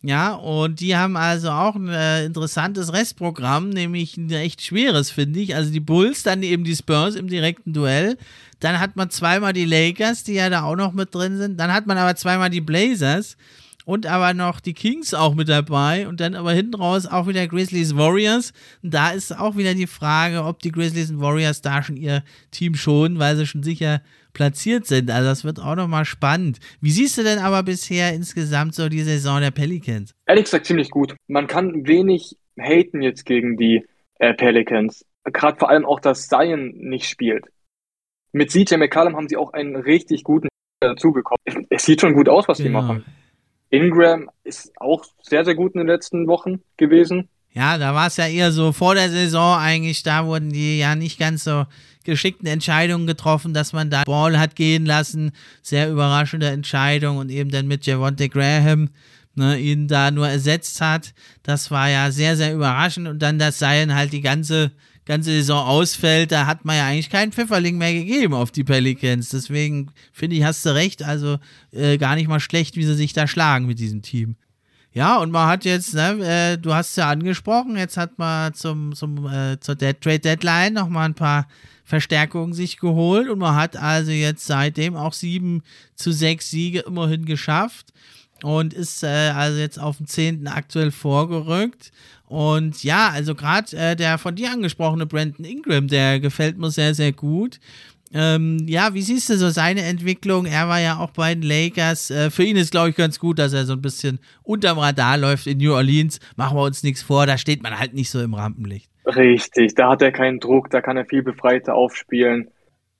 Ja, 0.04 0.34
und 0.34 0.80
die 0.80 0.96
haben 0.96 1.18
also 1.18 1.50
auch 1.50 1.76
ein 1.76 1.90
äh, 1.90 2.26
interessantes 2.26 2.94
Restprogramm, 2.94 3.70
nämlich 3.70 4.16
ein 4.16 4.30
echt 4.30 4.62
schweres, 4.62 5.10
finde 5.10 5.40
ich. 5.40 5.56
Also 5.56 5.72
die 5.72 5.80
Bulls, 5.80 6.22
dann 6.22 6.44
eben 6.44 6.64
die 6.64 6.76
Spurs 6.76 7.16
im 7.16 7.28
direkten 7.28 7.74
Duell. 7.74 8.18
Dann 8.60 8.80
hat 8.80 8.96
man 8.96 9.10
zweimal 9.10 9.54
die 9.54 9.66
Lakers, 9.66 10.24
die 10.24 10.34
ja 10.34 10.50
da 10.50 10.64
auch 10.64 10.76
noch 10.76 10.94
mit 10.94 11.14
drin 11.14 11.38
sind. 11.38 11.60
Dann 11.60 11.74
hat 11.74 11.88
man 11.88 11.98
aber 11.98 12.16
zweimal 12.16 12.52
die 12.52 12.62
Blazers 12.62 13.38
und 13.86 14.06
aber 14.06 14.34
noch 14.34 14.60
die 14.60 14.74
Kings 14.74 15.14
auch 15.14 15.34
mit 15.34 15.50
dabei 15.50 16.08
und 16.08 16.20
dann 16.20 16.36
aber 16.36 16.52
hinten 16.52 16.76
raus 16.76 17.06
auch 17.06 17.26
wieder 17.26 17.48
Grizzlies 17.48 17.96
Warriors. 17.96 18.52
Und 18.84 18.94
da 18.94 19.12
ist 19.12 19.36
auch 19.36 19.56
wieder 19.56 19.74
die 19.74 19.88
Frage, 19.88 20.44
ob 20.44 20.60
die 20.62 20.72
Grizzlies 20.72 21.10
und 21.10 21.22
Warriors 21.22 21.62
da 21.62 21.82
schon 21.82 21.96
ihr 21.98 22.24
Team 22.52 22.76
schonen, 22.76 23.18
weil 23.18 23.36
sie 23.36 23.48
schon 23.48 23.64
sicher 23.64 24.02
platziert 24.38 24.86
sind. 24.86 25.10
Also 25.10 25.28
das 25.28 25.44
wird 25.44 25.60
auch 25.60 25.76
nochmal 25.76 26.06
spannend. 26.06 26.60
Wie 26.80 26.92
siehst 26.92 27.18
du 27.18 27.24
denn 27.24 27.40
aber 27.40 27.64
bisher 27.64 28.14
insgesamt 28.14 28.76
so 28.76 28.88
die 28.88 29.02
Saison 29.02 29.42
der 29.42 29.50
Pelicans? 29.50 30.14
Ehrlich 30.28 30.46
gesagt 30.46 30.68
ziemlich 30.68 30.92
gut. 30.92 31.16
Man 31.28 31.48
kann 31.48 31.88
wenig 31.88 32.38
haten 32.60 33.02
jetzt 33.02 33.26
gegen 33.26 33.58
die 33.58 33.84
äh, 34.20 34.36
Pelicans. 34.36 35.04
Gerade 35.24 35.58
vor 35.58 35.70
allem 35.70 35.86
auch, 35.86 36.00
dass 36.00 36.28
Zion 36.28 36.72
nicht 36.76 37.10
spielt. 37.10 37.46
Mit 38.32 38.52
CJ 38.52 38.76
McCallum 38.78 39.16
haben 39.16 39.28
sie 39.28 39.38
auch 39.38 39.54
einen 39.54 39.76
richtig 39.76 40.24
guten 40.24 40.50
dazugekommen. 40.80 41.66
Es 41.72 41.84
sieht 41.84 42.02
schon 42.02 42.14
gut 42.14 42.30
aus, 42.30 42.48
was 42.48 42.60
genau. 42.60 42.82
die 42.82 42.88
machen. 42.88 43.06
Ingram 43.72 44.30
ist 44.44 44.72
auch 44.80 45.04
sehr, 45.24 45.44
sehr 45.46 45.56
gut 45.56 45.74
in 45.74 45.80
den 45.80 45.88
letzten 45.88 46.28
Wochen 46.28 46.62
gewesen. 46.78 47.28
Ja, 47.54 47.80
da 47.80 47.96
war 47.96 48.06
es 48.06 48.18
ja 48.18 48.28
eher 48.28 48.52
so 48.52 48.72
vor 48.72 48.94
der 48.94 49.10
Saison 49.10 49.58
eigentlich, 49.58 50.04
da 50.04 50.28
wurden 50.28 50.52
die 50.52 50.78
ja 50.78 50.94
nicht 50.94 51.18
ganz 51.18 51.44
so 51.44 51.66
geschickten 52.08 52.48
Entscheidungen 52.48 53.06
getroffen, 53.06 53.54
dass 53.54 53.74
man 53.74 53.92
da 53.92 54.04
Ball 54.04 54.40
hat 54.40 54.56
gehen 54.56 54.88
lassen. 54.88 55.32
Sehr 55.62 55.92
überraschende 55.92 56.48
Entscheidung 56.48 57.18
und 57.18 57.30
eben 57.30 57.52
dann 57.52 57.68
mit 57.68 57.86
Javonte 57.86 58.30
Graham 58.30 58.90
ne, 59.36 59.60
ihn 59.60 59.88
da 59.88 60.10
nur 60.10 60.28
ersetzt 60.28 60.82
hat. 60.82 61.14
Das 61.44 61.70
war 61.70 61.90
ja 61.90 62.10
sehr, 62.12 62.36
sehr 62.36 62.54
überraschend 62.54 63.08
und 63.08 63.20
dann, 63.20 63.38
dass 63.38 63.60
Zion 63.60 63.94
halt 63.94 64.12
die 64.12 64.22
ganze 64.22 64.72
ganze 65.08 65.32
Saison 65.32 65.66
ausfällt, 65.66 66.34
da 66.34 66.46
hat 66.46 66.66
man 66.66 66.76
ja 66.76 66.86
eigentlich 66.86 67.10
keinen 67.10 67.32
Pfifferling 67.32 67.78
mehr 67.78 67.94
gegeben 67.94 68.34
auf 68.34 68.52
die 68.52 68.66
Pelicans. 68.66 69.30
Deswegen 69.30 69.90
finde 70.12 70.36
ich, 70.36 70.44
hast 70.44 70.66
du 70.66 70.76
recht, 70.76 71.02
also 71.02 71.38
äh, 71.72 71.98
gar 71.98 72.16
nicht 72.16 72.28
mal 72.28 72.42
schlecht, 72.42 72.76
wie 72.76 72.84
sie 72.84 72.94
sich 72.94 73.14
da 73.14 73.26
schlagen 73.26 73.68
mit 73.68 73.80
diesem 73.80 74.02
Team. 74.02 74.36
Ja, 74.92 75.18
und 75.20 75.32
man 75.32 75.48
hat 75.48 75.64
jetzt, 75.64 75.94
ne, 75.94 76.54
äh, 76.54 76.58
du 76.58 76.74
hast 76.74 76.90
es 76.90 76.96
ja 76.98 77.10
angesprochen, 77.10 77.78
jetzt 77.78 77.98
hat 77.98 78.20
man 78.20 78.54
zum, 78.54 78.94
zum, 78.96 79.28
äh, 79.28 79.60
zur 79.60 79.76
Dead 79.76 80.00
Trade 80.00 80.20
Deadline 80.20 80.74
nochmal 80.74 81.06
ein 81.06 81.14
paar 81.14 81.48
Verstärkungen 81.88 82.52
sich 82.52 82.80
geholt 82.80 83.30
und 83.30 83.40
man 83.40 83.56
hat 83.56 83.78
also 83.78 84.12
jetzt 84.12 84.46
seitdem 84.46 84.98
auch 84.98 85.14
sieben 85.14 85.64
zu 85.96 86.12
sechs 86.12 86.50
Siege 86.50 86.82
immerhin 86.82 87.24
geschafft 87.24 87.94
und 88.44 88.74
ist 88.74 89.04
äh, 89.04 89.08
also 89.08 89.58
jetzt 89.58 89.80
auf 89.80 89.96
den 89.96 90.06
zehnten 90.06 90.48
aktuell 90.48 90.92
vorgerückt. 90.92 91.94
Und 92.26 92.84
ja, 92.84 93.10
also 93.12 93.36
gerade 93.36 93.78
äh, 93.78 93.96
der 93.96 94.18
von 94.18 94.36
dir 94.36 94.52
angesprochene 94.52 95.06
Brandon 95.06 95.46
Ingram, 95.46 95.88
der 95.88 96.20
gefällt 96.20 96.58
mir 96.58 96.72
sehr, 96.72 96.94
sehr 96.94 97.14
gut. 97.14 97.62
Ähm, 98.14 98.66
ja, 98.68 98.94
wie 98.94 99.02
siehst 99.02 99.30
du 99.30 99.38
so 99.38 99.50
seine 99.50 99.82
Entwicklung? 99.84 100.46
Er 100.46 100.68
war 100.68 100.80
ja 100.80 100.98
auch 100.98 101.12
bei 101.12 101.34
den 101.34 101.44
Lakers. 101.44 102.10
Äh, 102.10 102.30
für 102.30 102.44
ihn 102.44 102.56
ist, 102.56 102.72
glaube 102.72 102.90
ich, 102.90 102.96
ganz 102.96 103.20
gut, 103.20 103.40
dass 103.40 103.54
er 103.54 103.66
so 103.66 103.74
ein 103.74 103.82
bisschen 103.82 104.20
unterm 104.44 104.80
Radar 104.80 105.18
läuft 105.18 105.48
in 105.48 105.58
New 105.58 105.74
Orleans. 105.74 106.20
Machen 106.36 106.58
wir 106.58 106.64
uns 106.64 106.84
nichts 106.84 107.02
vor, 107.02 107.26
da 107.26 107.38
steht 107.38 107.64
man 107.64 107.78
halt 107.78 107.94
nicht 107.94 108.10
so 108.10 108.22
im 108.22 108.34
Rampenlicht. 108.34 108.90
Richtig, 109.06 109.76
da 109.76 109.90
hat 109.90 110.02
er 110.02 110.12
keinen 110.12 110.40
Druck, 110.40 110.70
da 110.70 110.82
kann 110.82 110.98
er 110.98 111.06
viel 111.06 111.24
befreiter 111.24 111.76
aufspielen. 111.76 112.50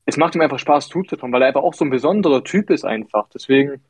Es 0.06 0.16
macht 0.16 0.36
ihm 0.36 0.42
einfach 0.42 0.60
Spaß 0.60 0.88
zuzuschauen, 0.88 1.34
weil 1.34 1.42
er 1.42 1.50
einfach 1.50 1.64
auch 1.64 1.74
so 1.74 1.84
ein 1.84 1.90
besonderer 1.90 2.44
Typ 2.44 2.70
ist 2.70 2.86
einfach. 2.86 3.28
Deswegen, 3.34 3.82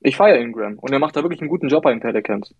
ich 0.00 0.16
feiere 0.16 0.40
Ingram 0.40 0.78
und 0.78 0.92
er 0.92 0.98
macht 0.98 1.16
da 1.16 1.22
wirklich 1.22 1.40
einen 1.40 1.50
guten 1.50 1.68
Job 1.68 1.82
bei 1.82 1.90
den 1.90 2.00
Pelicans. 2.00 2.54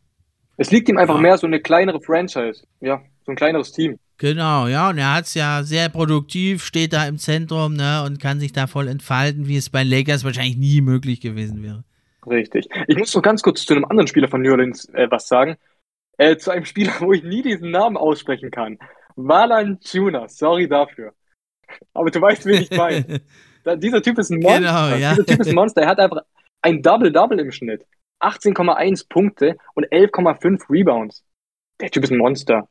Es 0.57 0.71
liegt 0.71 0.89
ihm 0.89 0.99
einfach 0.99 1.17
ja. 1.17 1.21
mehr 1.21 1.39
so 1.39 1.47
eine 1.47 1.61
kleinere 1.61 2.01
Franchise. 2.01 2.65
Ja, 2.81 3.03
so 3.25 3.33
ein 3.33 3.37
kleineres 3.37 3.73
Team. 3.73 3.99
Genau, 4.19 4.67
ja, 4.67 4.91
und 4.91 4.99
er 4.99 5.15
hat 5.15 5.25
es 5.25 5.35
ja 5.35 5.63
sehr 5.63 5.89
produktiv, 5.89 6.63
steht 6.63 6.93
da 6.93 7.07
im 7.07 7.17
Zentrum 7.17 7.73
ne, 7.73 8.05
und 8.05 8.21
kann 8.21 8.39
sich 8.39 8.53
da 8.53 8.67
voll 8.67 8.89
entfalten, 8.89 9.49
wie 9.49 9.57
es 9.57 9.71
bei 9.71 9.83
Lakers 9.83 10.25
wahrscheinlich 10.25 10.59
nie 10.59 10.83
möglich 10.83 11.23
gewesen 11.23 11.63
wäre. 11.63 11.85
Richtig. 12.27 12.69
Ich 12.87 12.99
muss 12.99 13.15
noch 13.15 13.23
ganz 13.23 13.41
kurz 13.41 13.65
zu 13.65 13.73
einem 13.73 13.87
anderen 13.87 14.09
Spieler 14.09 14.29
von 14.29 14.43
New 14.43 14.51
Orleans 14.51 14.91
äh, 14.91 15.11
was 15.11 15.27
sagen. 15.27 15.57
Äh, 16.19 16.37
zu 16.37 16.51
einem 16.51 16.67
Spieler, 16.67 16.93
wo 17.01 17.15
ich 17.15 17.23
nie 17.23 17.41
diesen 17.41 17.71
Namen 17.71 17.97
aussprechen 17.97 18.51
kann. 18.51 18.79
Valan 19.17 19.81
Tuna, 19.81 20.29
sorry 20.29 20.69
dafür. 20.69 21.15
Aber 21.95 22.11
du 22.11 22.21
weißt, 22.21 22.45
wen 22.45 22.63
ich 22.63 22.71
meine. 22.71 23.23
dieser 23.77 24.03
Typ 24.03 24.19
ist 24.19 24.31
ein 24.31 24.41
Monster. 24.41 24.61
Genau, 24.61 24.97
ja. 24.97 25.15
Dieser 25.15 25.25
Typ 25.25 25.41
ist 25.41 25.49
ein 25.49 25.55
Monster. 25.55 25.81
Er 25.81 25.89
hat 25.89 25.99
einfach, 25.99 26.21
ein 26.63 26.83
Double-Double 26.83 27.41
im 27.41 27.53
Schnitt. 27.53 27.87
18,1 28.21 29.09
Punkte 29.09 29.57
und 29.75 29.87
11,5 29.91 30.71
Rebounds. 30.71 31.25
Der 31.81 31.91
Typ 31.91 32.05
ist 32.05 32.13
ein 32.13 32.19
Monster. 32.19 32.69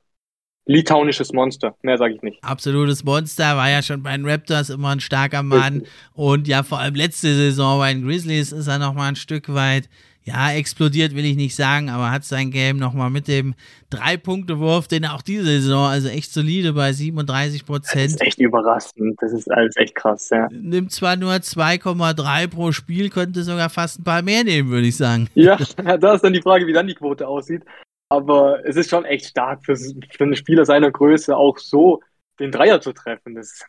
Litauisches 0.65 1.33
Monster, 1.33 1.75
mehr 1.81 1.97
sage 1.97 2.13
ich 2.13 2.21
nicht. 2.21 2.43
Absolutes 2.43 3.03
Monster, 3.03 3.57
war 3.57 3.71
ja 3.71 3.81
schon 3.81 4.03
bei 4.03 4.15
den 4.15 4.27
Raptors 4.27 4.69
immer 4.69 4.89
ein 4.89 4.99
starker 4.99 5.41
Mann. 5.41 5.83
Und 6.13 6.47
ja, 6.47 6.61
vor 6.61 6.77
allem 6.77 6.93
letzte 6.93 7.33
Saison 7.33 7.79
bei 7.79 7.91
den 7.91 8.05
Grizzlies 8.05 8.51
ist 8.51 8.67
er 8.67 8.77
nochmal 8.77 9.09
ein 9.09 9.15
Stück 9.15 9.51
weit 9.51 9.89
ja, 10.23 10.51
explodiert 10.51 11.15
will 11.15 11.25
ich 11.25 11.35
nicht 11.35 11.55
sagen, 11.55 11.89
aber 11.89 12.11
hat 12.11 12.23
sein 12.23 12.51
Game 12.51 12.77
nochmal 12.77 13.09
mit 13.09 13.27
dem 13.27 13.55
Drei-Punkte-Wurf, 13.89 14.87
den 14.87 15.05
auch 15.05 15.21
diese 15.21 15.45
Saison, 15.45 15.87
also 15.87 16.07
echt 16.07 16.31
solide 16.31 16.73
bei 16.73 16.93
37 16.93 17.65
Prozent. 17.65 18.05
Das 18.05 18.13
ist 18.13 18.21
echt 18.21 18.39
überraschend, 18.39 19.17
das 19.21 19.33
ist 19.33 19.49
alles 19.51 19.75
echt 19.77 19.95
krass, 19.95 20.29
ja. 20.29 20.47
Nimmt 20.51 20.91
zwar 20.91 21.15
nur 21.15 21.33
2,3 21.33 22.47
pro 22.47 22.71
Spiel, 22.71 23.09
könnte 23.09 23.43
sogar 23.43 23.69
fast 23.69 23.99
ein 23.99 24.03
paar 24.03 24.21
mehr 24.21 24.43
nehmen, 24.43 24.69
würde 24.69 24.87
ich 24.87 24.97
sagen. 24.97 25.29
Ja, 25.33 25.57
da 25.99 26.13
ist 26.13 26.23
dann 26.23 26.33
die 26.33 26.41
Frage, 26.41 26.67
wie 26.67 26.73
dann 26.73 26.87
die 26.87 26.95
Quote 26.95 27.27
aussieht. 27.27 27.63
Aber 28.11 28.65
es 28.65 28.75
ist 28.75 28.89
schon 28.89 29.05
echt 29.05 29.25
stark 29.25 29.63
für, 29.63 29.75
für 29.75 30.23
einen 30.23 30.35
Spieler 30.35 30.65
seiner 30.65 30.91
Größe 30.91 31.35
auch 31.37 31.59
so 31.59 32.01
den 32.39 32.51
Dreier 32.51 32.81
zu 32.81 32.91
treffen. 32.91 33.35
Das, 33.35 33.63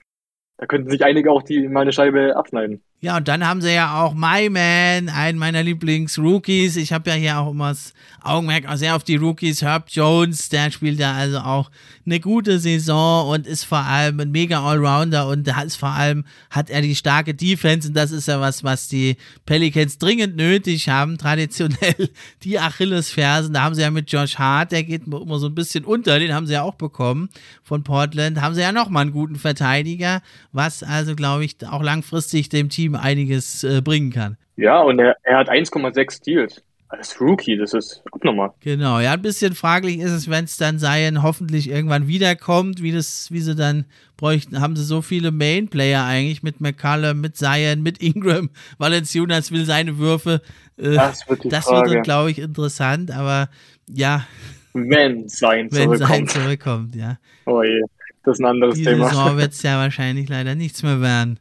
da 0.61 0.67
könnten 0.67 0.91
sich 0.91 1.03
einige 1.07 1.33
auch 1.33 1.43
die 1.43 1.69
meine 1.69 1.91
Scheibe 1.91 2.37
abschneiden. 2.37 2.83
Ja, 3.03 3.17
und 3.17 3.29
dann 3.29 3.47
haben 3.47 3.63
sie 3.63 3.73
ja 3.73 4.03
auch 4.03 4.13
My 4.13 4.51
Man, 4.51 5.09
einen 5.09 5.39
meiner 5.39 5.63
Lieblings-Rookies. 5.63 6.77
Ich 6.77 6.93
habe 6.93 7.09
ja 7.09 7.17
hier 7.17 7.39
auch 7.39 7.53
immer 7.53 7.71
das 7.71 7.95
Augenmerk 8.23 8.69
auch 8.69 8.77
sehr 8.77 8.95
auf 8.95 9.03
die 9.03 9.17
Rookies. 9.17 9.63
Herb 9.63 9.87
Jones, 9.89 10.51
der 10.51 10.71
spielt 10.71 10.99
ja 10.99 11.15
also 11.15 11.39
auch 11.39 11.71
eine 12.05 12.21
gute 12.21 12.59
Saison 12.59 13.31
und 13.31 13.47
ist 13.47 13.65
vor 13.65 13.79
allem 13.79 14.21
ein 14.21 14.31
mega 14.31 14.63
Allrounder 14.63 15.29
und 15.29 15.49
ist 15.49 15.77
vor 15.77 15.89
allem, 15.89 16.27
hat 16.51 16.69
er 16.69 16.83
die 16.83 16.95
starke 16.95 17.33
Defense 17.33 17.89
und 17.89 17.95
das 17.95 18.11
ist 18.11 18.29
ja 18.29 18.39
was, 18.39 18.65
was 18.65 18.89
die 18.89 19.17
Pelicans 19.47 19.97
dringend 19.97 20.37
nötig 20.37 20.91
haben. 20.91 21.17
Traditionell 21.17 22.11
die 22.43 22.59
Achillesfersen, 22.59 23.55
da 23.55 23.63
haben 23.63 23.75
sie 23.75 23.81
ja 23.81 23.91
mit 23.91 24.13
Josh 24.13 24.37
Hart, 24.37 24.73
der 24.73 24.85
geht 24.85 25.07
immer 25.07 25.39
so 25.39 25.47
ein 25.47 25.55
bisschen 25.55 25.87
unter, 25.87 26.19
den 26.19 26.35
haben 26.35 26.47
sie 26.47 26.53
ja 26.53 26.63
auch 26.63 26.75
bekommen 26.75 27.31
von 27.63 27.83
Portland. 27.83 28.43
Haben 28.43 28.55
sie 28.55 28.61
ja 28.61 28.73
nochmal 28.73 29.03
einen 29.03 29.13
guten 29.13 29.37
Verteidiger, 29.37 30.21
was 30.53 30.83
also, 30.83 31.15
glaube 31.15 31.45
ich, 31.45 31.57
auch 31.67 31.83
langfristig 31.83 32.49
dem 32.49 32.69
Team 32.69 32.95
einiges 32.95 33.65
äh, 33.65 33.81
bringen 33.83 34.13
kann. 34.13 34.37
Ja, 34.57 34.81
und 34.81 34.99
er, 34.99 35.17
er 35.23 35.39
hat 35.39 35.49
1,6 35.49 36.11
Steals. 36.17 36.63
Als 36.89 37.21
Rookie, 37.21 37.57
das 37.57 37.73
ist 37.73 38.03
abnormal. 38.11 38.51
Genau, 38.59 38.99
ja, 38.99 39.13
ein 39.13 39.23
bisschen 39.23 39.55
fraglich 39.55 40.01
ist 40.01 40.11
es, 40.11 40.29
wenn 40.29 40.45
es 40.45 40.57
dann 40.57 40.81
Zion 40.81 41.23
hoffentlich 41.23 41.71
irgendwann 41.71 42.09
wiederkommt, 42.09 42.83
wie 42.83 42.91
das, 42.91 43.31
wie 43.31 43.39
sie 43.39 43.55
dann 43.55 43.85
bräuchten. 44.17 44.61
Haben 44.61 44.75
sie 44.75 44.83
so 44.83 45.01
viele 45.01 45.31
Main-Player 45.31 46.05
eigentlich 46.05 46.43
mit 46.43 46.61
McCullum, 46.61 47.21
mit 47.21 47.37
Zion, 47.37 47.85
mit 47.85 48.03
Ingram. 48.03 48.51
Valenciunas 48.79 49.53
will 49.53 49.65
seine 49.65 49.99
Würfe. 49.99 50.43
Äh, 50.79 50.95
das 50.95 51.29
wird, 51.29 51.53
das 51.53 51.71
wird 51.71 51.87
dann, 51.87 52.03
glaube 52.03 52.33
ich, 52.33 52.41
interessant, 52.41 53.13
aber 53.13 53.49
ja. 53.89 54.27
Wenn 54.73 55.29
Zion 55.29 55.71
zurückkommt. 55.71 56.01
Wenn 56.01 56.09
Zion 56.09 56.29
zurückkommt, 56.29 56.97
ja. 56.97 57.19
Oh 57.47 57.63
je, 57.63 57.83
das 58.25 58.39
ist 58.39 58.41
ein 58.41 58.47
anderes 58.47 58.75
Die 58.75 58.85
Thema. 58.85 59.09
Die 59.09 59.15
Saison 59.15 59.37
wird 59.37 59.53
es 59.53 59.63
ja 59.63 59.79
wahrscheinlich 59.79 60.29
leider 60.29 60.55
nichts 60.55 60.83
mehr 60.83 61.01
werden. 61.01 61.39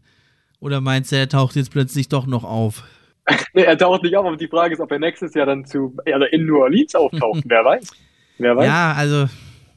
Oder 0.60 0.82
meinst 0.82 1.12
du, 1.12 1.18
er 1.18 1.30
taucht 1.30 1.56
jetzt 1.56 1.72
plötzlich 1.72 2.10
doch 2.10 2.26
noch 2.26 2.44
auf? 2.44 2.84
nee, 3.54 3.64
er 3.64 3.78
taucht 3.78 4.04
nicht 4.04 4.16
auf, 4.16 4.26
aber 4.26 4.38
die 4.38 4.48
Frage 4.48 4.74
ist, 4.74 4.80
ob 4.80 4.92
er 4.92 5.00
nächstes 5.00 5.34
Jahr 5.34 5.46
dann 5.46 5.66
zu, 5.66 5.96
also 6.06 6.26
in 6.26 6.46
New 6.46 6.58
Orleans 6.58 6.96
auftaucht. 6.96 7.44
Wer 7.46 7.64
weiß. 7.64 7.92
Wer 8.38 8.56
weiß. 8.56 8.66
Ja, 8.66 8.94
also. 8.94 9.28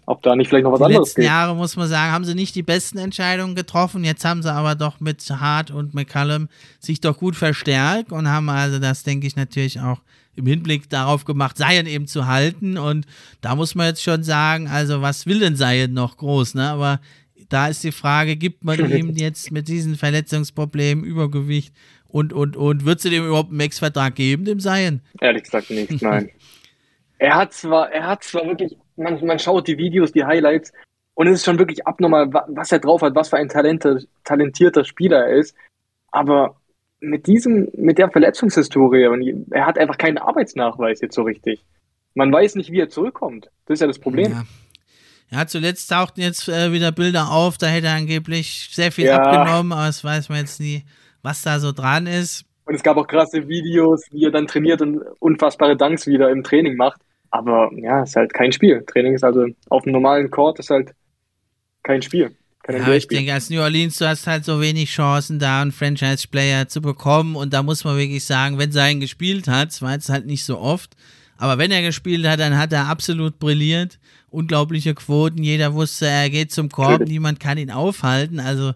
Ob 0.05 0.21
da 0.23 0.35
nicht 0.35 0.49
vielleicht 0.49 0.65
noch 0.65 0.73
was 0.73 0.81
die 0.81 0.85
anderes 0.87 1.09
letzten 1.09 1.21
geht. 1.21 1.31
Jahre, 1.31 1.55
muss 1.55 1.77
man 1.77 1.87
sagen, 1.89 2.13
haben 2.13 2.25
sie 2.25 2.35
nicht 2.35 2.55
die 2.57 2.63
besten 2.63 2.99
Entscheidungen 2.99 3.55
getroffen. 3.55 4.03
Jetzt 4.03 4.25
haben 4.25 4.43
sie 4.43 4.53
aber 4.53 4.75
doch 4.75 4.99
mit 4.99 5.23
Hart 5.31 5.71
und 5.71 5.95
McCallum 5.95 6.49
sich 6.81 7.01
doch 7.01 7.19
gut 7.19 7.37
verstärkt 7.37 8.11
und 8.11 8.29
haben 8.29 8.49
also 8.49 8.81
das, 8.81 9.05
denke 9.05 9.29
ich, 9.29 9.37
natürlich 9.37 9.81
auch 9.81 10.01
im 10.35 10.47
Hinblick 10.47 10.89
darauf 10.89 11.25
gemacht, 11.25 11.57
Zion 11.57 11.87
eben 11.87 12.07
zu 12.07 12.27
halten. 12.27 12.79
Und 12.79 13.07
da 13.41 13.55
muss 13.55 13.75
man 13.75 13.87
jetzt 13.87 14.03
schon 14.03 14.23
sagen, 14.23 14.69
also 14.69 15.03
was 15.03 15.27
will 15.27 15.41
denn 15.41 15.57
Zion 15.57 15.93
noch 15.93 16.17
groß, 16.17 16.55
ne? 16.55 16.71
Aber 16.71 17.01
da 17.49 17.69
ist 17.69 17.85
die 17.85 17.93
Frage, 17.93 18.37
gibt 18.37 18.65
man 18.65 18.79
ihm 18.91 19.11
jetzt 19.11 19.51
mit 19.51 19.69
diesen 19.69 19.97
Verletzungsproblemen, 19.97 21.05
Übergewicht 21.05 21.75
und, 22.09 22.33
und, 22.33 22.57
und, 22.57 22.85
wird 22.85 23.01
sie 23.01 23.11
dem 23.11 23.27
überhaupt 23.27 23.51
einen 23.51 23.59
Max-Vertrag 23.59 24.15
geben, 24.15 24.45
dem 24.45 24.61
Seien? 24.61 25.03
Ehrlich 25.21 25.45
gesagt 25.45 25.71
nicht, 25.71 25.91
nein. 26.03 26.31
er 27.19 27.37
hat 27.37 27.53
zwar, 27.53 27.91
er 27.91 28.07
hat 28.07 28.25
zwar 28.25 28.47
wirklich, 28.47 28.77
man, 28.97 29.25
man 29.25 29.39
schaut 29.39 29.69
die 29.69 29.79
Videos, 29.79 30.13
die 30.13 30.25
Highlights 30.25 30.73
und 31.15 31.27
es 31.27 31.35
ist 31.35 31.45
schon 31.45 31.59
wirklich 31.59 31.87
abnormal, 31.87 32.33
was 32.33 32.73
er 32.73 32.79
drauf 32.79 33.03
hat, 33.03 33.15
was 33.15 33.29
für 33.29 33.37
ein 33.37 33.49
talentierter 33.49 34.85
Spieler 34.85 35.27
er 35.27 35.37
ist, 35.37 35.55
aber 36.11 36.57
mit 37.03 37.27
diesem, 37.27 37.69
mit 37.77 37.99
der 37.99 38.11
Verletzungshistorie, 38.11 39.35
er 39.51 39.67
hat 39.67 39.79
einfach 39.79 39.99
keinen 39.99 40.19
Arbeitsnachweis 40.19 41.01
jetzt 41.01 41.15
so 41.15 41.23
richtig. 41.23 41.65
Man 42.15 42.33
weiß 42.33 42.55
nicht, 42.55 42.71
wie 42.71 42.81
er 42.81 42.89
zurückkommt. 42.89 43.51
Das 43.67 43.75
ist 43.77 43.81
ja 43.81 43.87
das 43.87 43.99
Problem. 43.99 44.33
Ja. 44.33 44.45
Ja, 45.31 45.47
zuletzt 45.47 45.91
tauchten 45.91 46.21
jetzt 46.21 46.47
äh, 46.49 46.73
wieder 46.73 46.93
Bilder 46.93 47.33
auf, 47.33 47.57
da 47.57 47.67
hätte 47.67 47.87
er 47.87 47.95
angeblich 47.95 48.69
sehr 48.71 48.93
viel 48.93 49.07
ja. 49.07 49.17
abgenommen, 49.17 49.73
aber 49.73 49.87
das 49.87 50.05
weiß 50.05 50.29
man 50.29 50.41
jetzt 50.41 50.61
nie, 50.61 50.85
was 51.23 51.41
da 51.41 51.59
so 51.59 51.73
dran 51.73 52.07
ist. 52.07 52.45
Und 52.67 52.75
es 52.75 52.83
gab 52.83 52.99
auch 52.99 53.07
krasse 53.07 53.49
Videos, 53.49 54.03
wie 54.11 54.27
er 54.27 54.31
dann 54.31 54.47
trainiert 54.47 54.83
und 54.83 55.01
unfassbare 55.21 55.75
Danks 55.75 56.07
wieder 56.07 56.31
im 56.31 56.43
Training 56.43 56.77
macht. 56.77 57.01
Aber 57.31 57.71
ja, 57.77 58.03
ist 58.03 58.15
halt 58.15 58.35
kein 58.35 58.53
Spiel. 58.53 58.85
Training 58.87 59.15
ist 59.15 59.25
also 59.25 59.47
auf 59.71 59.85
einem 59.85 59.95
normalen 59.95 60.31
Court 60.31 60.59
ist 60.59 60.69
halt 60.69 60.93
kein 61.83 62.03
Spiel. 62.03 62.37
Ja, 62.69 62.93
ich 62.93 63.09
denke, 63.09 63.33
als 63.33 63.51
New 63.51 63.61
Orleans, 63.61 63.97
du 63.97 64.07
hast 64.07 64.27
halt 64.27 64.45
so 64.45 64.61
wenig 64.61 64.91
Chancen, 64.91 65.39
da 65.39 65.63
einen 65.63 65.73
Franchise-Player 65.73 66.69
zu 66.69 66.81
bekommen. 66.81 67.35
Und 67.35 67.53
da 67.53 67.63
muss 67.63 67.85
man 67.85 67.97
wirklich 67.97 68.25
sagen, 68.25 68.59
wenn 68.59 68.71
sein 68.71 69.01
gespielt 69.01 69.49
hat, 69.49 69.81
war 69.83 69.93
jetzt 69.93 70.09
halt 70.09 70.27
nicht 70.27 70.45
so 70.45 70.59
oft, 70.59 70.95
aber 71.39 71.59
wenn 71.59 71.73
er 71.73 71.83
gespielt 71.83 72.25
hat, 72.27 72.39
dann 72.39 72.57
hat 72.57 72.73
er 72.73 72.87
absolut 72.87 73.41
brilliert. 73.41 73.99
Unglaubliche 74.31 74.95
Quoten. 74.95 75.43
Jeder 75.43 75.75
wusste, 75.75 76.07
er 76.07 76.31
geht 76.31 76.53
zum 76.53 76.69
Korb. 76.69 77.03
Niemand 77.07 77.41
kann 77.41 77.59
ihn 77.59 77.73
aufhalten. 77.73 78.39
Also, 78.39 78.75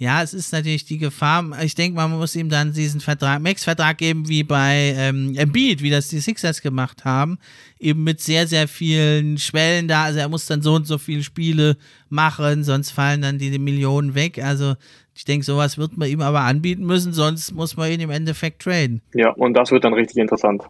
ja, 0.00 0.22
es 0.22 0.32
ist 0.32 0.50
natürlich 0.54 0.86
die 0.86 0.96
Gefahr. 0.96 1.44
Ich 1.62 1.74
denke, 1.74 1.96
man 1.96 2.10
muss 2.10 2.34
ihm 2.34 2.48
dann 2.48 2.72
diesen 2.72 3.02
Vertrag, 3.02 3.42
Max-Vertrag 3.42 3.98
geben, 3.98 4.30
wie 4.30 4.42
bei 4.42 4.94
ähm, 4.96 5.34
Embiid, 5.36 5.82
wie 5.82 5.90
das 5.90 6.08
die 6.08 6.20
Sixers 6.20 6.62
gemacht 6.62 7.04
haben. 7.04 7.38
Eben 7.78 8.02
mit 8.02 8.18
sehr, 8.18 8.46
sehr 8.46 8.66
vielen 8.66 9.36
Schwellen 9.36 9.88
da. 9.88 10.04
Also, 10.04 10.20
er 10.20 10.30
muss 10.30 10.46
dann 10.46 10.62
so 10.62 10.72
und 10.72 10.86
so 10.86 10.96
viele 10.96 11.22
Spiele 11.22 11.76
machen, 12.08 12.64
sonst 12.64 12.92
fallen 12.92 13.20
dann 13.20 13.36
die 13.36 13.58
Millionen 13.58 14.14
weg. 14.14 14.42
Also, 14.42 14.74
ich 15.14 15.26
denke, 15.26 15.44
sowas 15.44 15.76
wird 15.76 15.98
man 15.98 16.08
ihm 16.08 16.22
aber 16.22 16.40
anbieten 16.40 16.86
müssen, 16.86 17.12
sonst 17.12 17.52
muss 17.52 17.76
man 17.76 17.92
ihn 17.92 18.00
im 18.00 18.10
Endeffekt 18.10 18.62
traden. 18.62 19.02
Ja, 19.12 19.32
und 19.32 19.52
das 19.52 19.70
wird 19.70 19.84
dann 19.84 19.92
richtig 19.92 20.16
interessant. 20.16 20.62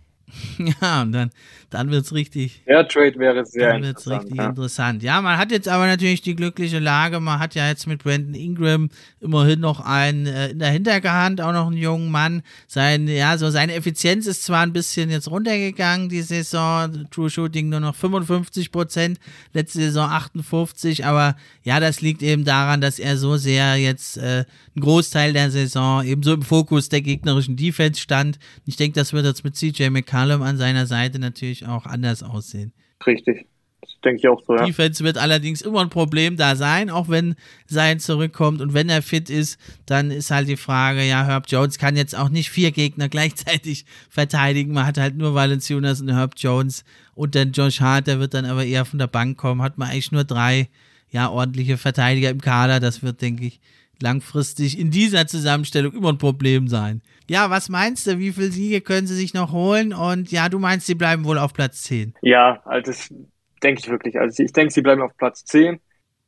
Ja, 0.81 1.03
und 1.03 1.13
dann, 1.13 1.31
dann 1.71 1.91
wird 1.91 2.05
es 2.05 2.13
richtig. 2.13 2.63
Der 2.67 2.87
Trade 2.87 3.19
wäre 3.19 3.45
sehr 3.45 3.73
dann 3.73 3.83
wird's 3.83 4.09
richtig 4.09 4.37
ja. 4.37 4.49
interessant. 4.49 5.03
Ja, 5.03 5.21
man 5.21 5.39
hat 5.39 5.51
jetzt 5.51 5.69
aber 5.69 5.87
natürlich 5.87 6.23
die 6.23 6.35
glückliche 6.35 6.79
Lage, 6.79 7.21
man 7.21 7.39
hat 7.39 7.55
ja 7.55 7.69
jetzt 7.69 7.87
mit 7.87 8.03
Brandon 8.03 8.35
Ingram 8.35 8.91
immerhin 9.21 9.61
noch 9.61 9.81
einen 9.81 10.27
äh, 10.27 10.51
in 10.51 10.59
der 10.59 10.71
Hinterhand, 10.71 11.41
auch 11.41 11.53
noch 11.53 11.67
einen 11.67 11.77
jungen 11.77 12.11
Mann. 12.11 12.43
Sein, 12.67 13.09
ja, 13.09 13.39
so 13.39 13.51
seine 13.51 13.75
Effizienz 13.75 14.27
ist 14.27 14.45
zwar 14.45 14.63
ein 14.63 14.73
bisschen 14.73 15.11
jetzt 15.11 15.31
runtergegangen, 15.31 16.09
die 16.09 16.23
Saison, 16.23 17.07
True 17.11 17.31
Shooting 17.31 17.69
nur 17.69 17.81
noch 17.81 17.95
55 17.95 18.73
Prozent, 18.73 19.19
letzte 19.53 19.79
Saison 19.81 20.09
58, 20.09 21.05
aber 21.05 21.37
ja, 21.63 21.81
das 21.81 22.01
liegt 22.01 22.23
eben 22.23 22.45
daran, 22.45 22.81
dass 22.81 22.99
er 22.99 23.17
so 23.17 23.37
sehr 23.37 23.77
jetzt 23.77 24.19
äh, 24.19 24.45
einen 24.75 24.83
Großteil 24.83 25.33
der 25.33 25.51
Saison 25.51 26.05
eben 26.05 26.23
so 26.23 26.35
im 26.35 26.43
Fokus 26.43 26.89
der 26.89 27.03
gegnerischen 27.03 27.57
Defense 27.57 28.01
stand. 28.01 28.39
Ich 28.67 28.77
denke, 28.77 28.99
das 28.99 29.13
wird 29.13 29.27
jetzt 29.27 29.45
mit 29.45 29.57
CJ 29.57 29.91
McCallum 29.91 30.20
McCallum 30.21 30.43
an 30.43 30.57
seiner 30.57 30.87
Seite 30.87 31.19
natürlich 31.19 31.67
auch 31.67 31.87
anders 31.87 32.23
aussehen. 32.23 32.73
Richtig. 33.07 33.47
Das 33.81 33.91
denke 34.05 34.19
ich 34.19 34.29
auch 34.29 34.43
so, 34.47 34.55
ja. 34.55 34.67
Defense 34.67 35.03
wird 35.03 35.17
allerdings 35.17 35.63
immer 35.63 35.81
ein 35.81 35.89
Problem 35.89 36.37
da 36.37 36.55
sein, 36.55 36.91
auch 36.91 37.09
wenn 37.09 37.35
sein 37.67 37.99
zurückkommt 37.99 38.61
und 38.61 38.75
wenn 38.75 38.91
er 38.91 39.01
fit 39.01 39.31
ist, 39.31 39.59
dann 39.87 40.11
ist 40.11 40.31
halt 40.31 40.49
die 40.49 40.57
Frage, 40.57 41.03
ja, 41.03 41.25
Herb 41.25 41.47
Jones 41.49 41.79
kann 41.79 41.97
jetzt 41.97 42.17
auch 42.17 42.29
nicht 42.29 42.51
vier 42.51 42.73
Gegner 42.73 43.09
gleichzeitig 43.09 43.87
verteidigen. 44.11 44.75
Man 44.75 44.87
hat 44.87 44.99
halt 44.99 45.17
nur 45.17 45.35
Valenciunas 45.35 46.01
und 46.01 46.15
Herb 46.15 46.35
Jones 46.37 46.85
und 47.15 47.35
dann 47.35 47.53
Josh 47.53 47.81
Hart, 47.81 48.07
der 48.07 48.21
wird 48.21 48.35
dann 48.35 48.45
aber 48.45 48.65
eher 48.65 48.85
von 48.85 48.99
der 48.99 49.07
Bank 49.07 49.39
kommen, 49.39 49.63
hat 49.63 49.79
man 49.79 49.89
eigentlich 49.89 50.13
nur 50.13 50.25
drei, 50.25 50.69
ja, 51.11 51.31
ordentliche 51.31 51.79
Verteidiger 51.79 52.31
im 52.31 52.41
Kader. 52.41 52.81
Das 52.81 53.03
wird, 53.03 53.23
denke 53.23 53.47
ich, 53.47 53.61
langfristig 54.03 54.79
in 54.79 54.91
dieser 54.91 55.27
Zusammenstellung 55.27 55.93
immer 55.93 56.11
ein 56.11 56.19
Problem 56.19 56.69
sein. 56.69 57.03
Ja, 57.29 57.51
was 57.51 57.69
meinst 57.69 58.07
du? 58.07 58.19
Wie 58.19 58.33
viele 58.33 58.51
Siege 58.51 58.81
können 58.81 59.07
sie 59.07 59.15
sich 59.15 59.35
noch 59.35 59.53
holen? 59.53 59.93
Und 59.93 60.33
ja, 60.33 60.49
du 60.49 60.59
meinst, 60.59 60.87
sie 60.87 60.95
bleiben 60.95 61.25
wohl 61.25 61.39
auf 61.39 61.53
Platz 61.53 61.83
10. 61.85 62.15
Ja, 62.23 62.61
also 62.65 62.91
das 62.91 63.15
denke 63.63 63.81
ich 63.81 63.89
wirklich. 63.89 64.19
Also 64.19 64.43
ich 64.43 64.53
denke, 64.53 64.73
sie 64.73 64.83
bleiben 64.83 65.03
auf 65.03 65.17
Platz 65.17 65.45
10. 65.45 65.79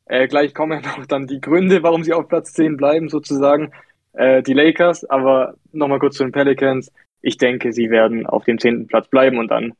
Äh, 0.06 0.28
gleich 0.28 0.54
kommen 0.54 0.82
ja 0.82 0.96
noch 0.98 1.06
dann 1.06 1.26
die 1.26 1.40
Gründe, 1.40 1.82
warum 1.82 2.04
sie 2.04 2.12
auf 2.12 2.28
Platz 2.28 2.52
10 2.52 2.76
bleiben, 2.76 3.08
sozusagen. 3.08 3.72
Äh, 4.12 4.42
die 4.42 4.52
Lakers, 4.52 5.04
aber 5.04 5.54
nochmal 5.72 5.98
kurz 5.98 6.16
zu 6.16 6.24
den 6.24 6.32
Pelicans. 6.32 6.92
Ich 7.20 7.38
denke, 7.38 7.72
sie 7.72 7.90
werden 7.90 8.26
auf 8.26 8.44
dem 8.44 8.58
10. 8.58 8.86
Platz 8.88 9.08
bleiben 9.08 9.38
und 9.38 9.48
dann 9.48 9.72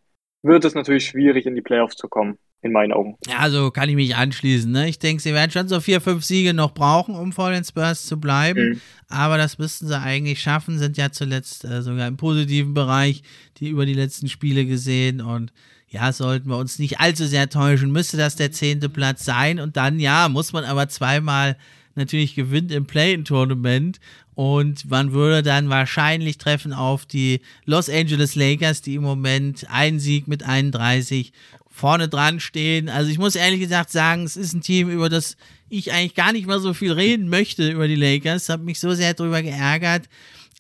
wird 0.43 0.65
es 0.65 0.75
natürlich 0.75 1.07
schwierig, 1.07 1.47
in 1.47 1.55
die 1.55 1.63
Playoffs 1.63 1.97
zu 1.97 2.09
kommen. 2.09 2.39
in 2.65 2.71
meinen 2.71 2.93
Augen. 2.93 3.17
Ja, 3.27 3.39
also 3.39 3.73
kann 3.73 3.89
ich 3.89 3.97
mich 3.97 4.15
anschließen. 4.15 4.71
Ne? 4.71 4.89
Ich 4.89 5.01
denke, 5.01 5.21
sie 5.21 5.35
werden 5.35 5.51
schon 5.51 5.67
so 5.67 5.81
vier, 5.81 6.01
fünf 6.01 6.25
Siege 6.25 6.55
noch 6.55 6.75
brauchen, 6.75 7.17
um 7.17 7.33
vor 7.33 7.51
den 7.51 7.65
Spurs 7.65 8.07
zu 8.07 8.21
bleiben. 8.21 8.69
Mhm. 8.69 8.81
Aber 9.09 9.37
das 9.37 9.59
müssten 9.59 9.89
sie 9.89 9.99
eigentlich 9.99 10.41
schaffen, 10.41 10.79
sind 10.79 10.97
ja 10.97 11.11
zuletzt 11.11 11.65
äh, 11.65 11.83
sogar 11.83 12.07
im 12.07 12.17
positiven 12.17 12.73
Bereich, 12.73 13.25
die 13.57 13.69
über 13.69 13.85
die 13.85 13.95
letzten 13.95 14.29
Spiele 14.29 14.65
gesehen. 14.65 15.21
Und 15.21 15.53
ja, 15.89 16.13
sollten 16.13 16.49
wir 16.49 16.57
uns 16.57 16.79
nicht 16.79 17.01
allzu 17.01 17.27
sehr 17.27 17.51
täuschen, 17.51 17.91
müsste 17.91 18.17
das 18.17 18.37
der 18.37 18.53
zehnte 18.53 18.89
Platz 18.89 19.25
sein. 19.25 19.59
Und 19.59 19.77
dann, 19.77 19.99
ja, 19.99 20.29
muss 20.29 20.53
man 20.53 20.65
aber 20.65 20.89
zweimal 20.89 21.57
natürlich 21.95 22.35
gewinnt 22.35 22.73
im 22.73 22.87
Play-in-Tournament 22.87 24.01
und 24.35 24.89
man 24.91 25.13
würde 25.13 25.43
dann 25.43 25.69
wahrscheinlich 25.69 26.39
treffen 26.39 26.73
auf 26.73 27.05
die 27.05 27.41
Los 27.65 27.91
Angeles 27.91 28.35
Lakers, 28.35 28.83
die 28.83 28.95
im 28.95 29.03
Moment 29.03 29.67
einen 29.71 30.01
Sieg 30.01 30.27
mit 30.29 30.43
31 30.43 31.33
vorne 31.71 32.09
dran 32.09 32.41
stehen. 32.41 32.89
Also 32.89 33.11
ich 33.11 33.19
muss 33.19 33.37
ehrlich 33.37 33.61
gesagt 33.61 33.91
sagen, 33.91 34.25
es 34.25 34.37
ist 34.37 34.53
ein 34.53 34.61
Team, 34.61 34.91
über 34.91 35.09
das 35.09 35.37
ich 35.69 35.93
eigentlich 35.93 36.15
gar 36.15 36.33
nicht 36.33 36.47
mal 36.47 36.61
so 36.61 36.75
viel 36.75 36.93
reden 36.93 37.29
möchte 37.29 37.71
über 37.71 37.89
die 37.89 37.97
Lakers. 37.97 38.49
Habe 38.49 38.65
mich 38.65 38.79
so 38.79 38.93
sehr 38.93 39.15
darüber 39.15 39.43
geärgert. 39.43 40.09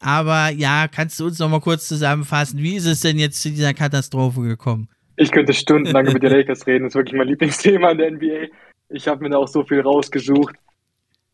Aber 0.00 0.48
ja, 0.50 0.88
kannst 0.88 1.20
du 1.20 1.26
uns 1.26 1.38
noch 1.38 1.48
mal 1.48 1.60
kurz 1.60 1.86
zusammenfassen, 1.86 2.58
wie 2.58 2.76
ist 2.76 2.86
es 2.86 3.00
denn 3.00 3.18
jetzt 3.18 3.40
zu 3.40 3.50
dieser 3.50 3.72
Katastrophe 3.72 4.40
gekommen? 4.40 4.88
Ich 5.16 5.30
könnte 5.30 5.52
stundenlang 5.52 6.06
über 6.06 6.18
die 6.18 6.26
Lakers 6.26 6.66
reden. 6.66 6.84
Das 6.84 6.92
ist 6.92 6.96
wirklich 6.96 7.16
mein 7.16 7.28
Lieblingsthema 7.28 7.90
in 7.90 7.98
der 7.98 8.10
NBA. 8.10 8.46
Ich 8.88 9.06
habe 9.06 9.22
mir 9.22 9.30
da 9.30 9.36
auch 9.36 9.48
so 9.48 9.62
viel 9.62 9.80
rausgesucht. 9.80 10.56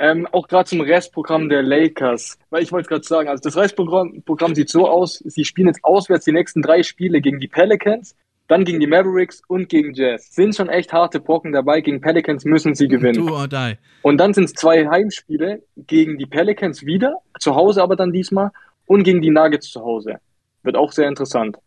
Ähm, 0.01 0.29
auch 0.31 0.47
gerade 0.47 0.69
zum 0.69 0.81
Restprogramm 0.81 1.49
der 1.49 1.63
Lakers, 1.63 2.39
weil 2.51 2.63
ich 2.63 2.71
wollte 2.71 2.89
gerade 2.89 3.05
sagen, 3.05 3.29
also 3.29 3.43
das 3.43 3.57
Restprogramm 3.57 4.23
Programm 4.23 4.55
sieht 4.55 4.71
so 4.71 4.89
aus, 4.89 5.17
sie 5.25 5.45
spielen 5.45 5.67
jetzt 5.67 5.83
auswärts 5.83 6.25
die 6.25 6.33
nächsten 6.33 6.63
drei 6.63 6.85
Spiele 6.85 7.21
gegen 7.21 7.41
die 7.41 7.49
Pelicans, 7.49 8.15
dann 8.49 8.65
gegen 8.65 8.81
die 8.81 8.87
Mavericks 8.87 9.43
und 9.47 9.69
gegen 9.69 9.93
Jazz. 9.93 10.35
Sind 10.35 10.57
schon 10.57 10.69
echt 10.71 10.93
harte 10.93 11.21
Brocken 11.21 11.53
dabei. 11.53 11.83
Gegen 11.83 12.01
Pelicans 12.01 12.45
müssen 12.47 12.75
sie 12.75 12.89
gewinnen. 12.89 13.27
Do 13.27 13.35
or 13.35 13.47
die. 13.47 13.75
Und 14.03 14.19
dann 14.19 14.33
sind 14.33 14.45
es 14.45 14.55
zwei 14.55 14.89
Heimspiele 14.89 15.63
gegen 15.77 16.17
die 16.17 16.27
Pelicans 16.27 16.85
wieder, 16.85 17.19
zu 17.39 17.55
Hause 17.55 17.83
aber 17.83 17.95
dann 17.95 18.11
diesmal, 18.11 18.51
und 18.87 19.03
gegen 19.03 19.21
die 19.21 19.31
Nuggets 19.31 19.71
zu 19.71 19.83
Hause. 19.83 20.17
Wird 20.63 20.77
auch 20.77 20.93
sehr 20.93 21.09
interessant. 21.09 21.59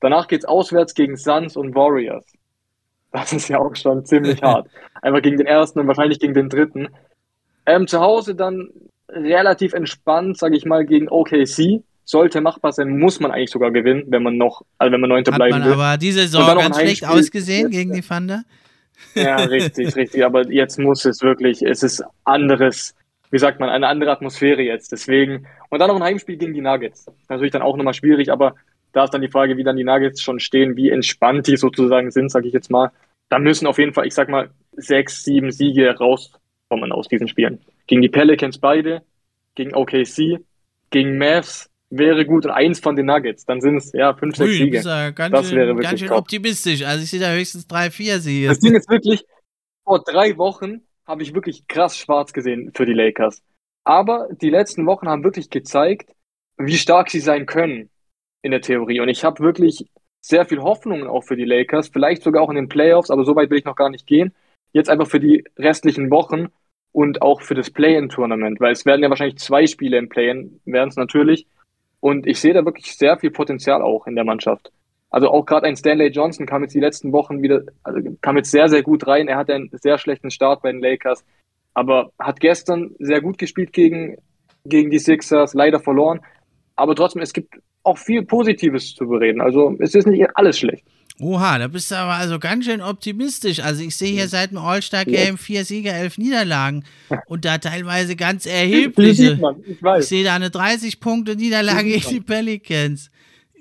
Danach 0.00 0.28
geht's 0.28 0.46
auswärts 0.46 0.94
gegen 0.94 1.16
Suns 1.16 1.56
und 1.56 1.74
Warriors. 1.74 2.24
Das 3.12 3.32
ist 3.32 3.48
ja 3.48 3.58
auch 3.58 3.76
schon 3.76 4.04
ziemlich 4.06 4.42
hart. 4.42 4.68
Einfach 5.02 5.20
gegen 5.20 5.36
den 5.36 5.46
ersten 5.46 5.78
und 5.80 5.88
wahrscheinlich 5.88 6.20
gegen 6.20 6.32
den 6.32 6.48
dritten. 6.48 6.88
Ähm, 7.70 7.86
zu 7.86 8.00
Hause 8.00 8.34
dann 8.34 8.70
relativ 9.08 9.72
entspannt, 9.72 10.38
sage 10.38 10.56
ich 10.56 10.64
mal, 10.64 10.84
gegen 10.84 11.08
OKC 11.08 11.82
sollte 12.04 12.40
machbar 12.40 12.72
sein, 12.72 12.98
muss 12.98 13.20
man 13.20 13.30
eigentlich 13.30 13.50
sogar 13.50 13.70
gewinnen, 13.70 14.04
wenn 14.08 14.24
man 14.24 14.36
noch, 14.36 14.62
also 14.78 14.92
wenn 14.92 15.00
man 15.00 15.10
Neunter 15.10 15.32
bleiben 15.32 15.58
man 15.58 15.64
will. 15.64 15.74
Aber 15.74 15.96
diese 15.96 16.20
Saison 16.20 16.58
ganz 16.58 16.78
schlecht 16.78 17.06
ausgesehen 17.06 17.70
gegen 17.70 17.92
die 17.92 18.02
Thunder. 18.02 18.42
Ja, 19.14 19.36
richtig, 19.36 19.94
richtig. 19.96 20.24
Aber 20.24 20.50
jetzt 20.50 20.78
muss 20.78 21.04
es 21.04 21.22
wirklich, 21.22 21.62
es 21.62 21.84
ist 21.84 22.02
anderes, 22.24 22.94
wie 23.30 23.38
sagt 23.38 23.60
man, 23.60 23.68
eine 23.68 23.86
andere 23.86 24.10
Atmosphäre 24.10 24.62
jetzt. 24.62 24.90
Deswegen. 24.90 25.46
Und 25.68 25.78
dann 25.78 25.88
noch 25.88 25.96
ein 25.96 26.02
Heimspiel 26.02 26.36
gegen 26.36 26.52
die 26.52 26.60
Nuggets. 26.60 27.06
Natürlich 27.28 27.52
dann 27.52 27.62
auch 27.62 27.76
nochmal 27.76 27.94
schwierig, 27.94 28.32
aber 28.32 28.56
da 28.92 29.04
ist 29.04 29.14
dann 29.14 29.22
die 29.22 29.30
Frage, 29.30 29.56
wie 29.56 29.62
dann 29.62 29.76
die 29.76 29.84
Nuggets 29.84 30.20
schon 30.20 30.40
stehen, 30.40 30.76
wie 30.76 30.90
entspannt 30.90 31.46
die 31.46 31.56
sozusagen 31.56 32.10
sind, 32.10 32.30
sage 32.30 32.48
ich 32.48 32.52
jetzt 32.52 32.72
mal. 32.72 32.90
Da 33.28 33.38
müssen 33.38 33.68
auf 33.68 33.78
jeden 33.78 33.94
Fall, 33.94 34.08
ich 34.08 34.14
sag 34.14 34.28
mal, 34.28 34.50
sechs, 34.72 35.22
sieben 35.22 35.52
Siege 35.52 35.84
rauskommen 36.70 36.92
aus 36.92 37.08
diesen 37.08 37.28
Spielen. 37.28 37.60
Gegen 37.86 38.02
die 38.02 38.08
Pelicans 38.08 38.58
beide, 38.58 39.02
gegen 39.54 39.74
OKC, 39.74 40.40
gegen 40.90 41.18
Mavs, 41.18 41.68
wäre 41.90 42.24
gut 42.24 42.46
und 42.46 42.52
eins 42.52 42.78
von 42.78 42.94
den 42.94 43.06
Nuggets. 43.06 43.44
Dann 43.44 43.60
sind 43.60 43.76
es 43.76 43.92
ja 43.92 44.14
fünf, 44.14 44.36
sechs 44.36 44.52
Siege. 44.52 44.80
Ja 44.80 45.10
ganz 45.10 45.32
das 45.32 45.48
schön, 45.48 45.58
wäre 45.58 45.68
wirklich 45.68 45.88
ganz 45.88 46.00
schön 46.00 46.10
optimistisch. 46.10 46.82
Also 46.84 47.02
ich 47.02 47.10
sehe 47.10 47.20
da 47.20 47.32
höchstens 47.32 47.66
drei, 47.66 47.90
vier 47.90 48.20
Siege. 48.20 48.48
Das 48.48 48.60
Ding 48.60 48.74
ist 48.74 48.88
wirklich, 48.88 49.24
vor 49.84 50.02
drei 50.02 50.36
Wochen 50.38 50.82
habe 51.06 51.22
ich 51.22 51.34
wirklich 51.34 51.66
krass 51.66 51.96
schwarz 51.96 52.32
gesehen 52.32 52.70
für 52.74 52.86
die 52.86 52.92
Lakers. 52.92 53.42
Aber 53.82 54.28
die 54.40 54.50
letzten 54.50 54.86
Wochen 54.86 55.08
haben 55.08 55.24
wirklich 55.24 55.50
gezeigt, 55.50 56.12
wie 56.58 56.76
stark 56.76 57.10
sie 57.10 57.20
sein 57.20 57.46
können 57.46 57.90
in 58.42 58.52
der 58.52 58.60
Theorie. 58.60 59.00
Und 59.00 59.08
ich 59.08 59.24
habe 59.24 59.42
wirklich 59.42 59.86
sehr 60.20 60.44
viel 60.44 60.60
Hoffnungen 60.60 61.08
auch 61.08 61.22
für 61.22 61.34
die 61.34 61.44
Lakers, 61.44 61.88
vielleicht 61.88 62.22
sogar 62.22 62.42
auch 62.42 62.50
in 62.50 62.56
den 62.56 62.68
Playoffs, 62.68 63.10
aber 63.10 63.24
so 63.24 63.34
weit 63.34 63.50
will 63.50 63.58
ich 63.58 63.64
noch 63.64 63.74
gar 63.74 63.88
nicht 63.88 64.06
gehen. 64.06 64.32
Jetzt 64.72 64.90
einfach 64.90 65.08
für 65.08 65.18
die 65.18 65.44
restlichen 65.58 66.10
Wochen 66.10 66.48
und 66.92 67.22
auch 67.22 67.42
für 67.42 67.54
das 67.54 67.70
Play-in-Tournament, 67.70 68.60
weil 68.60 68.72
es 68.72 68.84
werden 68.84 69.02
ja 69.02 69.10
wahrscheinlich 69.10 69.38
zwei 69.38 69.66
Spiele 69.66 69.98
im 69.98 70.08
Play-in, 70.08 70.60
werden 70.64 70.88
es 70.88 70.96
natürlich. 70.96 71.46
Und 72.00 72.26
ich 72.26 72.40
sehe 72.40 72.54
da 72.54 72.64
wirklich 72.64 72.96
sehr 72.96 73.18
viel 73.18 73.30
Potenzial 73.30 73.82
auch 73.82 74.06
in 74.06 74.16
der 74.16 74.24
Mannschaft. 74.24 74.72
Also 75.10 75.28
auch 75.28 75.44
gerade 75.44 75.66
ein 75.66 75.76
Stanley 75.76 76.08
Johnson 76.08 76.46
kam 76.46 76.62
jetzt 76.62 76.74
die 76.74 76.80
letzten 76.80 77.12
Wochen 77.12 77.42
wieder, 77.42 77.62
also 77.82 78.00
kam 78.20 78.36
jetzt 78.36 78.50
sehr, 78.50 78.68
sehr 78.68 78.82
gut 78.82 79.06
rein. 79.06 79.28
Er 79.28 79.36
hatte 79.36 79.54
einen 79.54 79.70
sehr 79.72 79.98
schlechten 79.98 80.30
Start 80.30 80.62
bei 80.62 80.70
den 80.70 80.80
Lakers, 80.80 81.24
aber 81.74 82.12
hat 82.18 82.40
gestern 82.40 82.94
sehr 82.98 83.20
gut 83.20 83.36
gespielt 83.36 83.72
gegen, 83.72 84.16
gegen 84.64 84.90
die 84.90 84.98
Sixers, 84.98 85.54
leider 85.54 85.80
verloren. 85.80 86.20
Aber 86.76 86.94
trotzdem, 86.94 87.22
es 87.22 87.32
gibt 87.32 87.54
auch 87.82 87.98
viel 87.98 88.24
Positives 88.24 88.94
zu 88.94 89.08
bereden. 89.08 89.40
Also 89.40 89.76
es 89.80 89.94
ist 89.94 90.06
nicht 90.06 90.24
alles 90.34 90.58
schlecht. 90.58 90.86
Oha, 91.20 91.58
da 91.58 91.68
bist 91.68 91.90
du 91.90 91.96
aber 91.96 92.14
also 92.14 92.38
ganz 92.38 92.64
schön 92.64 92.80
optimistisch. 92.80 93.60
Also 93.60 93.82
ich 93.82 93.94
sehe 93.94 94.12
hier 94.12 94.26
seit 94.26 94.52
dem 94.52 94.58
All-Star-Game 94.58 95.36
vier 95.36 95.66
Sieger, 95.66 95.92
elf 95.92 96.16
Niederlagen 96.16 96.84
und 97.26 97.44
da 97.44 97.58
teilweise 97.58 98.16
ganz 98.16 98.46
erhebliche. 98.46 99.38
Ich, 99.66 99.82
ich, 99.82 100.06
sehe 100.06 100.24
da 100.24 100.34
eine 100.34 100.48
30-Punkte-Niederlage 100.48 101.90
gegen 101.90 102.08
die 102.08 102.20
Pelicans. 102.20 103.10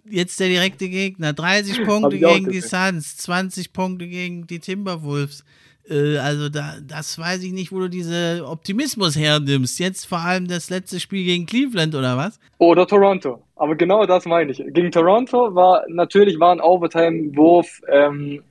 Jetzt 0.09 0.39
der 0.39 0.47
direkte 0.47 0.87
Gegner. 0.87 1.33
30 1.33 1.83
Punkte 1.83 2.17
gegen 2.17 2.49
die 2.49 2.61
Suns, 2.61 3.17
20 3.17 3.73
Punkte 3.73 4.07
gegen 4.07 4.47
die 4.47 4.59
Timberwolves. 4.59 5.43
Äh, 5.89 6.17
also 6.17 6.49
da, 6.49 6.75
das 6.81 7.17
weiß 7.19 7.43
ich 7.43 7.51
nicht, 7.51 7.71
wo 7.71 7.79
du 7.79 7.89
diese 7.89 8.45
Optimismus 8.47 9.15
hernimmst. 9.15 9.79
Jetzt 9.79 10.05
vor 10.05 10.19
allem 10.19 10.47
das 10.47 10.69
letzte 10.69 10.99
Spiel 10.99 11.25
gegen 11.25 11.45
Cleveland 11.45 11.93
oder 11.93 12.15
was? 12.15 12.39
Oder 12.57 12.87
Toronto. 12.87 13.43
Aber 13.59 13.75
genau 13.75 14.05
das 14.05 14.25
meine 14.25 14.51
ich. 14.51 14.63
Gegen 14.67 14.89
Toronto 14.89 15.53
war 15.53 15.83
natürlich 15.89 16.39
war 16.39 16.53
ein 16.53 16.61
Overtime-Wurf. 16.61 17.81
Ähm, 17.89 18.41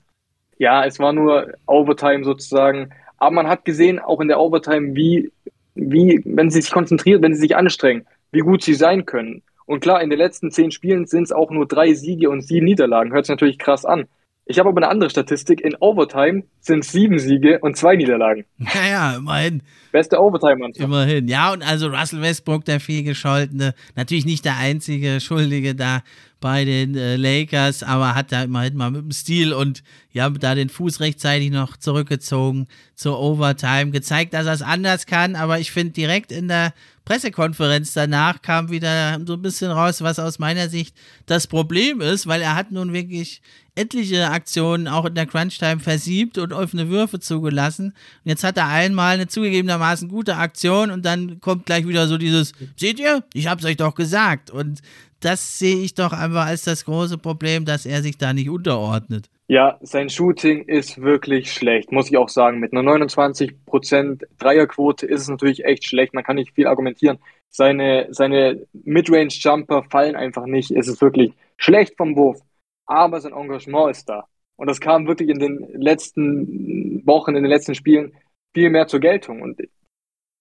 ja, 0.58 0.84
es 0.84 0.98
war 0.98 1.14
nur 1.14 1.54
Overtime 1.66 2.24
sozusagen. 2.24 2.90
Aber 3.16 3.30
man 3.30 3.48
hat 3.48 3.64
gesehen, 3.64 3.98
auch 3.98 4.20
in 4.20 4.28
der 4.28 4.38
Overtime, 4.38 4.94
wie, 4.94 5.32
wie, 5.74 6.20
wenn 6.26 6.50
sie 6.50 6.60
sich 6.60 6.70
konzentrieren, 6.70 7.22
wenn 7.22 7.32
sie 7.32 7.40
sich 7.40 7.56
anstrengen, 7.56 8.06
wie 8.32 8.40
gut 8.40 8.62
sie 8.62 8.74
sein 8.74 9.06
können. 9.06 9.42
Und 9.64 9.80
klar, 9.80 10.02
in 10.02 10.10
den 10.10 10.18
letzten 10.18 10.50
zehn 10.50 10.70
Spielen 10.70 11.06
sind 11.06 11.22
es 11.22 11.32
auch 11.32 11.50
nur 11.50 11.66
drei 11.66 11.94
Siege 11.94 12.28
und 12.28 12.42
sieben 12.42 12.66
Niederlagen. 12.66 13.12
Hört 13.12 13.24
sich 13.24 13.32
natürlich 13.32 13.58
krass 13.58 13.86
an. 13.86 14.08
Ich 14.50 14.58
habe 14.58 14.70
aber 14.70 14.78
eine 14.78 14.88
andere 14.88 15.10
Statistik. 15.10 15.60
In 15.60 15.76
Overtime 15.78 16.44
sind 16.60 16.82
sieben 16.82 17.18
Siege 17.18 17.58
und 17.60 17.76
zwei 17.76 17.96
Niederlagen. 17.96 18.46
Naja, 18.56 19.16
immerhin. 19.16 19.62
Beste 19.92 20.18
Overtime-Mannschaft. 20.18 20.82
Immerhin. 20.82 21.28
Ja, 21.28 21.52
und 21.52 21.62
also 21.62 21.88
Russell 21.88 22.22
Westbrook, 22.22 22.64
der 22.64 22.80
vielgescholtene, 22.80 23.74
natürlich 23.94 24.24
nicht 24.24 24.46
der 24.46 24.56
einzige 24.56 25.20
Schuldige 25.20 25.74
da 25.74 26.02
bei 26.40 26.64
den 26.64 26.96
äh, 26.96 27.16
Lakers, 27.16 27.82
aber 27.82 28.14
hat 28.14 28.32
da 28.32 28.44
immerhin 28.44 28.74
mal 28.74 28.90
mit 28.90 29.02
dem 29.02 29.10
Stil 29.10 29.52
und 29.52 29.82
ja, 30.12 30.30
da 30.30 30.54
den 30.54 30.70
Fuß 30.70 31.00
rechtzeitig 31.00 31.50
noch 31.50 31.76
zurückgezogen 31.76 32.68
zur 32.94 33.20
Overtime, 33.20 33.90
gezeigt, 33.90 34.32
dass 34.32 34.46
er 34.46 34.54
es 34.54 34.62
anders 34.62 35.04
kann, 35.04 35.36
aber 35.36 35.58
ich 35.58 35.72
finde 35.72 35.92
direkt 35.92 36.32
in 36.32 36.48
der 36.48 36.72
Pressekonferenz 37.08 37.94
danach 37.94 38.42
kam 38.42 38.70
wieder 38.70 39.18
so 39.26 39.32
ein 39.32 39.40
bisschen 39.40 39.70
raus, 39.70 40.02
was 40.02 40.18
aus 40.18 40.38
meiner 40.38 40.68
Sicht 40.68 40.94
das 41.24 41.46
Problem 41.46 42.02
ist, 42.02 42.26
weil 42.26 42.42
er 42.42 42.54
hat 42.54 42.70
nun 42.70 42.92
wirklich 42.92 43.40
etliche 43.74 44.28
Aktionen 44.28 44.86
auch 44.88 45.06
in 45.06 45.14
der 45.14 45.24
Crunch-Time 45.24 45.80
versiebt 45.80 46.36
und 46.36 46.52
offene 46.52 46.90
Würfe 46.90 47.18
zugelassen. 47.18 47.86
Und 47.86 48.28
jetzt 48.28 48.44
hat 48.44 48.58
er 48.58 48.66
einmal 48.66 49.14
eine 49.14 49.26
zugegebenermaßen 49.26 50.10
gute 50.10 50.36
Aktion 50.36 50.90
und 50.90 51.06
dann 51.06 51.40
kommt 51.40 51.64
gleich 51.64 51.88
wieder 51.88 52.08
so 52.08 52.18
dieses, 52.18 52.52
seht 52.76 53.00
ihr, 53.00 53.24
ich 53.32 53.46
hab's 53.46 53.64
euch 53.64 53.78
doch 53.78 53.94
gesagt. 53.94 54.50
Und 54.50 54.82
das 55.20 55.58
sehe 55.58 55.78
ich 55.78 55.94
doch 55.94 56.12
einfach 56.12 56.46
als 56.46 56.64
das 56.64 56.84
große 56.84 57.18
Problem, 57.18 57.64
dass 57.64 57.86
er 57.86 58.02
sich 58.02 58.18
da 58.18 58.32
nicht 58.32 58.48
unterordnet. 58.48 59.28
Ja, 59.48 59.78
sein 59.80 60.10
Shooting 60.10 60.64
ist 60.64 61.00
wirklich 61.00 61.52
schlecht, 61.52 61.90
muss 61.90 62.10
ich 62.10 62.16
auch 62.16 62.28
sagen. 62.28 62.60
Mit 62.60 62.72
einer 62.72 62.82
29% 62.82 64.24
Dreierquote 64.38 65.06
ist 65.06 65.22
es 65.22 65.28
natürlich 65.28 65.64
echt 65.64 65.86
schlecht. 65.86 66.12
Man 66.12 66.24
kann 66.24 66.36
nicht 66.36 66.54
viel 66.54 66.66
argumentieren. 66.66 67.18
Seine, 67.48 68.08
seine 68.10 68.66
Midrange-Jumper 68.84 69.84
fallen 69.90 70.16
einfach 70.16 70.44
nicht. 70.44 70.70
Es 70.70 70.86
ist 70.86 71.00
wirklich 71.00 71.32
schlecht 71.56 71.96
vom 71.96 72.14
Wurf 72.14 72.42
aber 72.88 73.20
sein 73.20 73.32
Engagement 73.32 73.90
ist 73.90 74.08
da. 74.08 74.26
Und 74.56 74.66
das 74.66 74.80
kam 74.80 75.06
wirklich 75.06 75.28
in 75.28 75.38
den 75.38 75.68
letzten 75.80 77.06
Wochen, 77.06 77.36
in 77.36 77.44
den 77.44 77.50
letzten 77.50 77.74
Spielen 77.74 78.16
viel 78.54 78.70
mehr 78.70 78.88
zur 78.88 78.98
Geltung. 78.98 79.42
Und 79.42 79.60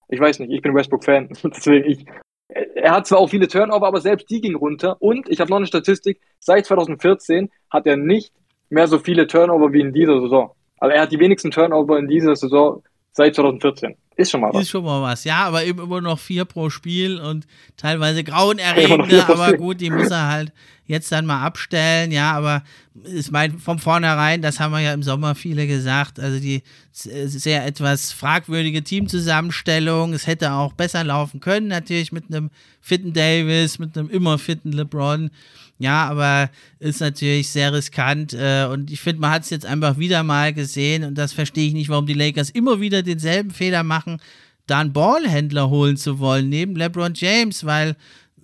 ich 0.08 0.20
weiß 0.20 0.40
nicht, 0.40 0.52
ich 0.52 0.62
bin 0.62 0.74
Westbrook-Fan, 0.74 1.30
deswegen 1.44 1.86
ich. 1.86 2.06
Er 2.50 2.92
hat 2.92 3.08
zwar 3.08 3.20
auch 3.20 3.30
viele 3.30 3.48
Turnover, 3.48 3.88
aber 3.88 4.00
selbst 4.00 4.30
die 4.30 4.40
ging 4.42 4.56
runter. 4.56 5.02
Und 5.02 5.30
ich 5.30 5.40
habe 5.40 5.50
noch 5.50 5.58
eine 5.58 5.68
Statistik: 5.68 6.22
Seit 6.40 6.66
2014 6.66 7.50
hat 7.70 7.86
er 7.86 7.98
nicht 7.98 8.34
mehr 8.70 8.88
so 8.88 9.00
viele 9.00 9.28
Turnover 9.28 9.74
wie 9.74 9.82
in 9.82 9.94
dieser 9.94 10.22
Saison. 10.22 10.52
Also 10.80 10.96
er 10.96 11.02
hat 11.02 11.12
die 11.12 11.20
wenigsten 11.20 11.52
Turnover 11.52 11.98
in 11.98 12.08
dieser 12.08 12.36
Saison 12.36 12.84
seit 13.18 13.36
2014. 13.36 13.96
Ist 14.16 14.32
schon 14.32 14.42
mal 14.42 14.54
was. 14.54 14.62
Ist 14.64 14.70
schon 14.70 14.84
mal 14.84 15.02
was, 15.02 15.24
ja, 15.26 15.46
aber 15.46 15.64
eben 15.64 15.80
immer 15.80 16.02
noch 16.02 16.18
vier 16.18 16.46
pro 16.46 16.70
Spiel 16.70 17.20
und 17.20 17.46
teilweise 17.76 18.24
grauenerregende, 18.24 19.28
aber 19.28 19.54
gut, 19.54 19.82
die 19.82 19.90
muss 19.90 20.10
er 20.10 20.28
halt 20.28 20.54
jetzt 20.86 21.12
dann 21.12 21.26
mal 21.26 21.44
abstellen, 21.44 22.12
ja, 22.12 22.32
aber 22.32 22.64
ich 23.04 23.30
meine, 23.30 23.60
von 23.60 23.78
vornherein, 23.78 24.42
das 24.42 24.60
haben 24.60 24.72
wir 24.72 24.80
ja 24.80 24.94
im 24.94 25.04
Sommer 25.04 25.36
viele 25.36 25.68
gesagt, 25.68 26.20
also 26.20 26.40
die 26.40 26.64
sehr 26.94 27.66
etwas 27.66 28.12
fragwürdige 28.12 28.84
Teamzusammenstellung, 28.84 30.14
es 30.14 30.26
hätte 30.26 30.54
auch 30.54 30.74
besser 30.74 31.04
laufen 31.04 31.40
können, 31.40 31.68
natürlich 31.68 32.12
mit 32.12 32.26
einem 32.30 32.50
fitten 32.82 33.14
Davis, 33.14 33.78
mit 33.78 33.98
einem 33.98 34.10
immer 34.10 34.40
fitten 34.40 34.72
LeBron, 34.72 35.30
ja, 35.80 36.08
aber 36.10 36.50
ist 36.80 37.02
natürlich 37.02 37.50
sehr 37.50 37.72
riskant 37.72 38.34
äh, 38.34 38.68
und 38.72 38.90
ich 38.92 39.00
finde, 39.00 39.22
man 39.22 39.32
hat 39.32 39.44
es 39.44 39.52
jetzt 39.52 39.66
einfach 39.66 39.98
wieder 39.98 40.24
mal 40.24 40.54
gesehen 40.54 41.04
und 41.04 41.16
das 41.16 41.34
verstehe 41.34 41.68
ich 41.68 41.74
nicht, 41.74 41.90
warum 41.90 42.08
die 42.08 42.14
Lakers 42.14 42.50
immer 42.50 42.80
wieder 42.80 43.04
denselben 43.04 43.52
Fehler 43.52 43.84
machen, 43.84 44.20
da 44.66 44.80
einen 44.80 44.94
Ballhändler 44.94 45.70
holen 45.70 45.96
zu 45.96 46.20
wollen, 46.20 46.50
neben 46.50 46.76
LeBron 46.76 47.14
James, 47.16 47.64
weil 47.64 47.96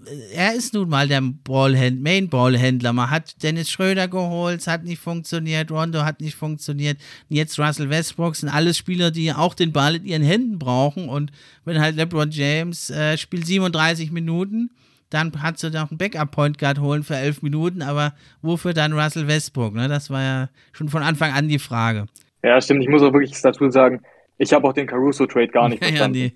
äh, 0.05 0.35
er 0.35 0.53
ist 0.53 0.75
nun 0.75 0.89
mal 0.89 1.07
der 1.07 1.21
Ballhänd 1.21 2.03
Main 2.03 2.29
Ballhändler. 2.29 2.93
Man 2.93 3.09
hat 3.09 3.41
Dennis 3.41 3.71
Schröder 3.71 4.07
geholt, 4.07 4.61
es 4.61 4.67
hat 4.67 4.83
nicht 4.83 5.01
funktioniert, 5.01 5.71
Rondo 5.71 6.03
hat 6.03 6.21
nicht 6.21 6.35
funktioniert. 6.35 6.99
Jetzt 7.29 7.57
Russell 7.57 7.89
Westbrook 7.89 8.35
sind 8.35 8.49
alles 8.49 8.77
Spieler, 8.77 9.09
die 9.09 9.33
auch 9.33 9.55
den 9.55 9.71
Ball 9.71 9.95
in 9.95 10.05
ihren 10.05 10.23
Händen 10.23 10.59
brauchen. 10.59 11.09
Und 11.09 11.31
wenn 11.65 11.79
halt 11.79 11.95
LeBron 11.95 12.29
James 12.29 12.91
äh, 12.91 13.17
spielt 13.17 13.47
37 13.47 14.11
Minuten, 14.11 14.69
dann 15.13 15.41
hat 15.41 15.59
sie 15.59 15.69
noch 15.69 15.91
einen 15.91 15.97
Backup-Point 15.97 16.57
Guard 16.57 16.79
holen 16.79 17.03
für 17.03 17.15
elf 17.15 17.41
Minuten, 17.41 17.81
aber 17.81 18.13
wofür 18.41 18.73
dann 18.73 18.93
Russell 18.93 19.27
Westbrook? 19.27 19.73
Ne? 19.73 19.87
Das 19.87 20.09
war 20.09 20.21
ja 20.21 20.49
schon 20.71 20.89
von 20.89 21.03
Anfang 21.03 21.31
an 21.31 21.47
die 21.47 21.59
Frage. 21.59 22.05
Ja, 22.43 22.59
stimmt. 22.59 22.81
Ich 22.83 22.89
muss 22.89 23.01
auch 23.01 23.13
wirklich 23.13 23.39
dazu 23.41 23.69
sagen, 23.69 24.01
ich 24.37 24.51
habe 24.53 24.67
auch 24.67 24.73
den 24.73 24.87
Caruso-Trade 24.87 25.49
gar 25.49 25.69
nicht 25.69 25.83
verstanden. 25.83 26.17
ja, 26.17 26.25
nee. 26.27 26.33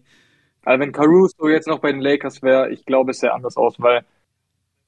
Also 0.63 0.81
wenn 0.81 0.91
Caruso 0.91 1.47
jetzt 1.47 1.67
noch 1.67 1.79
bei 1.79 1.91
den 1.91 2.01
Lakers 2.01 2.41
wäre, 2.43 2.69
ich 2.69 2.85
glaube, 2.85 3.11
es 3.11 3.19
sähe 3.19 3.33
anders 3.33 3.55
aus, 3.55 3.75
weil 3.79 4.03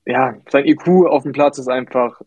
ja, 0.05 0.35
sein 0.49 0.65
IQ 0.65 1.07
auf 1.07 1.23
dem 1.23 1.31
Platz 1.31 1.57
ist 1.57 1.69
einfach 1.69 2.21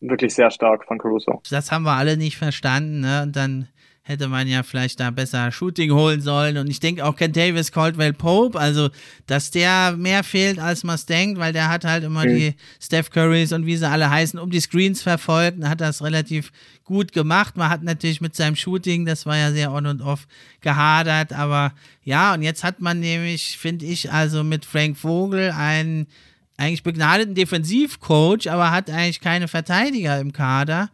wirklich 0.00 0.34
sehr 0.34 0.50
stark 0.50 0.84
von 0.84 0.98
Caruso. 0.98 1.42
Das 1.50 1.72
haben 1.72 1.84
wir 1.84 1.92
alle 1.92 2.16
nicht 2.16 2.36
verstanden, 2.36 3.00
ne? 3.00 3.22
Und 3.22 3.36
dann 3.36 3.68
hätte 4.04 4.26
man 4.26 4.48
ja 4.48 4.64
vielleicht 4.64 4.98
da 4.98 5.10
besser 5.10 5.52
Shooting 5.52 5.92
holen 5.92 6.20
sollen. 6.20 6.56
Und 6.56 6.68
ich 6.68 6.80
denke 6.80 7.04
auch 7.04 7.14
Ken 7.14 7.32
Davis, 7.32 7.70
Caldwell 7.70 8.12
Pope, 8.12 8.58
also 8.58 8.90
dass 9.26 9.52
der 9.52 9.96
mehr 9.96 10.24
fehlt, 10.24 10.58
als 10.58 10.82
man 10.82 10.96
es 10.96 11.06
denkt, 11.06 11.38
weil 11.38 11.52
der 11.52 11.68
hat 11.68 11.84
halt 11.84 12.02
immer 12.02 12.26
mhm. 12.26 12.36
die 12.36 12.54
Steph 12.80 13.10
Currys 13.10 13.52
und 13.52 13.64
wie 13.64 13.76
sie 13.76 13.88
alle 13.88 14.10
heißen, 14.10 14.40
um 14.40 14.50
die 14.50 14.60
Screens 14.60 15.02
verfolgt 15.02 15.58
und 15.58 15.68
hat 15.68 15.80
das 15.80 16.02
relativ 16.02 16.50
gut 16.82 17.12
gemacht. 17.12 17.56
Man 17.56 17.70
hat 17.70 17.84
natürlich 17.84 18.20
mit 18.20 18.34
seinem 18.34 18.56
Shooting, 18.56 19.06
das 19.06 19.24
war 19.24 19.36
ja 19.36 19.52
sehr 19.52 19.72
on 19.72 19.86
und 19.86 20.02
off 20.02 20.26
gehadert, 20.60 21.32
aber 21.32 21.72
ja, 22.02 22.34
und 22.34 22.42
jetzt 22.42 22.64
hat 22.64 22.80
man 22.80 22.98
nämlich, 22.98 23.56
finde 23.56 23.86
ich, 23.86 24.10
also 24.10 24.42
mit 24.42 24.64
Frank 24.64 24.98
Vogel 24.98 25.52
einen 25.52 26.08
eigentlich 26.56 26.82
begnadeten 26.82 27.34
Defensivcoach, 27.34 28.50
aber 28.50 28.72
hat 28.72 28.90
eigentlich 28.90 29.20
keine 29.20 29.46
Verteidiger 29.46 30.18
im 30.20 30.32
Kader. 30.32 30.90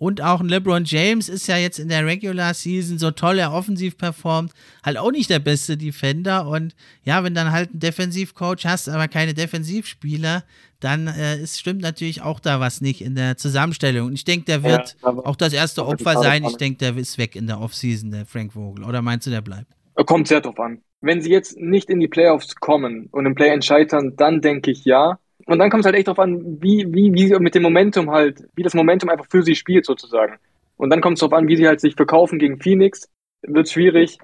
Und 0.00 0.22
auch 0.22 0.40
ein 0.40 0.48
LeBron 0.48 0.84
James 0.86 1.28
ist 1.28 1.46
ja 1.46 1.58
jetzt 1.58 1.78
in 1.78 1.90
der 1.90 2.06
Regular 2.06 2.54
Season 2.54 2.98
so 2.98 3.10
toll 3.10 3.38
er 3.38 3.52
offensiv 3.52 3.98
performt, 3.98 4.50
halt 4.82 4.96
auch 4.96 5.10
nicht 5.10 5.28
der 5.28 5.40
beste 5.40 5.76
Defender. 5.76 6.48
Und 6.48 6.74
ja, 7.04 7.22
wenn 7.22 7.34
dann 7.34 7.52
halt 7.52 7.74
ein 7.74 7.80
Defensivcoach 7.80 8.64
hast, 8.64 8.88
aber 8.88 9.08
keine 9.08 9.34
Defensivspieler, 9.34 10.42
dann 10.80 11.06
äh, 11.06 11.42
ist, 11.42 11.60
stimmt 11.60 11.82
natürlich 11.82 12.22
auch 12.22 12.40
da 12.40 12.60
was 12.60 12.80
nicht 12.80 13.02
in 13.02 13.14
der 13.14 13.36
Zusammenstellung. 13.36 14.06
Und 14.06 14.14
ich 14.14 14.24
denke, 14.24 14.46
der 14.46 14.62
wird 14.62 14.96
ja, 15.02 15.08
auch 15.10 15.36
das 15.36 15.52
erste 15.52 15.86
Opfer 15.86 16.14
sein. 16.14 16.44
Ich 16.44 16.56
denke, 16.56 16.78
der 16.78 16.96
ist 16.96 17.18
weg 17.18 17.36
in 17.36 17.46
der 17.46 17.60
Offseason, 17.60 18.10
der 18.10 18.24
Frank 18.24 18.54
Vogel. 18.54 18.86
Oder 18.86 19.02
meinst 19.02 19.26
du, 19.26 19.30
der 19.30 19.42
bleibt? 19.42 19.66
Kommt 20.06 20.28
sehr 20.28 20.40
drauf 20.40 20.58
an. 20.58 20.80
Wenn 21.02 21.20
sie 21.20 21.30
jetzt 21.30 21.58
nicht 21.58 21.90
in 21.90 22.00
die 22.00 22.08
Playoffs 22.08 22.56
kommen 22.56 23.08
und 23.12 23.26
im 23.26 23.34
Play-In 23.34 23.60
scheitern, 23.60 24.16
dann 24.16 24.40
denke 24.40 24.70
ich 24.70 24.86
ja. 24.86 25.18
Und 25.50 25.58
dann 25.58 25.68
kommt 25.68 25.80
es 25.80 25.86
halt 25.86 25.96
echt 25.96 26.06
darauf 26.06 26.20
an, 26.20 26.62
wie, 26.62 26.86
wie, 26.92 27.12
wie 27.12 27.36
mit 27.40 27.56
dem 27.56 27.64
Momentum 27.64 28.08
halt, 28.08 28.44
wie 28.54 28.62
das 28.62 28.74
Momentum 28.74 29.10
einfach 29.10 29.26
für 29.28 29.42
sie 29.42 29.56
spielt 29.56 29.84
sozusagen. 29.84 30.36
Und 30.76 30.90
dann 30.90 31.00
kommt 31.00 31.14
es 31.14 31.20
darauf 31.20 31.32
an, 31.32 31.48
wie 31.48 31.56
sie 31.56 31.66
halt 31.66 31.80
sich 31.80 31.96
verkaufen 31.96 32.38
gegen 32.38 32.60
Phoenix. 32.60 33.08
Wird 33.42 33.68
schwierig, 33.68 34.18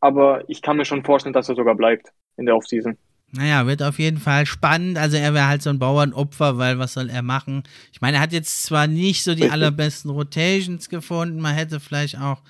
aber 0.00 0.42
ich 0.48 0.60
kann 0.60 0.76
mir 0.76 0.84
schon 0.84 1.04
vorstellen, 1.04 1.34
dass 1.34 1.48
er 1.48 1.54
sogar 1.54 1.76
bleibt 1.76 2.08
in 2.36 2.46
der 2.46 2.56
Offseason. 2.56 2.98
Naja, 3.30 3.64
wird 3.68 3.80
auf 3.80 4.00
jeden 4.00 4.18
Fall 4.18 4.44
spannend. 4.44 4.98
Also 4.98 5.18
er 5.18 5.32
wäre 5.34 5.46
halt 5.46 5.62
so 5.62 5.70
ein 5.70 5.78
Bauernopfer, 5.78 6.58
weil 6.58 6.80
was 6.80 6.94
soll 6.94 7.08
er 7.10 7.22
machen? 7.22 7.62
Ich 7.92 8.00
meine, 8.00 8.16
er 8.16 8.22
hat 8.22 8.32
jetzt 8.32 8.64
zwar 8.64 8.88
nicht 8.88 9.22
so 9.22 9.36
die 9.36 9.50
allerbesten 9.50 10.10
Rotations 10.10 10.88
gefunden, 10.88 11.40
man 11.40 11.54
hätte 11.54 11.78
vielleicht 11.78 12.18
auch 12.18 12.42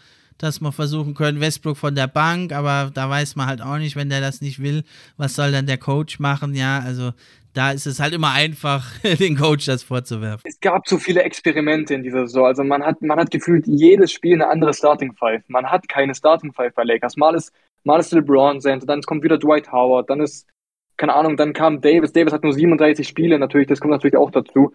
dass 0.42 0.60
man 0.60 0.72
versuchen 0.72 1.14
können, 1.14 1.40
Westbrook 1.40 1.76
von 1.76 1.94
der 1.94 2.08
Bank, 2.08 2.52
aber 2.52 2.90
da 2.92 3.08
weiß 3.08 3.36
man 3.36 3.46
halt 3.46 3.62
auch 3.62 3.78
nicht, 3.78 3.94
wenn 3.94 4.08
der 4.08 4.20
das 4.20 4.40
nicht 4.40 4.60
will, 4.60 4.82
was 5.16 5.36
soll 5.36 5.52
dann 5.52 5.66
der 5.66 5.78
Coach 5.78 6.18
machen? 6.18 6.56
Ja, 6.56 6.80
also 6.80 7.12
da 7.54 7.72
ist 7.72 7.86
es 7.86 8.00
halt 8.00 8.14
immer 8.14 8.32
einfach, 8.32 8.86
den 9.20 9.36
Coach 9.36 9.66
das 9.66 9.82
vorzuwerfen. 9.82 10.42
Es 10.44 10.60
gab 10.60 10.88
so 10.88 10.98
viele 10.98 11.22
Experimente 11.22 11.94
in 11.94 12.02
dieser 12.02 12.26
Saison. 12.26 12.46
Also 12.46 12.64
man 12.64 12.82
hat, 12.82 13.02
man 13.02 13.18
hat 13.18 13.30
gefühlt 13.30 13.66
jedes 13.66 14.12
Spiel 14.12 14.34
eine 14.34 14.48
andere 14.48 14.72
Starting 14.74 15.14
Five. 15.14 15.42
Man 15.48 15.66
hat 15.66 15.88
keine 15.88 16.14
Starting 16.14 16.52
Five 16.52 16.74
bei 16.74 16.84
Lakers. 16.84 17.16
Mal 17.16 17.34
ist, 17.34 17.52
mal 17.84 18.00
ist 18.00 18.12
LeBron 18.12 18.60
Center, 18.60 18.86
dann 18.86 19.02
kommt 19.02 19.22
wieder 19.22 19.38
Dwight 19.38 19.70
Howard, 19.72 20.08
dann 20.08 20.20
ist, 20.20 20.48
keine 20.96 21.14
Ahnung, 21.14 21.36
dann 21.36 21.52
kam 21.52 21.80
Davis. 21.80 22.12
Davis 22.12 22.32
hat 22.32 22.44
nur 22.44 22.52
37 22.52 23.06
Spiele 23.06 23.38
natürlich, 23.38 23.68
das 23.68 23.80
kommt 23.80 23.92
natürlich 23.92 24.16
auch 24.16 24.30
dazu. 24.30 24.72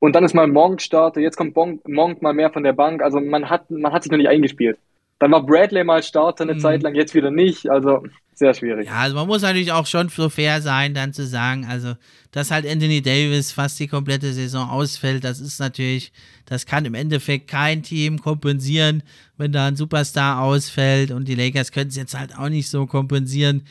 Und 0.00 0.14
dann 0.14 0.24
ist 0.24 0.34
mal 0.34 0.46
Monk 0.46 0.80
Starter, 0.80 1.20
jetzt 1.20 1.36
kommt 1.36 1.56
Monk 1.56 2.22
mal 2.22 2.32
mehr 2.32 2.50
von 2.50 2.62
der 2.62 2.72
Bank. 2.72 3.02
Also 3.02 3.20
man 3.20 3.50
hat, 3.50 3.70
man 3.70 3.92
hat 3.92 4.04
sich 4.04 4.12
noch 4.12 4.18
nicht 4.18 4.28
eingespielt. 4.28 4.78
Dann 5.18 5.32
war 5.32 5.44
Bradley 5.44 5.82
mal 5.82 6.02
Starter 6.02 6.44
eine 6.44 6.54
mhm. 6.54 6.60
Zeit 6.60 6.82
lang, 6.82 6.94
jetzt 6.94 7.14
wieder 7.14 7.30
nicht. 7.30 7.68
Also 7.68 8.04
sehr 8.38 8.54
schwierig. 8.54 8.86
Ja, 8.86 8.94
also 8.94 9.16
man 9.16 9.26
muss 9.26 9.42
natürlich 9.42 9.72
auch 9.72 9.86
schon 9.86 10.08
so 10.08 10.28
fair 10.28 10.62
sein, 10.62 10.94
dann 10.94 11.12
zu 11.12 11.26
sagen, 11.26 11.66
also, 11.68 11.94
dass 12.30 12.50
halt 12.50 12.66
Anthony 12.66 13.02
Davis 13.02 13.52
fast 13.52 13.78
die 13.80 13.88
komplette 13.88 14.32
Saison 14.32 14.68
ausfällt, 14.70 15.24
das 15.24 15.40
ist 15.40 15.58
natürlich, 15.58 16.12
das 16.46 16.66
kann 16.66 16.84
im 16.84 16.94
Endeffekt 16.94 17.48
kein 17.48 17.82
Team 17.82 18.20
kompensieren, 18.20 19.02
wenn 19.36 19.52
da 19.52 19.66
ein 19.66 19.76
Superstar 19.76 20.40
ausfällt 20.40 21.10
und 21.10 21.26
die 21.26 21.34
Lakers 21.34 21.72
können 21.72 21.90
es 21.90 21.96
jetzt 21.96 22.18
halt 22.18 22.36
auch 22.38 22.48
nicht 22.48 22.70
so 22.70 22.86
kompensieren. 22.86 23.64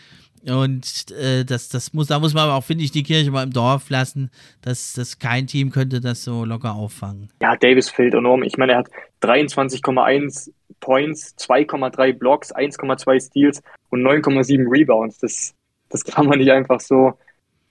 Und 0.46 1.12
äh, 1.12 1.44
das, 1.44 1.68
das 1.70 1.94
muss, 1.94 2.08
da 2.08 2.20
muss 2.20 2.34
man 2.34 2.44
aber 2.44 2.56
auch, 2.56 2.64
finde 2.64 2.84
ich, 2.84 2.92
die 2.92 3.04
Kirche 3.04 3.32
mal 3.32 3.44
im 3.44 3.52
Dorf 3.52 3.90
lassen. 3.90 4.30
dass 4.62 4.94
das 4.94 5.20
kein 5.20 5.48
Team 5.48 5.72
könnte 5.72 6.00
das 6.00 6.24
so 6.24 6.46
locker 6.46 6.74
auffangen. 6.74 7.30
Ja, 7.42 7.56
Davis 7.58 7.90
fehlt 7.90 8.14
enorm. 8.14 8.44
Ich 8.44 8.58
meine, 8.58 8.74
er 8.74 8.78
hat 8.80 8.90
23,1 9.22 10.52
Points, 10.80 11.36
2,3 11.38 12.14
Blocks, 12.14 12.54
1,2 12.54 13.28
Steals 13.28 13.62
und 13.90 14.02
9,7 14.02 14.70
Rebounds. 14.70 15.20
Das, 15.20 15.54
das 15.90 16.04
kann 16.04 16.28
man 16.28 16.40
nicht 16.40 16.52
einfach 16.52 16.80
so 16.80 17.14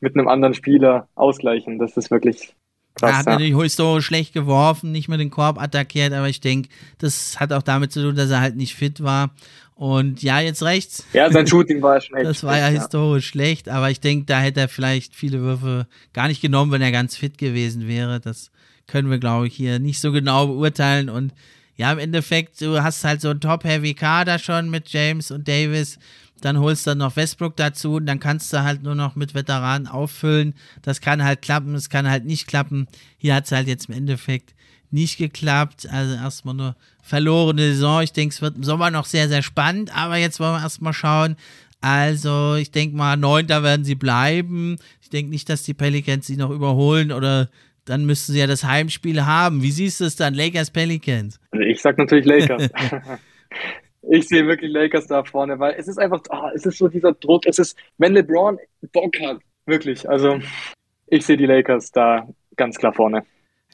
mit 0.01 0.17
einem 0.17 0.29
anderen 0.29 0.55
Spieler 0.55 1.09
ausgleichen. 1.15 1.79
Das 1.79 1.97
ist 1.97 2.11
wirklich 2.11 2.55
Krass, 2.97 3.11
er 3.11 3.19
hat 3.19 3.27
ja. 3.27 3.33
natürlich 3.33 3.61
historisch 3.61 4.07
schlecht 4.07 4.33
geworfen, 4.33 4.91
nicht 4.91 5.09
mehr 5.09 5.19
den 5.19 5.31
Korb 5.31 5.61
attackiert, 5.61 6.15
aber 6.15 6.29
ich 6.29 6.41
denke, 6.41 6.71
das 6.99 7.39
hat 7.39 7.53
auch 7.53 7.63
damit 7.63 7.93
zu 7.93 8.03
tun, 8.03 8.17
dass 8.17 8.31
er 8.31 8.41
halt 8.41 8.57
nicht 8.57 8.75
fit 8.75 9.03
war. 9.03 9.35
Und 9.75 10.23
ja, 10.23 10.41
jetzt 10.41 10.63
rechts. 10.63 11.05
Ja, 11.13 11.31
sein 11.31 11.47
Shooting 11.47 11.83
war 11.83 12.01
schon 12.01 12.17
echt 12.17 12.27
Das 12.29 12.43
war 12.43 12.57
ja, 12.57 12.71
ja 12.71 12.81
historisch 12.81 13.27
schlecht, 13.27 13.69
aber 13.69 13.91
ich 13.91 14.01
denke, 14.01 14.25
da 14.25 14.41
hätte 14.41 14.61
er 14.61 14.69
vielleicht 14.69 15.15
viele 15.15 15.41
Würfe 15.41 15.87
gar 16.15 16.29
nicht 16.29 16.41
genommen, 16.41 16.73
wenn 16.73 16.81
er 16.81 16.93
ganz 16.93 17.15
fit 17.15 17.37
gewesen 17.37 17.87
wäre. 17.87 18.19
Das 18.19 18.51
können 18.87 19.11
wir, 19.11 19.19
glaube 19.19 19.49
ich, 19.49 19.55
hier 19.55 19.79
nicht 19.79 20.01
so 20.01 20.13
genau 20.13 20.47
beurteilen. 20.47 21.11
Und 21.11 21.35
ja, 21.77 21.93
im 21.93 21.99
Endeffekt, 21.99 22.61
du 22.61 22.83
hast 22.83 23.05
halt 23.05 23.21
so 23.21 23.31
ein 23.31 23.41
Top-Heavy-Kader 23.41 24.39
schon 24.39 24.71
mit 24.71 24.89
James 24.89 25.31
und 25.31 25.47
Davis. 25.47 25.99
Dann 26.41 26.59
holst 26.59 26.87
du 26.87 26.95
noch 26.95 27.17
Westbrook 27.17 27.57
dazu 27.57 27.95
und 27.95 28.07
dann 28.07 28.21
kannst 28.21 28.53
du 28.53 28.63
halt 28.63 28.83
nur 28.83 28.95
noch 28.95 29.15
mit 29.15 29.35
Veteranen 29.35 29.87
auffüllen. 29.87 30.55
Das 30.83 31.01
kann 31.01 31.25
halt 31.25 31.43
klappen, 31.43 31.75
es 31.75 31.89
kann 31.89 32.09
halt 32.09 32.25
nicht 32.25 32.47
klappen. 32.47 32.89
Hier 33.17 33.35
hat 33.35 33.45
es 33.45 33.53
halt 33.53 33.69
jetzt 33.69 33.89
im 33.89 33.95
Endeffekt 33.95 34.55
nicht 34.91 35.19
geklappt. 35.19 35.89
Also 35.91 36.15
erstmal 36.15 36.55
nur 36.55 36.77
verlorene 37.03 37.73
Saison. 37.73 38.03
Ich 38.03 38.13
denke, 38.13 38.35
es 38.35 38.43
wird 38.43 38.57
im 38.57 38.65
Sommer 38.65 38.91
noch 38.91 39.07
sehr, 39.07 39.29
sehr 39.29 39.43
spannend. 39.43 39.97
Aber 39.97 40.17
jetzt 40.17 40.41
wollen 40.41 40.55
wir 40.55 40.63
erstmal 40.63 40.93
schauen. 40.93 41.37
Also, 41.81 42.55
ich 42.55 42.71
denke 42.71 42.97
mal, 42.97 43.17
neunter 43.17 43.63
werden 43.63 43.85
sie 43.85 43.95
bleiben. 43.95 44.77
Ich 45.03 45.11
denke 45.11 45.31
nicht, 45.31 45.49
dass 45.49 45.63
die 45.63 45.75
Pelicans 45.75 46.27
sie 46.27 46.37
noch 46.37 46.51
überholen 46.51 47.13
oder 47.13 47.49
dann 47.87 48.05
müssten 48.05 48.33
sie 48.33 48.41
ja 48.41 48.47
das 48.47 48.65
Heimspiel 48.65 49.25
haben. 49.25 49.63
Wie 49.63 49.71
siehst 49.71 50.01
du 50.01 50.05
es 50.05 50.17
dann, 50.17 50.35
Lakers 50.35 50.71
Pelicans? 50.71 51.41
Also 51.53 51.65
ich 51.65 51.81
sag 51.81 51.97
natürlich 51.97 52.27
Lakers. 52.27 52.69
ich 54.11 54.29
sehe 54.29 54.47
wirklich 54.47 54.71
Lakers 54.71 55.07
da 55.07 55.25
vorne, 55.25 55.59
weil 55.59 55.75
es 55.79 55.89
ist 55.89 55.99
einfach, 55.99 56.21
oh, 56.31 56.51
es 56.55 56.67
ist 56.67 56.79
so 56.79 56.89
dieser 56.89 57.13
Druck. 57.13 57.47
Es 57.47 57.59
ist, 57.59 57.77
wenn 57.99 58.13
LeBron 58.13 58.59
Bock 58.93 59.19
hat, 59.21 59.39
wirklich. 59.67 60.09
Also 60.09 60.39
ich 61.07 61.25
sehe 61.25 61.37
die 61.37 61.47
Lakers 61.47 61.93
da 61.93 62.29
ganz 62.57 62.77
klar 62.77 62.93
vorne. 62.93 63.25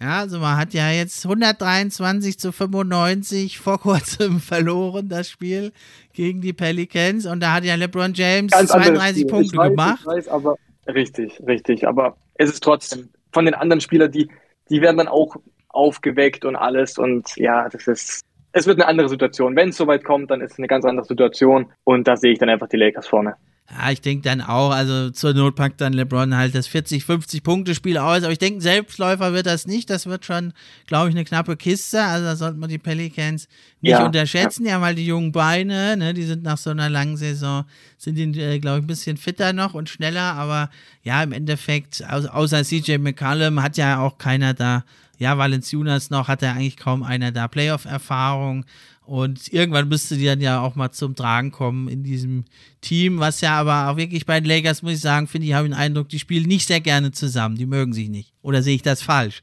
Ja, 0.01 0.21
also 0.21 0.39
man 0.39 0.57
hat 0.57 0.75
ja 0.75 0.91
jetzt 0.91 1.25
123 1.25 2.39
zu 2.39 2.51
95 2.51 3.59
vor 3.59 3.79
kurzem 3.79 4.41
verloren, 4.41 5.09
das 5.09 5.31
Spiel 5.31 5.73
gegen 6.13 6.41
die 6.41 6.53
Pelicans. 6.53 7.27
Und 7.27 7.41
da 7.41 7.55
hat 7.55 7.65
ja 7.65 7.75
LeBron 7.75 8.13
James 8.15 8.53
Ganz 8.53 8.71
32 8.71 9.27
Punkte 9.27 9.57
weiß, 9.57 9.69
gemacht. 9.71 10.07
Weiß, 10.07 10.29
aber 10.29 10.57
richtig, 10.87 11.41
richtig. 11.47 11.87
Aber 11.87 12.17
es 12.35 12.51
ist 12.51 12.63
trotzdem 12.63 13.11
von 13.33 13.45
den 13.45 13.55
anderen 13.55 13.81
Spielern, 13.81 14.11
die, 14.11 14.29
die 14.71 14.81
werden 14.81 14.99
dann 14.99 15.09
auch 15.09 15.37
aufgeweckt 15.69 16.45
und 16.45 16.57
alles. 16.57 16.99
Und 16.99 17.37
ja, 17.37 17.69
das 17.69 17.87
ist, 17.87 18.21
es 18.53 18.67
wird 18.67 18.79
eine 18.79 18.89
andere 18.89 19.09
Situation. 19.09 19.57
Wenn 19.57 19.71
es 19.71 19.77
soweit 19.77 20.05
kommt, 20.05 20.31
dann 20.31 20.41
ist 20.41 20.53
es 20.53 20.59
eine 20.59 20.69
ganz 20.69 20.85
andere 20.85 21.07
Situation 21.07 21.73
und 21.85 22.07
da 22.07 22.17
sehe 22.17 22.33
ich 22.33 22.39
dann 22.39 22.51
einfach 22.51 22.69
die 22.69 22.77
Lakers 22.77 23.07
vorne. 23.07 23.37
Ja, 23.71 23.91
ich 23.91 24.03
denke 24.03 24.23
dann 24.23 24.43
auch, 24.43 24.71
also 24.71 25.11
zur 25.11 25.33
Not 25.33 25.55
packt 25.55 25.81
dann 25.81 25.95
LeBron 25.95 26.37
halt 26.37 26.55
das 26.55 26.67
40, 26.67 27.05
50 27.05 27.43
Punkte 27.43 27.75
Spiel 27.75 27.97
aus, 27.97 28.23
aber 28.23 28.33
ich 28.33 28.39
denke, 28.39 28.61
Selbstläufer 28.61 29.33
wird 29.33 29.47
das 29.47 29.67
nicht, 29.67 29.89
das 29.89 30.05
wird 30.05 30.27
schon, 30.27 30.53
glaube 30.87 31.09
ich, 31.09 31.15
eine 31.15 31.25
knappe 31.25 31.57
Kiste, 31.57 32.03
also 32.03 32.27
da 32.27 32.37
sollte 32.37 32.59
man 32.59 32.69
die 32.69 32.79
Pelicans 32.79 33.49
nicht 33.81 33.93
ja, 33.93 34.05
unterschätzen, 34.05 34.65
ja. 34.65 34.69
die 34.69 34.75
haben 34.75 34.85
halt 34.85 34.99
die 34.99 35.07
jungen 35.07 35.33
Beine, 35.33 35.97
ne, 35.97 36.13
die 36.13 36.25
sind 36.25 36.43
nach 36.43 36.59
so 36.59 36.71
einer 36.71 36.91
langen 36.91 37.17
Saison, 37.17 37.65
sind 37.97 38.17
die, 38.17 38.39
äh, 38.41 38.59
glaube 38.59 38.81
ich, 38.81 38.85
ein 38.85 38.89
bisschen 38.89 39.17
fitter 39.17 39.55
noch 39.55 39.73
und 39.73 39.89
schneller, 39.89 40.35
aber 40.35 40.69
ja, 41.03 41.23
im 41.23 41.33
Endeffekt, 41.33 42.05
außer 42.07 42.65
CJ 42.65 42.99
McCallum 42.99 43.63
hat 43.63 43.79
ja 43.79 44.01
auch 44.01 44.19
keiner 44.19 44.55
da. 44.55 44.85
Ja, 45.19 45.39
Valenciunas 45.39 46.11
noch, 46.11 46.27
hat 46.27 46.43
er 46.43 46.55
eigentlich 46.55 46.77
kaum 46.77 47.05
einer 47.05 47.31
da. 47.31 47.47
Playoff-Erfahrung. 47.47 48.65
Und 49.05 49.53
irgendwann 49.53 49.89
müsste 49.89 50.17
die 50.17 50.27
dann 50.27 50.41
ja 50.41 50.61
auch 50.61 50.77
mal 50.77 50.93
zum 50.93 51.17
Tragen 51.17 51.51
kommen 51.51 51.89
in 51.89 52.05
diesem 52.05 52.45
Team, 52.81 53.19
was 53.19 53.41
ja 53.41 53.55
aber 53.59 53.91
auch 53.91 53.97
wirklich 53.97 54.27
bei 54.27 54.41
den 54.41 54.49
Lakers, 54.49 54.83
muss 54.83 54.93
ich 54.93 55.01
sagen, 55.01 55.27
finde 55.27 55.49
ich, 55.49 55.55
habe 55.55 55.69
den 55.69 55.75
Eindruck, 55.75 56.09
die 56.09 56.21
spielen 56.21 56.47
nicht 56.47 56.67
sehr 56.67 56.81
gerne 56.81 57.11
zusammen. 57.11 57.57
Die 57.57 57.67
mögen 57.67 57.93
sich 57.93 58.09
nicht. 58.09 58.33
Oder 58.43 58.63
sehe 58.63 58.77
ich 58.77 58.83
das 58.83 59.03
falsch? 59.03 59.43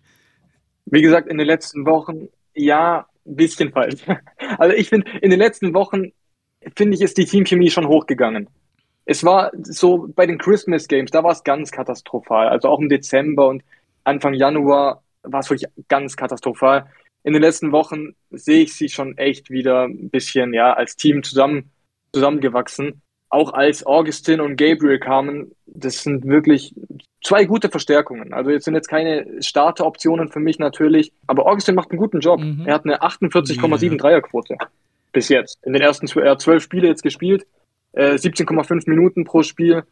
Wie 0.86 1.02
gesagt, 1.02 1.28
in 1.28 1.38
den 1.38 1.48
letzten 1.48 1.86
Wochen, 1.86 2.30
ja, 2.56 3.06
ein 3.26 3.36
bisschen 3.36 3.72
falsch. 3.72 4.02
Also 4.58 4.76
ich 4.76 4.90
finde, 4.90 5.10
in 5.22 5.30
den 5.30 5.40
letzten 5.40 5.74
Wochen, 5.74 6.12
finde 6.76 6.96
ich, 6.96 7.02
ist 7.02 7.18
die 7.18 7.26
Teamchemie 7.26 7.70
schon 7.70 7.88
hochgegangen. 7.88 8.50
Es 9.06 9.24
war 9.24 9.52
so 9.62 10.08
bei 10.16 10.26
den 10.26 10.38
Christmas 10.38 10.88
Games, 10.88 11.12
da 11.12 11.24
war 11.24 11.32
es 11.32 11.44
ganz 11.44 11.72
katastrophal. 11.72 12.50
Also 12.50 12.70
auch 12.70 12.80
im 12.80 12.90
Dezember 12.90 13.48
und 13.48 13.64
Anfang 14.04 14.34
Januar 14.34 15.04
war 15.24 15.40
es 15.42 15.50
wirklich 15.50 15.70
ganz 15.88 16.16
katastrophal 16.16 16.88
in 17.24 17.34
den 17.34 17.42
letzten 17.42 17.72
Wochen 17.72 18.16
sehe 18.32 18.64
ich 18.64 18.74
sie 18.74 18.90
schon 18.90 19.18
echt 19.18 19.50
wieder 19.50 19.86
ein 19.86 20.10
bisschen 20.10 20.54
ja 20.54 20.74
als 20.74 20.96
Team 20.96 21.24
zusammen 21.24 21.72
zusammengewachsen. 22.14 23.02
Auch 23.30 23.54
als 23.54 23.86
Augustin 23.86 24.42
und 24.42 24.56
Gabriel 24.56 25.00
kamen, 25.00 25.52
das 25.68 26.02
sind 26.02 26.26
wirklich 26.26 26.74
zwei 27.24 27.46
gute 27.46 27.70
Verstärkungen. 27.70 28.34
Also 28.34 28.50
jetzt 28.50 28.66
sind 28.66 28.74
jetzt 28.74 28.88
keine 28.88 29.42
Starteroptionen 29.42 30.30
für 30.30 30.40
mich 30.40 30.58
natürlich, 30.58 31.12
aber 31.28 31.46
Augustin 31.46 31.76
macht 31.76 31.92
einen 31.92 32.00
guten 32.00 32.22
Job. 32.22 32.40
Mhm. 32.40 32.66
Er 32.66 32.74
hat 32.74 32.86
eine 32.86 33.02
48,7 33.02 33.98
Dreierquote 33.98 34.58
bis 35.12 35.30
jetzt. 35.30 35.60
In 35.64 35.74
den 35.74 35.82
ersten 35.82 36.08
zwölf 36.08 36.64
Spiele 36.64 36.88
jetzt 36.88 37.04
gespielt, 37.04 37.46
äh, 37.94 38.18
17,5 38.18 38.90
Minuten 38.90 39.26
pro 39.26 39.44
Spiel. 39.44 39.84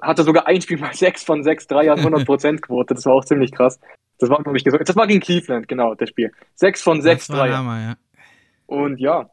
Hatte 0.00 0.22
sogar 0.22 0.46
ein 0.46 0.60
Spiel 0.60 0.78
mal 0.78 0.94
sechs 0.94 1.24
von 1.24 1.42
sechs 1.42 1.66
Dreiern, 1.66 1.98
100% 1.98 2.60
Quote. 2.60 2.94
Das 2.94 3.04
war 3.06 3.14
auch 3.14 3.24
ziemlich 3.24 3.52
krass. 3.52 3.78
Das 4.18 4.30
war, 4.30 4.42
glaube 4.42 4.58
ich, 4.58 4.64
gesagt. 4.64 4.88
Das 4.88 4.96
war 4.96 5.06
gegen 5.06 5.20
Cleveland, 5.20 5.68
genau, 5.68 5.94
das 5.94 6.08
Spiel. 6.08 6.32
Sechs 6.54 6.82
von 6.82 7.02
sechs 7.02 7.28
Dreier. 7.28 7.62
Ja. 7.62 7.96
Und 8.66 8.98
ja, 8.98 9.30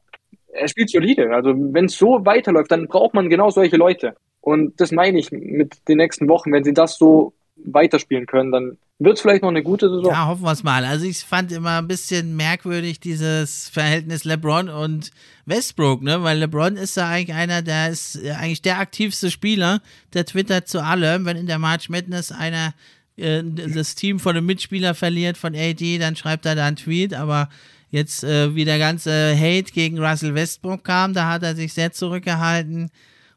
er 0.53 0.67
spielt 0.67 0.89
solide. 0.89 1.31
Also, 1.33 1.53
wenn 1.55 1.86
es 1.86 1.97
so 1.97 2.25
weiterläuft, 2.25 2.71
dann 2.71 2.88
braucht 2.88 3.13
man 3.13 3.29
genau 3.29 3.49
solche 3.49 3.77
Leute. 3.77 4.15
Und 4.41 4.79
das 4.79 4.91
meine 4.91 5.19
ich 5.19 5.31
mit 5.31 5.88
den 5.88 5.97
nächsten 5.97 6.27
Wochen. 6.29 6.51
Wenn 6.51 6.63
sie 6.63 6.73
das 6.73 6.97
so 6.97 7.33
weiterspielen 7.57 8.27
können, 8.27 8.51
dann 8.51 8.77
wird 8.99 9.17
es 9.17 9.21
vielleicht 9.21 9.41
noch 9.41 9.49
eine 9.49 9.63
gute 9.63 9.89
Saison. 9.89 10.05
Ja, 10.05 10.27
hoffen 10.27 10.43
wir 10.43 10.51
es 10.51 10.63
mal. 10.63 10.86
Also 10.86 11.05
ich 11.05 11.19
fand 11.19 11.51
immer 11.51 11.79
ein 11.79 11.88
bisschen 11.88 12.36
merkwürdig 12.36 12.99
dieses 12.99 13.67
Verhältnis 13.69 14.23
LeBron 14.23 14.69
und 14.69 15.11
Westbrook, 15.45 16.01
ne? 16.01 16.23
Weil 16.23 16.38
LeBron 16.38 16.77
ist 16.77 16.95
ja 16.95 17.09
eigentlich 17.09 17.36
einer, 17.36 17.61
der 17.61 17.89
ist 17.89 18.19
eigentlich 18.23 18.61
der 18.61 18.79
aktivste 18.79 19.31
Spieler, 19.31 19.81
der 20.13 20.25
twittert 20.25 20.67
zu 20.67 20.81
allem. 20.81 21.25
Wenn 21.25 21.38
in 21.38 21.47
der 21.47 21.59
March 21.59 21.89
Madness 21.89 22.31
einer 22.31 22.73
äh, 23.18 23.43
das 23.43 23.95
Team 23.95 24.20
von 24.20 24.36
einem 24.36 24.45
Mitspieler 24.45 24.93
verliert, 24.93 25.38
von 25.38 25.55
AD, 25.55 25.97
dann 25.99 26.16
schreibt 26.16 26.45
er 26.45 26.55
da 26.55 26.66
einen 26.66 26.76
Tweet, 26.76 27.13
aber 27.13 27.49
jetzt, 27.89 28.24
äh, 28.24 28.53
wie 28.55 28.66
der 28.66 28.80
ganze 28.80 29.36
Hate 29.36 29.72
gegen 29.72 29.99
Russell 29.99 30.36
Westbrook 30.36 30.84
kam, 30.84 31.13
da 31.13 31.30
hat 31.30 31.43
er 31.43 31.55
sich 31.55 31.74
sehr 31.74 31.91
zurückgehalten. 31.91 32.89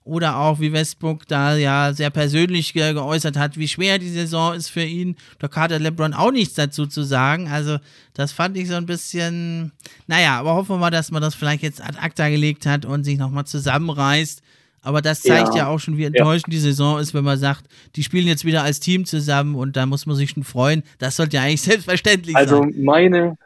Oder 0.04 0.38
auch, 0.38 0.58
wie 0.58 0.72
Westbrook 0.72 1.28
da 1.28 1.54
ja 1.54 1.92
sehr 1.92 2.08
persönlich 2.08 2.72
ge 2.72 2.94
geäußert 2.94 3.36
hat, 3.36 3.58
wie 3.58 3.68
schwer 3.68 3.98
die 3.98 4.08
Saison 4.08 4.54
ist 4.54 4.70
für 4.70 4.82
ihn. 4.82 5.16
Da 5.38 5.50
hat 5.54 5.70
LeBron 5.70 6.14
auch 6.14 6.32
nichts 6.32 6.54
dazu 6.54 6.86
zu 6.86 7.02
sagen. 7.02 7.48
Also, 7.48 7.76
das 8.14 8.32
fand 8.32 8.56
ich 8.56 8.68
so 8.68 8.74
ein 8.76 8.86
bisschen, 8.86 9.70
naja, 10.06 10.38
aber 10.38 10.54
hoffen 10.54 10.76
wir 10.76 10.78
mal, 10.78 10.90
dass 10.90 11.10
man 11.10 11.20
das 11.20 11.34
vielleicht 11.34 11.62
jetzt 11.62 11.82
ad 11.82 11.98
acta 12.00 12.30
gelegt 12.30 12.64
hat 12.64 12.86
und 12.86 13.04
sich 13.04 13.18
nochmal 13.18 13.44
zusammenreißt 13.44 14.42
aber 14.82 15.02
das 15.02 15.22
zeigt 15.22 15.54
ja, 15.54 15.62
ja 15.62 15.66
auch 15.68 15.78
schon, 15.78 15.96
wie 15.96 16.04
enttäuschend 16.04 16.52
die 16.52 16.58
Saison 16.58 16.98
ist, 16.98 17.14
wenn 17.14 17.24
man 17.24 17.38
sagt, 17.38 17.64
die 17.96 18.02
spielen 18.02 18.26
jetzt 18.26 18.44
wieder 18.44 18.62
als 18.62 18.80
Team 18.80 19.04
zusammen 19.04 19.54
und 19.54 19.76
da 19.76 19.86
muss 19.86 20.06
man 20.06 20.16
sich 20.16 20.30
schon 20.30 20.44
freuen. 20.44 20.82
Das 20.98 21.16
sollte 21.16 21.36
ja 21.36 21.42
eigentlich 21.42 21.62
selbstverständlich 21.62 22.36
also 22.36 22.58
sein. 22.58 22.68
Also 22.68 22.80
meine, 22.82 23.36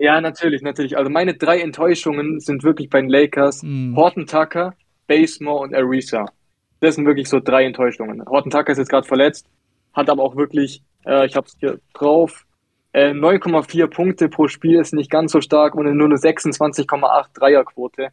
ja, 0.00 0.18
natürlich, 0.18 0.62
natürlich. 0.62 0.96
Also 0.96 1.10
meine 1.10 1.34
drei 1.34 1.60
Enttäuschungen 1.60 2.40
sind 2.40 2.64
wirklich 2.64 2.88
bei 2.88 3.02
den 3.02 3.10
Lakers. 3.10 3.62
Mhm. 3.62 3.94
Horton 3.94 4.26
Tucker, 4.26 4.74
Basemore 5.06 5.60
und 5.60 5.74
Arisa. 5.74 6.24
Das 6.80 6.94
sind 6.94 7.04
wirklich 7.04 7.28
so 7.28 7.38
drei 7.38 7.66
Enttäuschungen. 7.66 8.24
Horton 8.24 8.50
Tucker 8.50 8.72
ist 8.72 8.78
jetzt 8.78 8.88
gerade 8.88 9.06
verletzt, 9.06 9.46
hat 9.92 10.08
aber 10.08 10.22
auch 10.22 10.36
wirklich, 10.36 10.82
äh, 11.04 11.26
ich 11.26 11.36
habe 11.36 11.46
es 11.46 11.56
hier 11.60 11.80
drauf, 11.92 12.46
äh, 12.94 13.12
9,4 13.12 13.88
Punkte 13.88 14.30
pro 14.30 14.48
Spiel 14.48 14.80
ist 14.80 14.94
nicht 14.94 15.10
ganz 15.10 15.32
so 15.32 15.42
stark 15.42 15.74
und 15.74 15.84
nur 15.94 16.06
eine 16.06 16.16
26,8 16.16 17.26
Dreierquote 17.34 18.08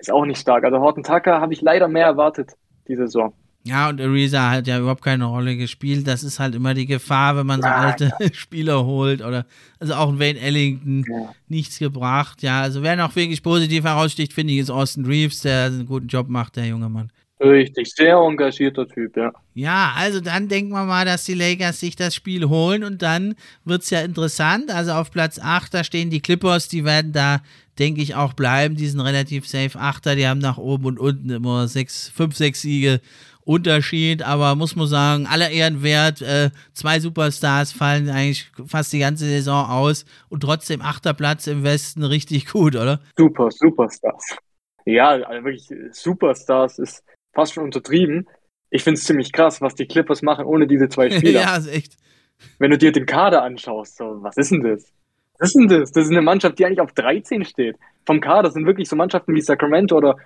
ist 0.00 0.10
auch 0.10 0.24
nicht 0.24 0.40
stark. 0.40 0.64
Also 0.64 0.78
Horton 0.80 1.04
Tucker 1.04 1.40
habe 1.40 1.52
ich 1.52 1.60
leider 1.60 1.88
mehr 1.88 2.06
erwartet, 2.06 2.52
diese 2.88 3.06
Saison. 3.06 3.32
Ja, 3.62 3.90
und 3.90 4.00
Ariza 4.00 4.50
hat 4.50 4.66
ja 4.66 4.78
überhaupt 4.78 5.02
keine 5.02 5.26
Rolle 5.26 5.54
gespielt. 5.56 6.06
Das 6.06 6.22
ist 6.22 6.38
halt 6.38 6.54
immer 6.54 6.72
die 6.72 6.86
Gefahr, 6.86 7.36
wenn 7.36 7.46
man 7.46 7.60
so 7.60 7.68
alte 7.68 8.12
ja. 8.18 8.26
Spieler 8.32 8.86
holt 8.86 9.20
oder 9.20 9.44
also 9.78 9.94
auch 9.94 10.08
ein 10.08 10.18
Wayne 10.18 10.40
Ellington 10.40 11.04
ja. 11.06 11.34
nichts 11.48 11.78
gebracht. 11.78 12.42
Ja, 12.42 12.62
also 12.62 12.82
wer 12.82 12.96
noch 12.96 13.14
wirklich 13.14 13.42
positiv 13.42 13.84
heraussticht, 13.84 14.32
finde 14.32 14.54
ich, 14.54 14.60
ist 14.60 14.70
Austin 14.70 15.04
Reeves, 15.04 15.42
der 15.42 15.66
einen 15.66 15.86
guten 15.86 16.06
Job 16.06 16.28
macht, 16.28 16.56
der 16.56 16.66
junge 16.66 16.88
Mann. 16.88 17.12
Richtig, 17.38 17.94
sehr 17.94 18.16
engagierter 18.16 18.86
Typ, 18.86 19.16
ja. 19.16 19.32
Ja, 19.54 19.92
also 19.96 20.20
dann 20.20 20.48
denken 20.48 20.72
wir 20.72 20.84
mal, 20.84 21.06
dass 21.06 21.24
die 21.24 21.34
Lakers 21.34 21.80
sich 21.80 21.96
das 21.96 22.14
Spiel 22.14 22.48
holen 22.48 22.84
und 22.84 23.00
dann 23.00 23.34
wird 23.64 23.82
es 23.82 23.90
ja 23.90 24.00
interessant. 24.00 24.70
Also 24.70 24.92
auf 24.92 25.10
Platz 25.10 25.38
8, 25.38 25.72
da 25.72 25.84
stehen 25.84 26.10
die 26.10 26.20
Clippers, 26.20 26.68
die 26.68 26.84
werden 26.84 27.12
da 27.12 27.40
denke 27.80 28.02
ich, 28.02 28.14
auch 28.14 28.34
bleiben. 28.34 28.76
Die 28.76 28.86
sind 28.86 29.00
relativ 29.00 29.48
safe 29.48 29.78
Achter, 29.78 30.14
die 30.14 30.28
haben 30.28 30.38
nach 30.38 30.58
oben 30.58 30.84
und 30.84 30.98
unten 30.98 31.30
immer 31.30 31.66
sechs, 31.66 32.08
fünf, 32.08 32.36
sechs 32.36 32.62
Siege 32.62 33.00
Unterschied, 33.44 34.22
aber 34.22 34.54
muss 34.54 34.76
man 34.76 34.86
sagen, 34.86 35.26
aller 35.26 35.50
Ehren 35.50 35.82
wert. 35.82 36.22
Äh, 36.22 36.50
zwei 36.72 37.00
Superstars 37.00 37.72
fallen 37.72 38.08
eigentlich 38.08 38.50
fast 38.66 38.92
die 38.92 38.98
ganze 38.98 39.24
Saison 39.24 39.68
aus 39.68 40.04
und 40.28 40.40
trotzdem 40.40 40.82
achter 40.82 41.14
Platz 41.14 41.46
im 41.46 41.64
Westen 41.64 42.04
richtig 42.04 42.46
gut, 42.46 42.76
oder? 42.76 43.00
Super, 43.16 43.50
Superstars. 43.50 44.36
Ja, 44.84 45.08
also 45.08 45.44
wirklich 45.44 45.66
Superstars 45.90 46.78
ist 46.78 47.02
fast 47.32 47.54
schon 47.54 47.64
untertrieben. 47.64 48.28
Ich 48.70 48.84
finde 48.84 48.98
es 48.98 49.04
ziemlich 49.04 49.32
krass, 49.32 49.60
was 49.60 49.74
die 49.74 49.86
Clippers 49.86 50.22
machen 50.22 50.44
ohne 50.44 50.66
diese 50.66 50.88
zwei 50.88 51.10
Spieler. 51.16 51.40
ja, 51.40 51.56
ist 51.56 51.66
echt. 51.66 51.96
Wenn 52.58 52.70
du 52.70 52.78
dir 52.78 52.92
den 52.92 53.06
Kader 53.06 53.42
anschaust, 53.42 53.96
so, 53.96 54.18
was 54.22 54.36
ist 54.36 54.52
denn 54.52 54.62
das? 54.62 54.92
Was 55.40 55.48
ist 55.48 55.54
denn 55.54 55.68
das? 55.68 55.90
Das 55.90 56.04
ist 56.04 56.10
eine 56.10 56.22
Mannschaft, 56.22 56.58
die 56.58 56.66
eigentlich 56.66 56.80
auf 56.80 56.92
13 56.92 57.44
steht. 57.44 57.76
Vom 58.06 58.20
Kader 58.20 58.50
sind 58.50 58.66
wirklich 58.66 58.88
so 58.88 58.96
Mannschaften 58.96 59.34
wie 59.34 59.40
Sacramento 59.40 59.96
oder 59.96 60.16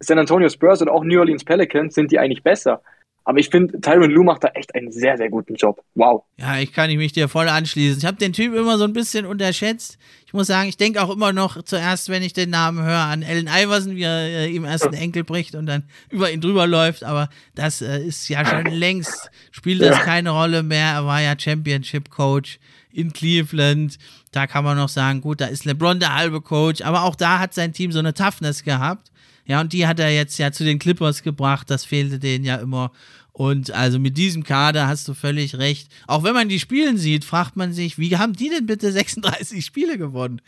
San 0.00 0.18
Antonio 0.18 0.48
Spurs 0.48 0.82
oder 0.82 0.92
auch 0.92 1.04
New 1.04 1.18
Orleans 1.18 1.44
Pelicans, 1.44 1.94
sind 1.94 2.10
die 2.10 2.18
eigentlich 2.18 2.42
besser. 2.42 2.82
Aber 3.26 3.38
ich 3.38 3.48
finde, 3.48 3.80
Tyron 3.80 4.10
Lue 4.10 4.24
macht 4.24 4.44
da 4.44 4.48
echt 4.48 4.74
einen 4.74 4.92
sehr, 4.92 5.16
sehr 5.16 5.30
guten 5.30 5.54
Job. 5.54 5.82
Wow. 5.94 6.24
Ja, 6.36 6.58
ich 6.58 6.72
kann 6.72 6.94
mich 6.94 7.12
dir 7.12 7.28
voll 7.28 7.48
anschließen. 7.48 7.98
Ich 7.98 8.04
habe 8.04 8.18
den 8.18 8.34
Typ 8.34 8.54
immer 8.54 8.76
so 8.76 8.84
ein 8.84 8.92
bisschen 8.92 9.24
unterschätzt. 9.24 9.96
Ich 10.26 10.34
muss 10.34 10.48
sagen, 10.48 10.68
ich 10.68 10.76
denke 10.76 11.02
auch 11.02 11.10
immer 11.10 11.32
noch 11.32 11.62
zuerst, 11.62 12.10
wenn 12.10 12.22
ich 12.22 12.34
den 12.34 12.50
Namen 12.50 12.84
höre, 12.84 12.98
an 12.98 13.24
Allen 13.24 13.48
Iverson, 13.48 13.96
wie 13.96 14.02
er 14.02 14.26
äh, 14.26 14.48
ihm 14.48 14.66
erst 14.66 14.84
einen 14.84 14.94
Enkel 14.94 15.24
bricht 15.24 15.54
und 15.54 15.64
dann 15.64 15.84
über 16.10 16.30
ihn 16.30 16.42
drüber 16.42 16.66
läuft. 16.66 17.02
Aber 17.02 17.30
das 17.54 17.80
äh, 17.80 18.04
ist 18.04 18.28
ja 18.28 18.44
schon 18.44 18.66
längst, 18.66 19.30
spielt 19.52 19.80
das 19.80 20.00
keine 20.00 20.30
Rolle 20.30 20.62
mehr. 20.62 20.92
Er 20.92 21.06
war 21.06 21.22
ja 21.22 21.34
Championship 21.38 22.10
Coach 22.10 22.58
in 22.92 23.12
Cleveland. 23.14 23.96
Da 24.34 24.48
kann 24.48 24.64
man 24.64 24.76
noch 24.76 24.88
sagen, 24.88 25.20
gut, 25.20 25.40
da 25.40 25.46
ist 25.46 25.64
LeBron 25.64 26.00
der 26.00 26.16
halbe 26.16 26.40
Coach, 26.40 26.82
aber 26.82 27.04
auch 27.04 27.14
da 27.14 27.38
hat 27.38 27.54
sein 27.54 27.72
Team 27.72 27.92
so 27.92 28.00
eine 28.00 28.14
Toughness 28.14 28.64
gehabt. 28.64 29.12
Ja, 29.46 29.60
und 29.60 29.72
die 29.72 29.86
hat 29.86 30.00
er 30.00 30.10
jetzt 30.10 30.38
ja 30.38 30.50
zu 30.50 30.64
den 30.64 30.80
Clippers 30.80 31.22
gebracht, 31.22 31.70
das 31.70 31.84
fehlte 31.84 32.18
denen 32.18 32.44
ja 32.44 32.56
immer. 32.56 32.90
Und 33.32 33.70
also 33.70 34.00
mit 34.00 34.16
diesem 34.16 34.42
Kader 34.42 34.88
hast 34.88 35.06
du 35.06 35.14
völlig 35.14 35.56
recht. 35.58 35.88
Auch 36.08 36.24
wenn 36.24 36.34
man 36.34 36.48
die 36.48 36.58
Spielen 36.58 36.96
sieht, 36.96 37.24
fragt 37.24 37.54
man 37.54 37.72
sich, 37.72 37.96
wie 37.96 38.16
haben 38.16 38.32
die 38.32 38.48
denn 38.48 38.66
bitte 38.66 38.90
36 38.92 39.64
Spiele 39.64 39.98
gewonnen? 39.98 40.40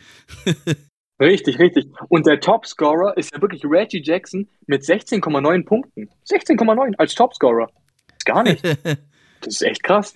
richtig, 1.21 1.57
richtig. 1.57 1.87
Und 2.09 2.25
der 2.25 2.41
Topscorer 2.41 3.15
ist 3.15 3.33
ja 3.33 3.41
wirklich 3.41 3.63
Reggie 3.63 4.01
Jackson 4.03 4.49
mit 4.65 4.83
16,9 4.83 5.65
Punkten. 5.65 6.09
16,9 6.29 6.95
als 6.97 7.15
Topscorer. 7.15 7.69
Gar 8.25 8.43
nicht. 8.43 8.63
Das 9.39 9.53
ist 9.53 9.61
echt 9.61 9.83
krass. 9.83 10.15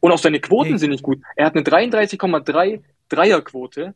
Und 0.00 0.10
auch 0.10 0.18
seine 0.18 0.40
Quoten 0.40 0.70
hey. 0.70 0.78
sind 0.78 0.88
nicht 0.88 1.02
gut. 1.02 1.18
Er 1.36 1.44
hat 1.44 1.54
eine 1.54 1.62
33,3 1.64 2.80
Dreierquote 3.14 3.94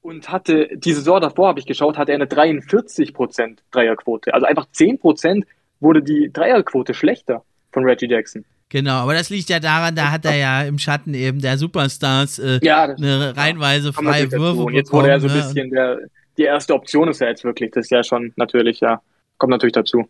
und 0.00 0.28
hatte 0.28 0.68
die 0.74 0.92
Saison 0.92 1.20
davor, 1.20 1.48
habe 1.48 1.60
ich 1.60 1.66
geschaut, 1.66 1.96
hatte 1.96 2.12
er 2.12 2.16
eine 2.16 2.26
43% 2.26 3.58
Dreierquote. 3.70 4.34
Also 4.34 4.46
einfach 4.46 4.66
10% 4.66 5.44
wurde 5.80 6.02
die 6.02 6.30
Dreierquote 6.32 6.94
schlechter 6.94 7.44
von 7.72 7.84
Reggie 7.84 8.08
Jackson. 8.08 8.44
Genau, 8.68 9.02
aber 9.02 9.12
das 9.12 9.28
liegt 9.28 9.50
ja 9.50 9.60
daran, 9.60 9.94
da 9.94 10.10
hat 10.10 10.24
er 10.24 10.36
ja 10.36 10.62
im 10.62 10.78
Schatten 10.78 11.12
eben 11.12 11.40
der 11.40 11.58
Superstars 11.58 12.38
äh, 12.38 12.58
ja, 12.62 12.84
eine 12.84 13.36
reihenweise 13.36 13.92
freie 13.92 14.32
Würfe 14.32 14.62
Und 14.62 14.74
jetzt 14.74 14.92
wurde 14.92 15.10
er 15.10 15.20
so 15.20 15.28
ein 15.28 15.34
ne? 15.34 15.42
bisschen 15.42 15.70
der, 15.70 15.98
die 16.38 16.44
erste 16.44 16.72
Option 16.72 17.08
ist 17.08 17.20
ja 17.20 17.28
jetzt 17.28 17.44
wirklich. 17.44 17.70
Das 17.70 17.84
ist 17.84 17.90
ja 17.90 18.02
schon 18.02 18.32
natürlich, 18.36 18.80
ja, 18.80 19.02
kommt 19.36 19.50
natürlich 19.50 19.74
dazu. 19.74 20.08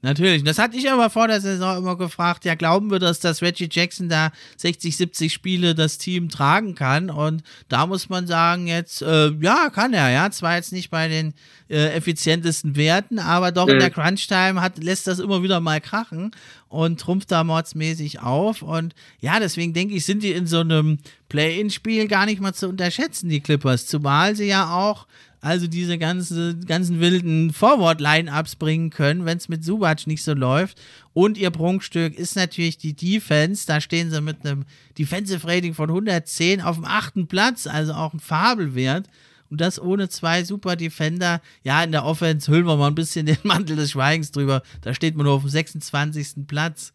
Natürlich. 0.00 0.44
Das 0.44 0.58
hatte 0.58 0.76
ich 0.76 0.90
aber 0.90 1.10
vor 1.10 1.26
der 1.26 1.40
Saison 1.40 1.76
immer 1.78 1.96
gefragt. 1.96 2.44
Ja, 2.44 2.54
glauben 2.54 2.90
wir, 2.90 3.00
dass 3.00 3.18
das 3.18 3.42
Reggie 3.42 3.68
Jackson 3.70 4.08
da 4.08 4.30
60, 4.56 4.96
70 4.96 5.32
Spiele 5.32 5.74
das 5.74 5.98
Team 5.98 6.28
tragen 6.28 6.76
kann? 6.76 7.10
Und 7.10 7.42
da 7.68 7.84
muss 7.86 8.08
man 8.08 8.28
sagen, 8.28 8.68
jetzt, 8.68 9.02
äh, 9.02 9.30
ja, 9.40 9.70
kann 9.70 9.92
er, 9.92 10.10
ja. 10.10 10.30
Zwar 10.30 10.54
jetzt 10.54 10.72
nicht 10.72 10.90
bei 10.90 11.08
den 11.08 11.34
äh, 11.68 11.88
effizientesten 11.94 12.76
Werten, 12.76 13.18
aber 13.18 13.50
doch 13.50 13.66
mhm. 13.66 13.74
in 13.74 13.78
der 13.80 13.90
Crunch-Time 13.90 14.60
hat, 14.60 14.82
lässt 14.82 15.08
das 15.08 15.18
immer 15.18 15.42
wieder 15.42 15.58
mal 15.58 15.80
krachen 15.80 16.30
und 16.68 17.00
trumpft 17.00 17.32
da 17.32 17.42
mordsmäßig 17.42 18.20
auf. 18.20 18.62
Und 18.62 18.94
ja, 19.20 19.40
deswegen 19.40 19.72
denke 19.72 19.96
ich, 19.96 20.06
sind 20.06 20.22
die 20.22 20.32
in 20.32 20.46
so 20.46 20.60
einem 20.60 20.98
Play-In-Spiel 21.28 22.06
gar 22.06 22.26
nicht 22.26 22.40
mal 22.40 22.54
zu 22.54 22.68
unterschätzen, 22.68 23.28
die 23.28 23.40
Clippers. 23.40 23.86
Zumal 23.86 24.36
sie 24.36 24.46
ja 24.46 24.72
auch 24.72 25.06
also 25.40 25.66
diese 25.68 25.98
ganze, 25.98 26.56
ganzen 26.58 27.00
wilden 27.00 27.52
Forward-Line-Ups 27.52 28.56
bringen 28.56 28.90
können, 28.90 29.24
wenn 29.24 29.38
es 29.38 29.48
mit 29.48 29.64
Subac 29.64 30.06
nicht 30.06 30.24
so 30.24 30.34
läuft. 30.34 30.80
Und 31.12 31.38
ihr 31.38 31.50
Prunkstück 31.50 32.16
ist 32.16 32.36
natürlich 32.36 32.78
die 32.78 32.94
Defense. 32.94 33.66
Da 33.66 33.80
stehen 33.80 34.10
sie 34.10 34.20
mit 34.20 34.44
einem 34.44 34.64
Defensive 34.98 35.46
Rating 35.46 35.74
von 35.74 35.90
110 35.90 36.60
auf 36.60 36.76
dem 36.76 36.84
achten 36.84 37.28
Platz, 37.28 37.66
also 37.66 37.92
auch 37.92 38.14
ein 38.14 38.20
Fabelwert. 38.20 39.08
Und 39.50 39.60
das 39.60 39.80
ohne 39.80 40.08
zwei 40.08 40.44
super 40.44 40.76
Defender. 40.76 41.40
Ja, 41.62 41.82
in 41.82 41.92
der 41.92 42.04
Offense 42.04 42.50
hüllen 42.50 42.66
wir 42.66 42.76
mal 42.76 42.88
ein 42.88 42.94
bisschen 42.94 43.26
den 43.26 43.38
Mantel 43.44 43.76
des 43.76 43.92
Schweigens 43.92 44.32
drüber. 44.32 44.62
Da 44.82 44.92
steht 44.92 45.16
man 45.16 45.24
nur 45.24 45.34
auf 45.34 45.42
dem 45.42 45.50
26. 45.50 46.46
Platz. 46.46 46.92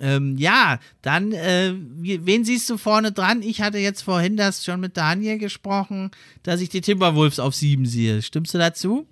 Ähm, 0.00 0.36
ja, 0.38 0.78
dann, 1.02 1.32
äh, 1.32 1.72
wen 1.74 2.44
siehst 2.44 2.70
du 2.70 2.76
vorne 2.76 3.12
dran? 3.12 3.42
Ich 3.42 3.60
hatte 3.60 3.78
jetzt 3.78 4.02
vorhin 4.02 4.36
das 4.36 4.64
schon 4.64 4.80
mit 4.80 4.96
Daniel 4.96 5.38
gesprochen, 5.38 6.10
dass 6.42 6.60
ich 6.60 6.68
die 6.68 6.80
Timberwolves 6.80 7.40
auf 7.40 7.54
sieben 7.54 7.84
sehe. 7.84 8.22
Stimmst 8.22 8.54
du 8.54 8.58
dazu? 8.58 9.06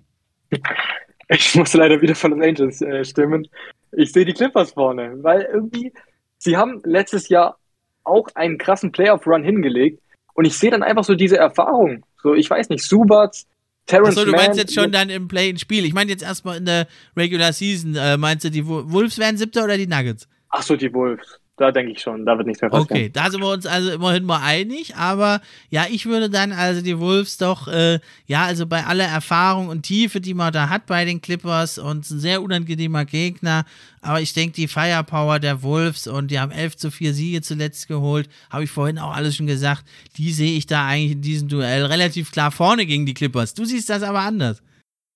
Ich 1.29 1.55
muss 1.55 1.73
leider 1.73 2.01
wieder 2.01 2.15
von 2.15 2.31
den 2.31 2.41
Angels 2.41 2.81
äh, 2.81 3.03
stimmen. 3.03 3.47
Ich 3.91 4.13
sehe 4.13 4.23
die 4.23 4.33
Clippers 4.33 4.71
vorne, 4.71 5.17
weil 5.21 5.41
irgendwie, 5.53 5.91
sie 6.37 6.55
haben 6.55 6.81
letztes 6.85 7.27
Jahr 7.27 7.57
auch 8.05 8.29
einen 8.35 8.57
krassen 8.57 8.93
Playoff-Run 8.93 9.43
hingelegt 9.43 10.01
und 10.35 10.45
ich 10.45 10.57
sehe 10.57 10.71
dann 10.71 10.83
einfach 10.83 11.03
so 11.03 11.15
diese 11.15 11.37
Erfahrung. 11.37 12.05
So, 12.23 12.33
ich 12.33 12.49
weiß 12.49 12.69
nicht, 12.69 12.83
Subats, 12.83 13.45
Terrence 13.87 14.17
Achso, 14.17 14.25
du 14.25 14.31
meinst 14.31 14.49
Mann, 14.49 14.57
jetzt 14.57 14.73
schon 14.73 14.91
dann 14.91 15.09
im 15.09 15.27
Play-in-Spiel. 15.27 15.85
Ich 15.85 15.93
meine 15.93 16.11
jetzt 16.11 16.23
erstmal 16.23 16.57
in 16.57 16.65
der 16.65 16.87
Regular 17.15 17.53
Season. 17.53 17.95
Äh, 17.95 18.17
meinst 18.17 18.45
du, 18.45 18.51
die 18.51 18.65
Wolves 18.65 19.17
werden 19.17 19.37
siebter 19.37 19.63
oder 19.63 19.77
die 19.77 19.87
Nuggets? 19.87 20.27
Ach 20.57 20.63
so, 20.63 20.75
die 20.75 20.91
Wolves. 20.91 21.39
Da 21.55 21.71
denke 21.71 21.91
ich 21.91 22.01
schon, 22.01 22.25
da 22.25 22.35
wird 22.37 22.47
nichts 22.47 22.61
mehr 22.61 22.69
passieren. 22.69 22.91
Okay, 22.91 23.09
da 23.11 23.29
sind 23.29 23.41
wir 23.41 23.51
uns 23.51 23.65
also 23.65 23.91
immerhin 23.91 24.25
mal 24.25 24.41
einig, 24.43 24.95
aber 24.95 25.41
ja, 25.69 25.85
ich 25.89 26.05
würde 26.05 26.29
dann 26.29 26.51
also 26.51 26.81
die 26.81 26.99
Wolves 26.99 27.37
doch, 27.37 27.67
äh, 27.67 27.99
ja, 28.25 28.45
also 28.45 28.67
bei 28.67 28.83
aller 28.83 29.05
Erfahrung 29.05 29.69
und 29.69 29.83
Tiefe, 29.83 30.21
die 30.21 30.35
man 30.35 30.53
da 30.53 30.69
hat 30.69 30.85
bei 30.85 31.03
den 31.05 31.19
Clippers 31.19 31.79
und 31.79 32.09
ein 32.09 32.19
sehr 32.19 32.43
unangenehmer 32.43 33.05
Gegner, 33.05 33.65
aber 34.01 34.21
ich 34.21 34.33
denke, 34.33 34.53
die 34.53 34.67
Firepower 34.67 35.39
der 35.39 35.63
Wolves 35.63 36.07
und 36.07 36.29
die 36.29 36.39
haben 36.39 36.51
11 36.51 36.77
zu 36.77 36.91
4 36.91 37.13
Siege 37.13 37.41
zuletzt 37.41 37.87
geholt, 37.87 38.29
habe 38.51 38.63
ich 38.63 38.71
vorhin 38.71 38.99
auch 38.99 39.15
alles 39.15 39.35
schon 39.35 39.47
gesagt, 39.47 39.83
die 40.17 40.31
sehe 40.31 40.57
ich 40.57 40.67
da 40.67 40.87
eigentlich 40.87 41.13
in 41.13 41.21
diesem 41.21 41.49
Duell 41.49 41.85
relativ 41.85 42.31
klar 42.31 42.51
vorne 42.51 42.85
gegen 42.85 43.07
die 43.07 43.15
Clippers. 43.15 43.55
Du 43.55 43.65
siehst 43.65 43.89
das 43.89 44.03
aber 44.03 44.19
anders. 44.19 44.61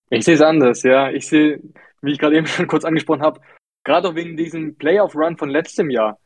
Ich 0.09 0.25
sehe 0.25 0.35
es 0.35 0.41
anders, 0.41 0.81
ja. 0.81 1.11
Ich 1.11 1.27
sehe, 1.27 1.61
wie 2.01 2.11
ich 2.11 2.17
gerade 2.19 2.35
eben 2.35 2.47
schon 2.47 2.67
kurz 2.67 2.83
angesprochen 2.83 3.21
habe, 3.21 3.41
Gerade 3.83 4.09
auch 4.09 4.15
wegen 4.15 4.37
diesem 4.37 4.75
Playoff-Run 4.75 5.37
von 5.37 5.49
letztem 5.49 5.89
Jahr. 5.89 6.19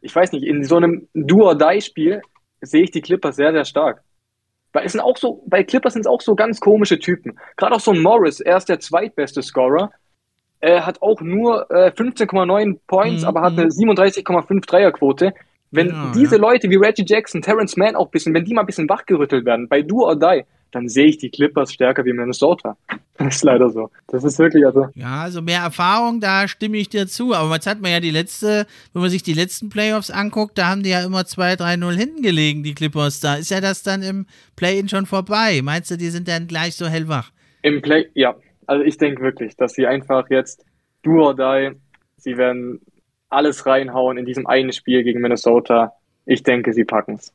Ich 0.00 0.14
weiß 0.14 0.32
nicht, 0.32 0.44
in 0.44 0.64
so 0.64 0.76
einem 0.76 1.08
Do-or-Die-Spiel 1.14 2.22
sehe 2.60 2.84
ich 2.84 2.90
die 2.90 3.00
Clippers 3.00 3.36
sehr, 3.36 3.52
sehr 3.52 3.64
stark. 3.64 4.02
Weil 4.72 4.86
es 4.86 4.92
sind 4.92 5.02
auch 5.02 5.16
so, 5.16 5.42
bei 5.46 5.62
Clippers 5.62 5.92
sind 5.92 6.02
es 6.02 6.06
auch 6.06 6.22
so 6.22 6.34
ganz 6.34 6.60
komische 6.60 6.98
Typen. 6.98 7.38
Gerade 7.56 7.74
auch 7.74 7.80
so 7.80 7.92
ein 7.92 8.00
Morris, 8.00 8.40
er 8.40 8.56
ist 8.56 8.68
der 8.68 8.80
zweitbeste 8.80 9.42
Scorer. 9.42 9.90
Er 10.60 10.86
hat 10.86 11.02
auch 11.02 11.20
nur 11.20 11.70
äh, 11.70 11.90
15,9 11.90 12.78
Points, 12.86 13.22
mhm. 13.22 13.28
aber 13.28 13.42
hat 13.42 13.58
eine 13.58 13.66
37,5 13.66 14.46
mhm. 14.48 14.60
Dreierquote. 14.62 15.34
Wenn 15.70 15.88
ja, 15.88 16.12
diese 16.14 16.36
ja. 16.36 16.40
Leute 16.40 16.70
wie 16.70 16.76
Reggie 16.76 17.04
Jackson, 17.06 17.42
Terrence 17.42 17.76
Mann 17.76 17.96
auch 17.96 18.06
ein 18.06 18.10
bisschen, 18.10 18.34
wenn 18.34 18.44
die 18.44 18.54
mal 18.54 18.62
ein 18.62 18.66
bisschen 18.66 18.88
wachgerüttelt 18.88 19.44
werden, 19.44 19.68
bei 19.68 19.82
Do 19.82 20.06
or 20.06 20.16
Die, 20.16 20.44
dann 20.72 20.88
sehe 20.88 21.06
ich 21.06 21.18
die 21.18 21.30
Clippers 21.30 21.72
stärker 21.72 22.04
wie 22.04 22.12
Minnesota. 22.12 22.76
Das 23.18 23.36
ist 23.36 23.44
leider 23.44 23.70
so. 23.70 23.90
Das 24.08 24.24
ist 24.24 24.38
wirklich 24.38 24.66
also. 24.66 24.88
Ja, 24.94 25.20
also 25.20 25.42
mehr 25.42 25.60
Erfahrung, 25.60 26.18
da 26.18 26.48
stimme 26.48 26.78
ich 26.78 26.88
dir 26.88 27.06
zu. 27.06 27.34
Aber 27.34 27.54
jetzt 27.54 27.68
hat 27.68 27.80
man 27.80 27.92
ja 27.92 28.00
die 28.00 28.10
letzte, 28.10 28.66
wenn 28.92 29.02
man 29.02 29.10
sich 29.10 29.22
die 29.22 29.34
letzten 29.34 29.68
Playoffs 29.68 30.10
anguckt, 30.10 30.58
da 30.58 30.68
haben 30.68 30.82
die 30.82 30.90
ja 30.90 31.04
immer 31.04 31.20
2-3-0 31.20 31.92
hinten 31.92 32.22
gelegen, 32.22 32.64
die 32.64 32.74
Clippers. 32.74 33.20
Da 33.20 33.36
ist 33.36 33.50
ja 33.50 33.60
das 33.60 33.84
dann 33.84 34.02
im 34.02 34.26
Play-In 34.56 34.88
schon 34.88 35.06
vorbei. 35.06 35.60
Meinst 35.62 35.90
du, 35.90 35.96
die 35.96 36.08
sind 36.08 36.26
dann 36.26 36.48
gleich 36.48 36.74
so 36.74 36.86
hellwach? 36.86 37.30
Im 37.60 37.80
Play, 37.80 38.08
ja. 38.14 38.34
Also 38.66 38.82
ich 38.82 38.96
denke 38.96 39.22
wirklich, 39.22 39.56
dass 39.56 39.74
sie 39.74 39.86
einfach 39.86 40.28
jetzt 40.30 40.64
do 41.02 41.22
or 41.22 41.36
die, 41.36 41.76
sie 42.16 42.36
werden 42.38 42.80
alles 43.28 43.66
reinhauen 43.66 44.18
in 44.18 44.24
diesem 44.24 44.46
einen 44.46 44.72
Spiel 44.72 45.04
gegen 45.04 45.20
Minnesota. 45.20 45.92
Ich 46.26 46.42
denke, 46.42 46.72
sie 46.72 46.84
packen 46.84 47.16
es. 47.16 47.32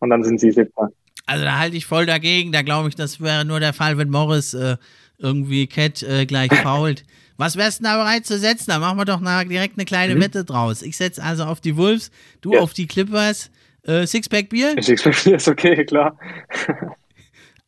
Und 0.00 0.10
dann 0.10 0.22
sind 0.22 0.38
sie 0.38 0.50
siebter. 0.52 0.90
Also 1.26 1.44
da 1.44 1.58
halte 1.58 1.76
ich 1.76 1.86
voll 1.86 2.06
dagegen. 2.06 2.52
Da 2.52 2.62
glaube 2.62 2.88
ich, 2.88 2.94
das 2.94 3.20
wäre 3.20 3.44
nur 3.44 3.60
der 3.60 3.72
Fall, 3.72 3.98
wenn 3.98 4.10
Morris 4.10 4.54
äh, 4.54 4.76
irgendwie 5.18 5.66
Cat 5.66 6.02
äh, 6.02 6.26
gleich 6.26 6.52
fault. 6.62 7.04
Was 7.36 7.56
wärst 7.56 7.80
du 7.80 7.84
da 7.84 7.96
bereit 7.96 8.26
zu 8.26 8.38
setzen? 8.38 8.70
Da 8.70 8.78
machen 8.78 8.98
wir 8.98 9.04
doch 9.04 9.20
na, 9.20 9.44
direkt 9.44 9.78
eine 9.78 9.84
kleine 9.84 10.16
mhm. 10.16 10.20
Wette 10.22 10.44
draus. 10.44 10.82
Ich 10.82 10.96
setze 10.96 11.22
also 11.22 11.44
auf 11.44 11.60
die 11.60 11.76
Wolves, 11.76 12.10
du 12.40 12.54
ja. 12.54 12.60
auf 12.60 12.72
die 12.72 12.86
Clippers. 12.86 13.50
Äh, 13.84 14.06
Sixpack 14.06 14.48
Bier? 14.48 14.74
Sixpack 14.80 15.22
Bier 15.22 15.36
ist 15.36 15.48
okay, 15.48 15.84
klar. 15.84 16.18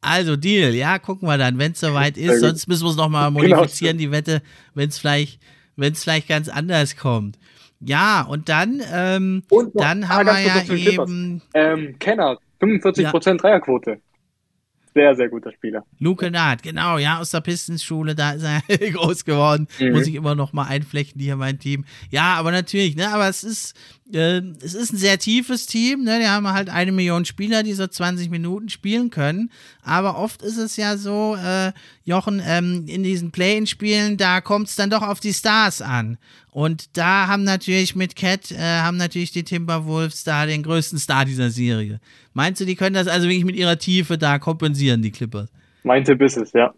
Also 0.02 0.36
Deal, 0.36 0.74
ja, 0.74 0.98
gucken 0.98 1.28
wir 1.28 1.36
dann, 1.36 1.58
wenn 1.58 1.72
es 1.72 1.80
soweit 1.80 2.16
ist. 2.16 2.40
Sonst 2.40 2.66
müssen 2.68 2.84
wir 2.84 2.90
es 2.90 2.96
nochmal 2.96 3.30
genau. 3.32 3.58
modifizieren, 3.58 3.98
die 3.98 4.10
Wette, 4.10 4.42
wenn 4.74 4.88
es 4.88 4.98
vielleicht, 4.98 5.40
vielleicht 5.76 6.26
ganz 6.26 6.48
anders 6.48 6.96
kommt. 6.96 7.38
Ja, 7.80 8.22
und 8.22 8.48
dann, 8.48 8.82
ähm, 8.92 9.42
und 9.50 9.78
dann 9.78 10.08
haben 10.08 10.26
wir 10.26 10.40
ja 10.40 10.62
eben. 10.74 11.42
Ähm, 11.54 11.96
Kennard, 11.98 12.40
45% 12.60 13.00
ja. 13.00 13.34
Dreierquote. 13.34 14.00
Sehr, 14.92 15.14
sehr 15.14 15.28
guter 15.28 15.52
Spieler. 15.52 15.84
Luke 16.00 16.28
Naht, 16.30 16.64
genau, 16.64 16.98
ja, 16.98 17.20
aus 17.20 17.30
der 17.30 17.40
Pistons-Schule, 17.40 18.16
da 18.16 18.32
ist 18.32 18.42
er 18.42 18.60
groß 18.90 19.24
geworden. 19.24 19.68
Mhm. 19.78 19.92
Muss 19.92 20.08
ich 20.08 20.16
immer 20.16 20.34
noch 20.34 20.52
mal 20.52 20.64
einflechten, 20.64 21.20
hier 21.20 21.36
mein 21.36 21.60
Team. 21.60 21.84
Ja, 22.10 22.34
aber 22.34 22.50
natürlich, 22.50 22.96
ne, 22.96 23.08
aber 23.08 23.28
es 23.28 23.44
ist, 23.44 23.76
äh, 24.14 24.42
es 24.62 24.74
ist 24.74 24.92
ein 24.92 24.96
sehr 24.96 25.18
tiefes 25.18 25.66
Team, 25.66 26.04
ne, 26.04 26.18
die 26.20 26.26
haben 26.26 26.46
halt 26.48 26.68
eine 26.68 26.92
Million 26.92 27.24
Spieler, 27.24 27.62
die 27.62 27.72
so 27.72 27.86
20 27.86 28.30
Minuten 28.30 28.68
spielen 28.68 29.10
können. 29.10 29.50
Aber 29.82 30.18
oft 30.18 30.42
ist 30.42 30.56
es 30.56 30.76
ja 30.76 30.96
so, 30.96 31.36
äh, 31.36 31.72
Jochen, 32.04 32.42
ähm, 32.44 32.84
in 32.86 33.02
diesen 33.02 33.30
Play-In-Spielen, 33.30 34.16
da 34.16 34.40
kommt 34.40 34.68
es 34.68 34.76
dann 34.76 34.90
doch 34.90 35.02
auf 35.02 35.20
die 35.20 35.32
Stars 35.32 35.82
an. 35.82 36.18
Und 36.50 36.96
da 36.96 37.28
haben 37.28 37.44
natürlich 37.44 37.94
mit 37.94 38.16
Cat, 38.16 38.50
äh, 38.50 38.58
haben 38.58 38.96
natürlich 38.96 39.32
die 39.32 39.44
Timberwolves 39.44 40.24
da 40.24 40.46
den 40.46 40.62
größten 40.62 40.98
Star 40.98 41.24
dieser 41.24 41.50
Serie. 41.50 42.00
Meinst 42.32 42.60
du, 42.60 42.64
die 42.64 42.76
können 42.76 42.94
das 42.94 43.06
also 43.06 43.28
wirklich 43.28 43.44
mit 43.44 43.56
ihrer 43.56 43.78
Tiefe 43.78 44.18
da 44.18 44.38
kompensieren, 44.38 45.02
die 45.02 45.12
Clippers? 45.12 45.50
Mein 45.84 46.04
Tipp 46.04 46.20
ist 46.20 46.36
es, 46.36 46.52
ja. 46.52 46.74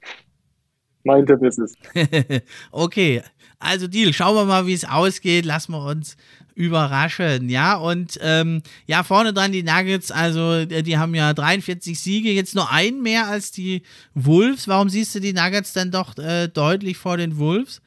Mein 1.05 1.27
Tipp 1.27 1.43
ist 1.43 1.59
es. 1.59 1.75
okay, 2.71 3.23
also 3.59 3.87
Deal, 3.87 4.13
schauen 4.13 4.35
wir 4.35 4.45
mal, 4.45 4.67
wie 4.67 4.73
es 4.73 4.85
ausgeht. 4.85 5.45
Lassen 5.45 5.73
wir 5.73 5.85
uns 5.85 6.17
überraschen, 6.55 7.49
ja. 7.49 7.77
Und 7.77 8.19
ähm, 8.23 8.63
ja, 8.87 9.03
vorne 9.03 9.33
dran 9.33 9.53
die 9.53 9.63
Nuggets, 9.63 10.11
also 10.11 10.53
äh, 10.55 10.83
die 10.83 10.99
haben 10.99 11.15
ja 11.15 11.33
43 11.33 11.99
Siege, 11.99 12.31
jetzt 12.31 12.55
nur 12.55 12.71
einen 12.71 13.03
mehr 13.03 13.27
als 13.27 13.51
die 13.53 13.83
Wolves. 14.15 14.69
Warum 14.69 14.89
siehst 14.89 15.15
du 15.15 15.21
die 15.21 15.33
Nuggets 15.33 15.73
dann 15.73 15.91
doch 15.91 16.17
äh, 16.19 16.49
deutlich 16.49 16.97
vor 16.97 17.17
den 17.17 17.39
Wolves? 17.39 17.83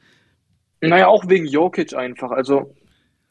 Naja, 0.80 1.08
auch 1.08 1.28
wegen 1.28 1.46
Jokic 1.46 1.94
einfach. 1.94 2.30
Also 2.30 2.74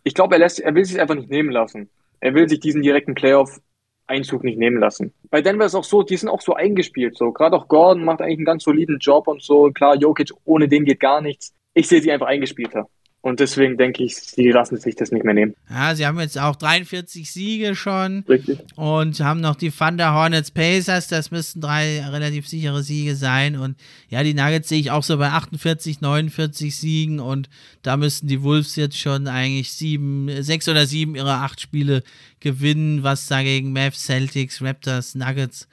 ich 0.03 0.13
glaube, 0.13 0.35
er, 0.35 0.39
lässt, 0.39 0.59
er 0.59 0.75
will 0.75 0.85
sich 0.85 0.99
einfach 0.99 1.15
nicht 1.15 1.29
nehmen 1.29 1.51
lassen. 1.51 1.89
Er 2.19 2.33
will 2.33 2.49
sich 2.49 2.59
diesen 2.59 2.81
direkten 2.81 3.15
Playoff 3.15 3.59
Einzug 4.07 4.43
nicht 4.43 4.59
nehmen 4.59 4.79
lassen. 4.79 5.13
Bei 5.29 5.41
Denver 5.41 5.65
ist 5.65 5.75
auch 5.75 5.83
so, 5.83 6.03
die 6.03 6.17
sind 6.17 6.29
auch 6.29 6.41
so 6.41 6.53
eingespielt. 6.53 7.17
So 7.17 7.31
gerade 7.31 7.55
auch 7.55 7.67
Gordon 7.67 8.05
macht 8.05 8.21
eigentlich 8.21 8.37
einen 8.37 8.45
ganz 8.45 8.63
soliden 8.63 8.99
Job 8.99 9.27
und 9.27 9.41
so. 9.41 9.71
Klar, 9.71 9.95
Jokic 9.95 10.31
ohne 10.43 10.67
den 10.67 10.85
geht 10.85 10.99
gar 10.99 11.21
nichts. 11.21 11.53
Ich 11.73 11.87
sehe 11.87 12.01
sie 12.01 12.11
einfach 12.11 12.27
eingespielter. 12.27 12.87
Und 13.25 13.39
deswegen 13.39 13.75
denke 13.75 14.03
ich, 14.03 14.17
sie 14.17 14.51
lassen 14.51 14.77
sich 14.77 14.95
das 14.95 15.11
nicht 15.11 15.25
mehr 15.25 15.33
nehmen. 15.33 15.55
Ja, 15.67 15.95
sie 15.95 16.05
haben 16.05 16.19
jetzt 16.19 16.37
auch 16.37 16.55
43 16.55 17.31
Siege 17.31 17.73
schon. 17.73 18.23
Richtig. 18.29 18.59
Und 18.75 19.19
haben 19.19 19.41
noch 19.41 19.55
die 19.55 19.71
Thunder 19.71 20.13
Hornets 20.13 20.51
Pacers. 20.51 21.07
Das 21.07 21.31
müssten 21.31 21.59
drei 21.59 22.05
relativ 22.05 22.47
sichere 22.47 22.83
Siege 22.83 23.15
sein. 23.15 23.55
Und 23.55 23.77
ja, 24.09 24.21
die 24.21 24.35
Nuggets 24.35 24.69
sehe 24.69 24.79
ich 24.79 24.91
auch 24.91 25.01
so 25.01 25.17
bei 25.17 25.29
48, 25.29 26.01
49 26.01 26.77
Siegen. 26.77 27.19
Und 27.19 27.49
da 27.81 27.97
müssten 27.97 28.27
die 28.27 28.43
Wolves 28.43 28.75
jetzt 28.75 28.99
schon 28.99 29.27
eigentlich 29.27 29.73
sieben, 29.73 30.29
sechs 30.43 30.69
oder 30.69 30.85
sieben 30.85 31.15
ihrer 31.15 31.41
acht 31.41 31.59
Spiele 31.59 32.03
gewinnen, 32.41 33.01
was 33.01 33.25
dagegen 33.25 33.73
Mavs, 33.73 34.05
Celtics, 34.05 34.61
Raptors, 34.61 35.15
Nuggets 35.15 35.67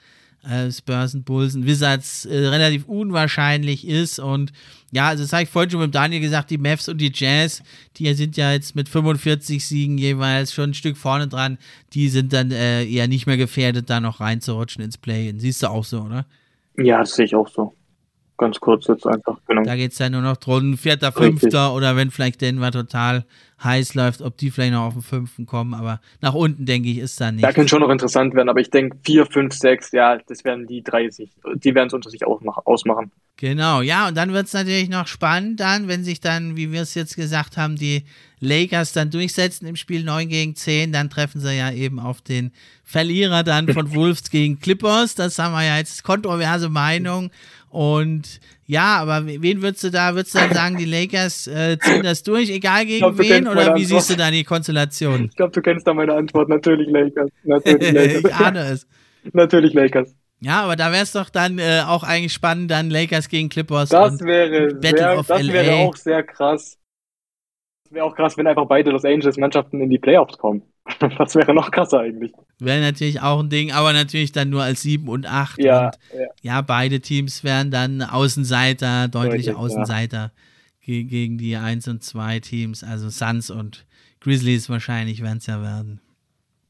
Bulls 1.25 1.55
und 1.55 1.65
Wizards 1.65 2.25
äh, 2.25 2.47
relativ 2.47 2.85
unwahrscheinlich 2.85 3.87
ist. 3.87 4.19
Und 4.19 4.51
ja, 4.91 5.07
also 5.07 5.23
das 5.23 5.33
habe 5.33 5.43
ich 5.43 5.49
vorhin 5.49 5.71
schon 5.71 5.79
mit 5.79 5.95
Daniel 5.95 6.21
gesagt, 6.21 6.49
die 6.51 6.57
Mavs 6.57 6.89
und 6.89 6.99
die 6.99 7.11
Jazz, 7.13 7.63
die 7.97 8.13
sind 8.13 8.37
ja 8.37 8.51
jetzt 8.51 8.75
mit 8.75 8.89
45 8.89 9.65
Siegen 9.65 9.97
jeweils 9.97 10.53
schon 10.53 10.71
ein 10.71 10.73
Stück 10.73 10.97
vorne 10.97 11.27
dran. 11.27 11.57
Die 11.93 12.09
sind 12.09 12.33
dann 12.33 12.51
äh, 12.51 12.85
eher 12.85 13.07
nicht 13.07 13.25
mehr 13.25 13.37
gefährdet, 13.37 13.89
da 13.89 13.99
noch 13.99 14.19
reinzurutschen 14.19 14.83
ins 14.83 14.97
Play. 14.97 15.33
Siehst 15.37 15.63
du 15.63 15.67
auch 15.67 15.85
so, 15.85 16.01
oder? 16.01 16.25
Ja, 16.77 16.99
das 16.99 17.15
sehe 17.15 17.25
ich 17.25 17.35
auch 17.35 17.47
so. 17.47 17.73
Ganz 18.43 18.59
kurz 18.59 18.87
jetzt 18.87 19.07
einfach, 19.07 19.37
genau. 19.47 19.63
Da 19.63 19.77
geht 19.77 19.93
es 19.93 19.97
dann 19.99 20.11
nur 20.11 20.21
noch 20.21 20.35
drum, 20.35 20.77
vierter, 20.77 21.13
fünfter 21.13 21.47
Richtig. 21.47 21.77
oder 21.77 21.95
wenn 21.95 22.11
vielleicht 22.11 22.41
Denver 22.41 22.71
total 22.71 23.23
heiß 23.63 23.93
läuft, 23.95 24.21
ob 24.21 24.35
die 24.35 24.51
vielleicht 24.51 24.73
noch 24.73 24.87
auf 24.87 24.93
den 24.95 25.01
fünften 25.01 25.45
kommen, 25.45 25.73
aber 25.73 26.01
nach 26.19 26.33
unten, 26.33 26.65
denke 26.65 26.89
ich, 26.89 26.97
ist 26.97 27.21
da 27.21 27.31
nicht. 27.31 27.41
Da 27.41 27.53
können 27.53 27.69
schon 27.69 27.79
noch 27.79 27.89
interessant 27.89 28.35
werden, 28.35 28.49
aber 28.49 28.59
ich 28.59 28.69
denke, 28.69 28.97
vier, 29.05 29.25
fünf, 29.25 29.53
sechs, 29.53 29.93
ja, 29.93 30.17
das 30.27 30.43
werden 30.43 30.67
die 30.67 30.83
drei 30.83 31.09
sich, 31.09 31.29
die 31.55 31.73
werden 31.73 31.87
es 31.87 31.93
unter 31.93 32.09
sich 32.09 32.27
ausmachen. 32.27 33.13
Genau, 33.37 33.81
ja, 33.81 34.09
und 34.09 34.17
dann 34.17 34.33
wird 34.33 34.47
es 34.47 34.53
natürlich 34.53 34.89
noch 34.89 35.07
spannend 35.07 35.61
dann, 35.61 35.87
wenn 35.87 36.03
sich 36.03 36.19
dann, 36.19 36.57
wie 36.57 36.73
wir 36.73 36.81
es 36.81 36.95
jetzt 36.95 37.15
gesagt 37.15 37.55
haben, 37.55 37.77
die 37.77 38.03
Lakers 38.41 38.91
dann 38.91 39.09
durchsetzen 39.09 39.65
im 39.67 39.77
Spiel 39.77 40.03
9 40.03 40.27
gegen 40.27 40.55
10, 40.55 40.91
dann 40.91 41.09
treffen 41.09 41.39
sie 41.39 41.57
ja 41.57 41.71
eben 41.71 41.99
auf 41.99 42.21
den 42.21 42.51
Verlierer 42.83 43.43
dann 43.43 43.69
von 43.69 43.91
Wolves 43.95 44.29
gegen 44.29 44.59
Clippers. 44.59 45.15
Das 45.15 45.39
haben 45.39 45.53
wir 45.53 45.63
ja 45.63 45.77
jetzt 45.77 46.03
kontroverse 46.03 46.69
Meinung. 46.69 47.31
Und 47.73 48.39
ja, 48.67 48.97
aber 48.97 49.25
wen 49.25 49.63
würdest 49.63 49.83
du 49.83 49.89
da, 49.89 50.13
würdest 50.13 50.35
du 50.35 50.37
dann 50.37 50.53
sagen, 50.53 50.77
die 50.77 50.85
Lakers 50.85 51.47
äh, 51.47 51.75
ziehen 51.79 52.03
das 52.03 52.21
durch, 52.21 52.51
egal 52.51 52.85
gegen 52.85 52.99
glaub, 52.99 53.17
wen? 53.17 53.47
Oder 53.47 53.75
wie 53.75 53.83
siehst 53.83 54.11
du 54.11 54.15
da 54.15 54.29
die 54.29 54.43
Konstellation? 54.43 55.25
Ich 55.25 55.35
glaube, 55.35 55.53
du 55.53 55.61
kennst 55.63 55.87
da 55.87 55.93
meine 55.95 56.13
Antwort. 56.13 56.49
Natürlich 56.49 56.87
Lakers. 56.87 57.31
Natürlich 57.43 57.91
Lakers. 57.91 58.23
ich 58.25 58.35
ahne 58.35 58.59
es. 58.59 58.87
Natürlich 59.33 59.73
Lakers. 59.73 60.13
Ja, 60.39 60.61
aber 60.61 60.75
da 60.75 60.91
wäre 60.91 61.01
es 61.01 61.13
doch 61.13 61.31
dann 61.31 61.57
äh, 61.57 61.81
auch 61.87 62.03
eigentlich 62.03 62.33
spannend, 62.33 62.69
dann 62.69 62.91
Lakers 62.91 63.27
gegen 63.27 63.49
Clippers. 63.49 63.89
Das 63.89 64.21
wäre, 64.21 64.69
sehr, 64.79 65.23
das 65.23 65.47
wäre 65.47 65.73
auch 65.73 65.95
sehr 65.95 66.21
krass. 66.21 66.77
Wäre 67.93 68.05
auch 68.05 68.15
krass, 68.15 68.35
wenn 68.37 68.47
einfach 68.47 68.65
beide 68.65 68.89
Los 68.89 69.05
Angeles 69.05 69.37
Mannschaften 69.37 69.79
in 69.79 69.89
die 69.89 69.99
Playoffs 69.99 70.37
kommen. 70.37 70.63
Das 71.17 71.35
wäre 71.35 71.53
noch 71.53 71.71
krasser 71.71 71.99
eigentlich. 71.99 72.33
Wäre 72.59 72.81
natürlich 72.81 73.21
auch 73.21 73.39
ein 73.39 73.49
Ding, 73.49 73.71
aber 73.71 73.93
natürlich 73.93 74.31
dann 74.31 74.49
nur 74.49 74.63
als 74.63 74.81
7 74.81 75.07
und 75.07 75.25
8. 75.25 75.61
Ja, 75.61 75.85
und, 75.85 75.99
ja. 76.13 76.27
ja. 76.41 76.61
beide 76.61 76.99
Teams 76.99 77.43
wären 77.43 77.71
dann 77.71 78.01
Außenseiter, 78.01 79.07
deutliche 79.07 79.51
Deutlich, 79.51 79.55
Außenseiter 79.55 80.31
ja. 80.81 81.03
gegen 81.03 81.37
die 81.37 81.55
1 81.55 81.87
und 81.87 82.03
2 82.03 82.39
Teams. 82.39 82.83
Also 82.83 83.09
Suns 83.09 83.49
und 83.49 83.85
Grizzlies 84.21 84.69
wahrscheinlich 84.69 85.21
werden 85.21 85.37
es 85.37 85.45
ja 85.45 85.61
werden. 85.61 86.01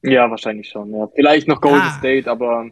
Ja, 0.03 0.29
wahrscheinlich 0.29 0.67
schon. 0.69 0.93
Ja. 0.93 1.07
Vielleicht 1.15 1.47
noch 1.47 1.61
Golden 1.61 1.79
ah. 1.81 1.97
State, 1.97 2.29
aber 2.29 2.69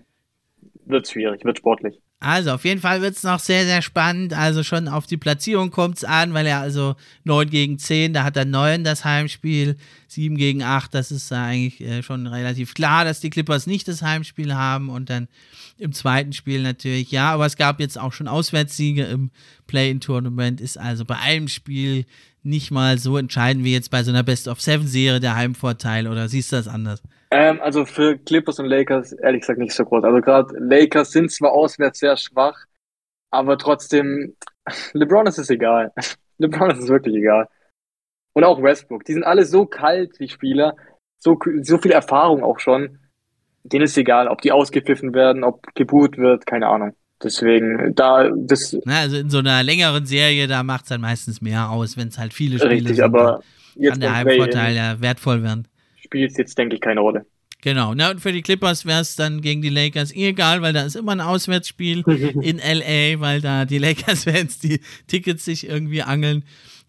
wird 0.85 1.07
schwierig, 1.07 1.45
wird 1.45 1.57
sportlich. 1.57 1.99
Also 2.23 2.51
auf 2.51 2.65
jeden 2.65 2.79
Fall 2.79 3.01
wird 3.01 3.17
es 3.17 3.23
noch 3.23 3.39
sehr, 3.39 3.65
sehr 3.65 3.81
spannend. 3.81 4.33
Also 4.33 4.61
schon 4.61 4.87
auf 4.87 5.07
die 5.07 5.17
Platzierung 5.17 5.71
kommt 5.71 5.97
es 5.97 6.03
an, 6.03 6.35
weil 6.35 6.45
er 6.45 6.59
also 6.59 6.95
9 7.23 7.49
gegen 7.49 7.79
10, 7.79 8.13
da 8.13 8.23
hat 8.23 8.37
er 8.37 8.45
9 8.45 8.83
das 8.83 9.03
Heimspiel, 9.03 9.75
7 10.07 10.37
gegen 10.37 10.61
8, 10.61 10.93
das 10.93 11.11
ist 11.11 11.33
eigentlich 11.33 11.81
äh, 11.81 12.03
schon 12.03 12.27
relativ 12.27 12.75
klar, 12.75 13.05
dass 13.05 13.21
die 13.21 13.31
Clippers 13.31 13.65
nicht 13.65 13.87
das 13.87 14.03
Heimspiel 14.03 14.53
haben 14.53 14.89
und 14.89 15.09
dann 15.09 15.29
im 15.79 15.93
zweiten 15.93 16.31
Spiel 16.31 16.61
natürlich, 16.61 17.09
ja, 17.09 17.31
aber 17.31 17.47
es 17.47 17.57
gab 17.57 17.79
jetzt 17.79 17.99
auch 17.99 18.13
schon 18.13 18.27
Auswärtssiege 18.27 19.03
im 19.05 19.31
Play-In-Tournament, 19.65 20.61
ist 20.61 20.77
also 20.77 21.05
bei 21.05 21.17
einem 21.17 21.47
Spiel 21.47 22.05
nicht 22.43 22.69
mal 22.69 22.99
so 22.99 23.17
entscheidend 23.17 23.65
wie 23.65 23.73
jetzt 23.73 23.89
bei 23.89 24.03
so 24.03 24.11
einer 24.11 24.21
Best-of-Seven-Serie 24.21 25.21
der 25.21 25.35
Heimvorteil 25.35 26.07
oder 26.07 26.29
siehst 26.29 26.51
du 26.51 26.57
das 26.57 26.67
anders? 26.67 27.01
Ähm, 27.31 27.61
also 27.61 27.85
für 27.85 28.17
Clippers 28.17 28.59
und 28.59 28.65
Lakers 28.65 29.13
ehrlich 29.13 29.41
gesagt 29.41 29.57
nicht 29.57 29.73
so 29.73 29.85
groß. 29.85 30.03
Also 30.03 30.19
gerade 30.19 30.53
Lakers 30.59 31.11
sind 31.11 31.31
zwar 31.31 31.53
auswärts 31.53 31.99
sehr 31.99 32.17
schwach, 32.17 32.65
aber 33.31 33.57
trotzdem, 33.57 34.35
LeBron 34.93 35.27
ist 35.27 35.39
es 35.39 35.49
egal. 35.49 35.93
LeBron 36.37 36.71
ist 36.71 36.79
es 36.79 36.89
wirklich 36.89 37.15
egal. 37.15 37.47
Und 38.33 38.43
auch 38.43 38.61
Westbrook. 38.61 39.05
Die 39.05 39.13
sind 39.13 39.23
alle 39.23 39.45
so 39.45 39.65
kalt, 39.65 40.19
die 40.19 40.27
Spieler. 40.27 40.75
So, 41.19 41.37
so 41.61 41.77
viel 41.77 41.91
Erfahrung 41.91 42.43
auch 42.43 42.59
schon. 42.59 42.99
Denen 43.63 43.85
ist 43.85 43.97
egal, 43.97 44.27
ob 44.27 44.41
die 44.41 44.51
ausgepfiffen 44.51 45.13
werden, 45.13 45.43
ob 45.43 45.73
geboot 45.75 46.17
wird, 46.17 46.45
keine 46.45 46.67
Ahnung. 46.67 46.95
Deswegen, 47.23 47.93
da, 47.93 48.31
das. 48.35 48.75
Na, 48.85 49.01
also 49.01 49.17
in 49.17 49.29
so 49.29 49.37
einer 49.37 49.61
längeren 49.61 50.05
Serie, 50.05 50.47
da 50.47 50.63
macht 50.63 50.83
es 50.83 50.89
dann 50.89 51.01
meistens 51.01 51.41
mehr 51.41 51.69
aus, 51.69 51.95
wenn 51.95 52.07
es 52.07 52.17
halt 52.17 52.33
viele 52.33 52.57
Spiele 52.57 52.73
richtig, 52.73 52.95
sind. 52.95 53.05
aber 53.05 53.41
jetzt 53.75 53.91
kann 53.91 53.99
der 54.01 54.15
Heimvorteil 54.15 54.75
ja 54.75 54.99
wertvoll 54.99 55.43
werden 55.43 55.67
spielt 56.11 56.37
jetzt, 56.37 56.57
denke 56.57 56.75
ich, 56.75 56.81
keine 56.81 56.99
Rolle. 56.99 57.25
Genau, 57.61 57.93
na, 57.93 58.11
und 58.11 58.19
für 58.19 58.31
die 58.31 58.41
Clippers 58.41 58.85
wäre 58.85 59.01
es 59.01 59.15
dann 59.15 59.41
gegen 59.41 59.61
die 59.61 59.69
Lakers 59.69 60.11
egal, 60.13 60.61
weil 60.61 60.73
da 60.73 60.83
ist 60.83 60.95
immer 60.95 61.11
ein 61.13 61.21
Auswärtsspiel 61.21 61.99
in 62.41 62.57
LA, 62.57 63.19
weil 63.21 63.39
da 63.39 63.65
die 63.65 63.77
Lakers-Fans 63.77 64.59
die 64.59 64.81
Tickets 65.07 65.45
sich 65.45 65.69
irgendwie 65.69 66.01
angeln 66.01 66.43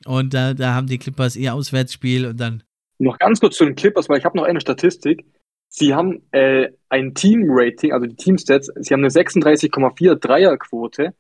und 0.07 0.35
da, 0.35 0.55
da 0.55 0.75
haben 0.75 0.87
die 0.87 0.99
Clippers 0.99 1.37
ihr 1.37 1.55
Auswärtsspiel 1.55 2.27
und 2.27 2.41
dann. 2.41 2.62
Noch 2.99 3.18
ganz 3.18 3.41
kurz 3.41 3.57
zu 3.57 3.64
den 3.64 3.75
Clippers, 3.75 4.09
weil 4.09 4.18
ich 4.18 4.25
habe 4.25 4.37
noch 4.37 4.45
eine 4.45 4.61
Statistik. 4.61 5.25
Sie 5.68 5.95
haben 5.95 6.23
äh, 6.33 6.70
ein 6.89 7.14
Team-Rating, 7.14 7.93
also 7.93 8.07
die 8.07 8.16
Teamstats, 8.16 8.70
sie 8.77 8.95
haben 8.95 9.01
eine 9.01 9.09
36,4 9.09 10.14
Dreierquote 10.16 11.14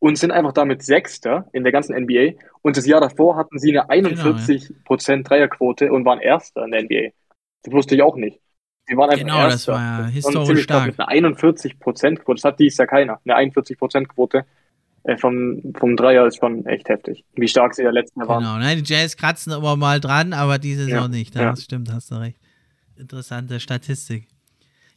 und 0.00 0.18
sind 0.18 0.30
einfach 0.32 0.52
damit 0.52 0.82
Sechster 0.82 1.48
in 1.52 1.62
der 1.62 1.72
ganzen 1.72 1.96
NBA. 1.96 2.32
Und 2.62 2.76
das 2.76 2.86
Jahr 2.86 3.00
davor 3.00 3.36
hatten 3.36 3.58
sie 3.58 3.76
eine 3.76 3.88
41% 3.90 4.68
genau, 4.68 4.96
ja. 4.96 5.22
Dreierquote 5.22 5.92
und 5.92 6.04
waren 6.04 6.20
Erster 6.20 6.64
in 6.64 6.70
der 6.72 6.82
NBA. 6.82 7.12
Das 7.62 7.72
wusste 7.72 7.94
ich 7.94 8.02
auch 8.02 8.16
nicht. 8.16 8.40
Die 8.90 8.96
waren 8.96 9.10
einfach 9.10 9.24
genau, 9.24 9.38
Erster. 9.40 9.50
das 9.50 9.68
war 9.68 10.00
ja 10.00 10.06
historisch 10.06 10.62
stark. 10.62 10.86
Mit 10.86 11.00
einer 11.00 11.30
41% 11.30 12.16
Quote, 12.16 12.36
das 12.36 12.44
hat 12.44 12.58
dies 12.58 12.76
ja 12.78 12.86
keiner. 12.86 13.20
Eine 13.24 13.52
41% 13.52 14.06
Quote 14.06 14.46
äh, 15.04 15.16
vom, 15.16 15.60
vom 15.76 15.96
Dreier 15.96 16.26
ist 16.26 16.38
schon 16.38 16.64
echt 16.66 16.88
heftig. 16.88 17.24
Wie 17.34 17.48
stark 17.48 17.74
sie 17.74 17.82
ja 17.82 17.90
letzten 17.90 18.20
Jahr 18.20 18.28
waren. 18.28 18.42
Genau, 18.42 18.56
ne? 18.58 18.80
die 18.80 18.92
Jazz 18.92 19.16
kratzen 19.16 19.52
immer 19.52 19.76
mal 19.76 20.00
dran, 20.00 20.32
aber 20.32 20.58
diese 20.58 20.84
Saison 20.84 21.02
ja, 21.02 21.08
nicht. 21.08 21.34
Das 21.34 21.42
ja. 21.42 21.56
stimmt, 21.56 21.92
hast 21.92 22.10
du 22.10 22.16
recht. 22.16 22.38
Interessante 22.96 23.60
Statistik. 23.60 24.28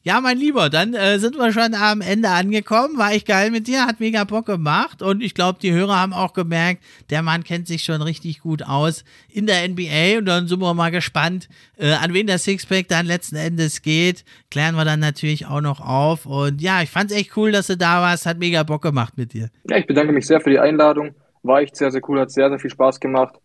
Ja, 0.03 0.19
mein 0.19 0.39
Lieber, 0.39 0.71
dann 0.71 0.95
äh, 0.95 1.19
sind 1.19 1.37
wir 1.37 1.53
schon 1.53 1.75
am 1.75 2.01
Ende 2.01 2.29
angekommen. 2.29 2.97
War 2.97 3.11
echt 3.11 3.27
geil 3.27 3.51
mit 3.51 3.67
dir, 3.67 3.85
hat 3.85 3.99
mega 3.99 4.23
Bock 4.23 4.47
gemacht. 4.47 5.03
Und 5.03 5.21
ich 5.21 5.35
glaube, 5.35 5.59
die 5.61 5.71
Hörer 5.71 5.99
haben 5.99 6.11
auch 6.11 6.33
gemerkt, 6.33 6.83
der 7.11 7.21
Mann 7.21 7.43
kennt 7.43 7.67
sich 7.67 7.83
schon 7.83 8.01
richtig 8.01 8.39
gut 8.39 8.63
aus 8.63 9.03
in 9.29 9.45
der 9.45 9.67
NBA. 9.67 10.17
Und 10.17 10.25
dann 10.25 10.47
sind 10.47 10.59
wir 10.59 10.73
mal 10.73 10.89
gespannt, 10.89 11.49
äh, 11.77 11.91
an 11.91 12.15
wen 12.15 12.25
der 12.25 12.39
Sixpack 12.39 12.87
dann 12.87 13.05
letzten 13.05 13.35
Endes 13.35 13.83
geht. 13.83 14.25
Klären 14.49 14.73
wir 14.73 14.85
dann 14.85 14.99
natürlich 14.99 15.45
auch 15.45 15.61
noch 15.61 15.79
auf. 15.79 16.25
Und 16.25 16.63
ja, 16.63 16.81
ich 16.81 16.89
fand 16.89 17.11
es 17.11 17.17
echt 17.17 17.37
cool, 17.37 17.51
dass 17.51 17.67
du 17.67 17.77
da 17.77 18.01
warst. 18.01 18.25
Hat 18.25 18.39
mega 18.39 18.63
Bock 18.63 18.81
gemacht 18.81 19.13
mit 19.17 19.33
dir. 19.33 19.51
Ja, 19.69 19.77
ich 19.77 19.85
bedanke 19.85 20.13
mich 20.13 20.25
sehr 20.25 20.41
für 20.41 20.49
die 20.49 20.59
Einladung. 20.59 21.13
War 21.43 21.61
echt 21.61 21.75
sehr, 21.75 21.91
sehr 21.91 22.01
cool, 22.09 22.19
hat 22.19 22.31
sehr, 22.31 22.49
sehr 22.49 22.59
viel 22.59 22.71
Spaß 22.71 22.99
gemacht. 22.99 23.35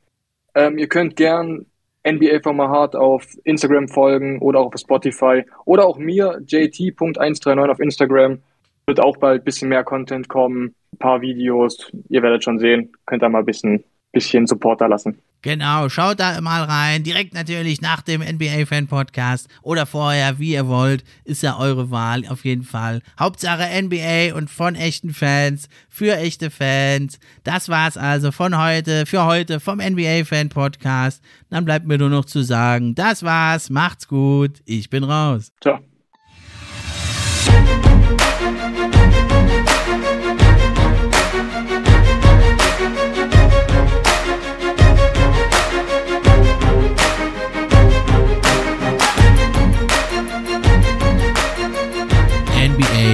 Ähm, 0.54 0.78
ihr 0.78 0.88
könnt 0.88 1.16
gern 1.16 1.66
NBA 2.06 2.40
von 2.42 2.60
Hart 2.60 2.94
auf 2.94 3.26
Instagram 3.44 3.88
folgen 3.88 4.38
oder 4.40 4.60
auch 4.60 4.66
auf 4.66 4.80
Spotify 4.80 5.44
oder 5.64 5.86
auch 5.86 5.98
mir, 5.98 6.40
jt.139 6.46 7.70
auf 7.70 7.80
Instagram. 7.80 8.38
Wird 8.86 9.00
auch 9.00 9.16
bald 9.16 9.42
ein 9.42 9.44
bisschen 9.44 9.68
mehr 9.68 9.82
Content 9.82 10.28
kommen, 10.28 10.74
ein 10.92 10.98
paar 10.98 11.20
Videos. 11.20 11.90
Ihr 12.08 12.22
werdet 12.22 12.44
schon 12.44 12.60
sehen. 12.60 12.92
Könnt 13.04 13.22
da 13.22 13.28
mal 13.28 13.40
ein 13.40 13.44
bisschen, 13.44 13.82
bisschen 14.16 14.46
Support 14.46 14.80
da 14.80 14.86
lassen. 14.86 15.18
Genau, 15.42 15.90
schaut 15.90 16.18
da 16.18 16.40
mal 16.40 16.64
rein. 16.64 17.02
Direkt 17.02 17.34
natürlich 17.34 17.82
nach 17.82 18.00
dem 18.00 18.22
NBA-Fan-Podcast 18.22 19.46
oder 19.60 19.84
vorher, 19.84 20.38
wie 20.38 20.54
ihr 20.54 20.66
wollt. 20.66 21.04
Ist 21.24 21.42
ja 21.42 21.58
eure 21.58 21.90
Wahl 21.90 22.26
auf 22.26 22.46
jeden 22.46 22.64
Fall. 22.64 23.02
Hauptsache 23.20 23.68
NBA 23.82 24.34
und 24.34 24.48
von 24.48 24.74
echten 24.74 25.12
Fans 25.12 25.68
für 25.90 26.16
echte 26.16 26.50
Fans. 26.50 27.18
Das 27.44 27.68
war's 27.68 27.98
also 27.98 28.32
von 28.32 28.58
heute, 28.58 29.04
für 29.04 29.26
heute 29.26 29.60
vom 29.60 29.80
NBA-Fan-Podcast. 29.80 31.22
Dann 31.50 31.66
bleibt 31.66 31.86
mir 31.86 31.98
nur 31.98 32.10
noch 32.10 32.24
zu 32.24 32.40
sagen, 32.40 32.94
das 32.94 33.22
war's. 33.22 33.68
Macht's 33.68 34.08
gut. 34.08 34.62
Ich 34.64 34.88
bin 34.88 35.04
raus. 35.04 35.52
Ciao. 35.60 35.80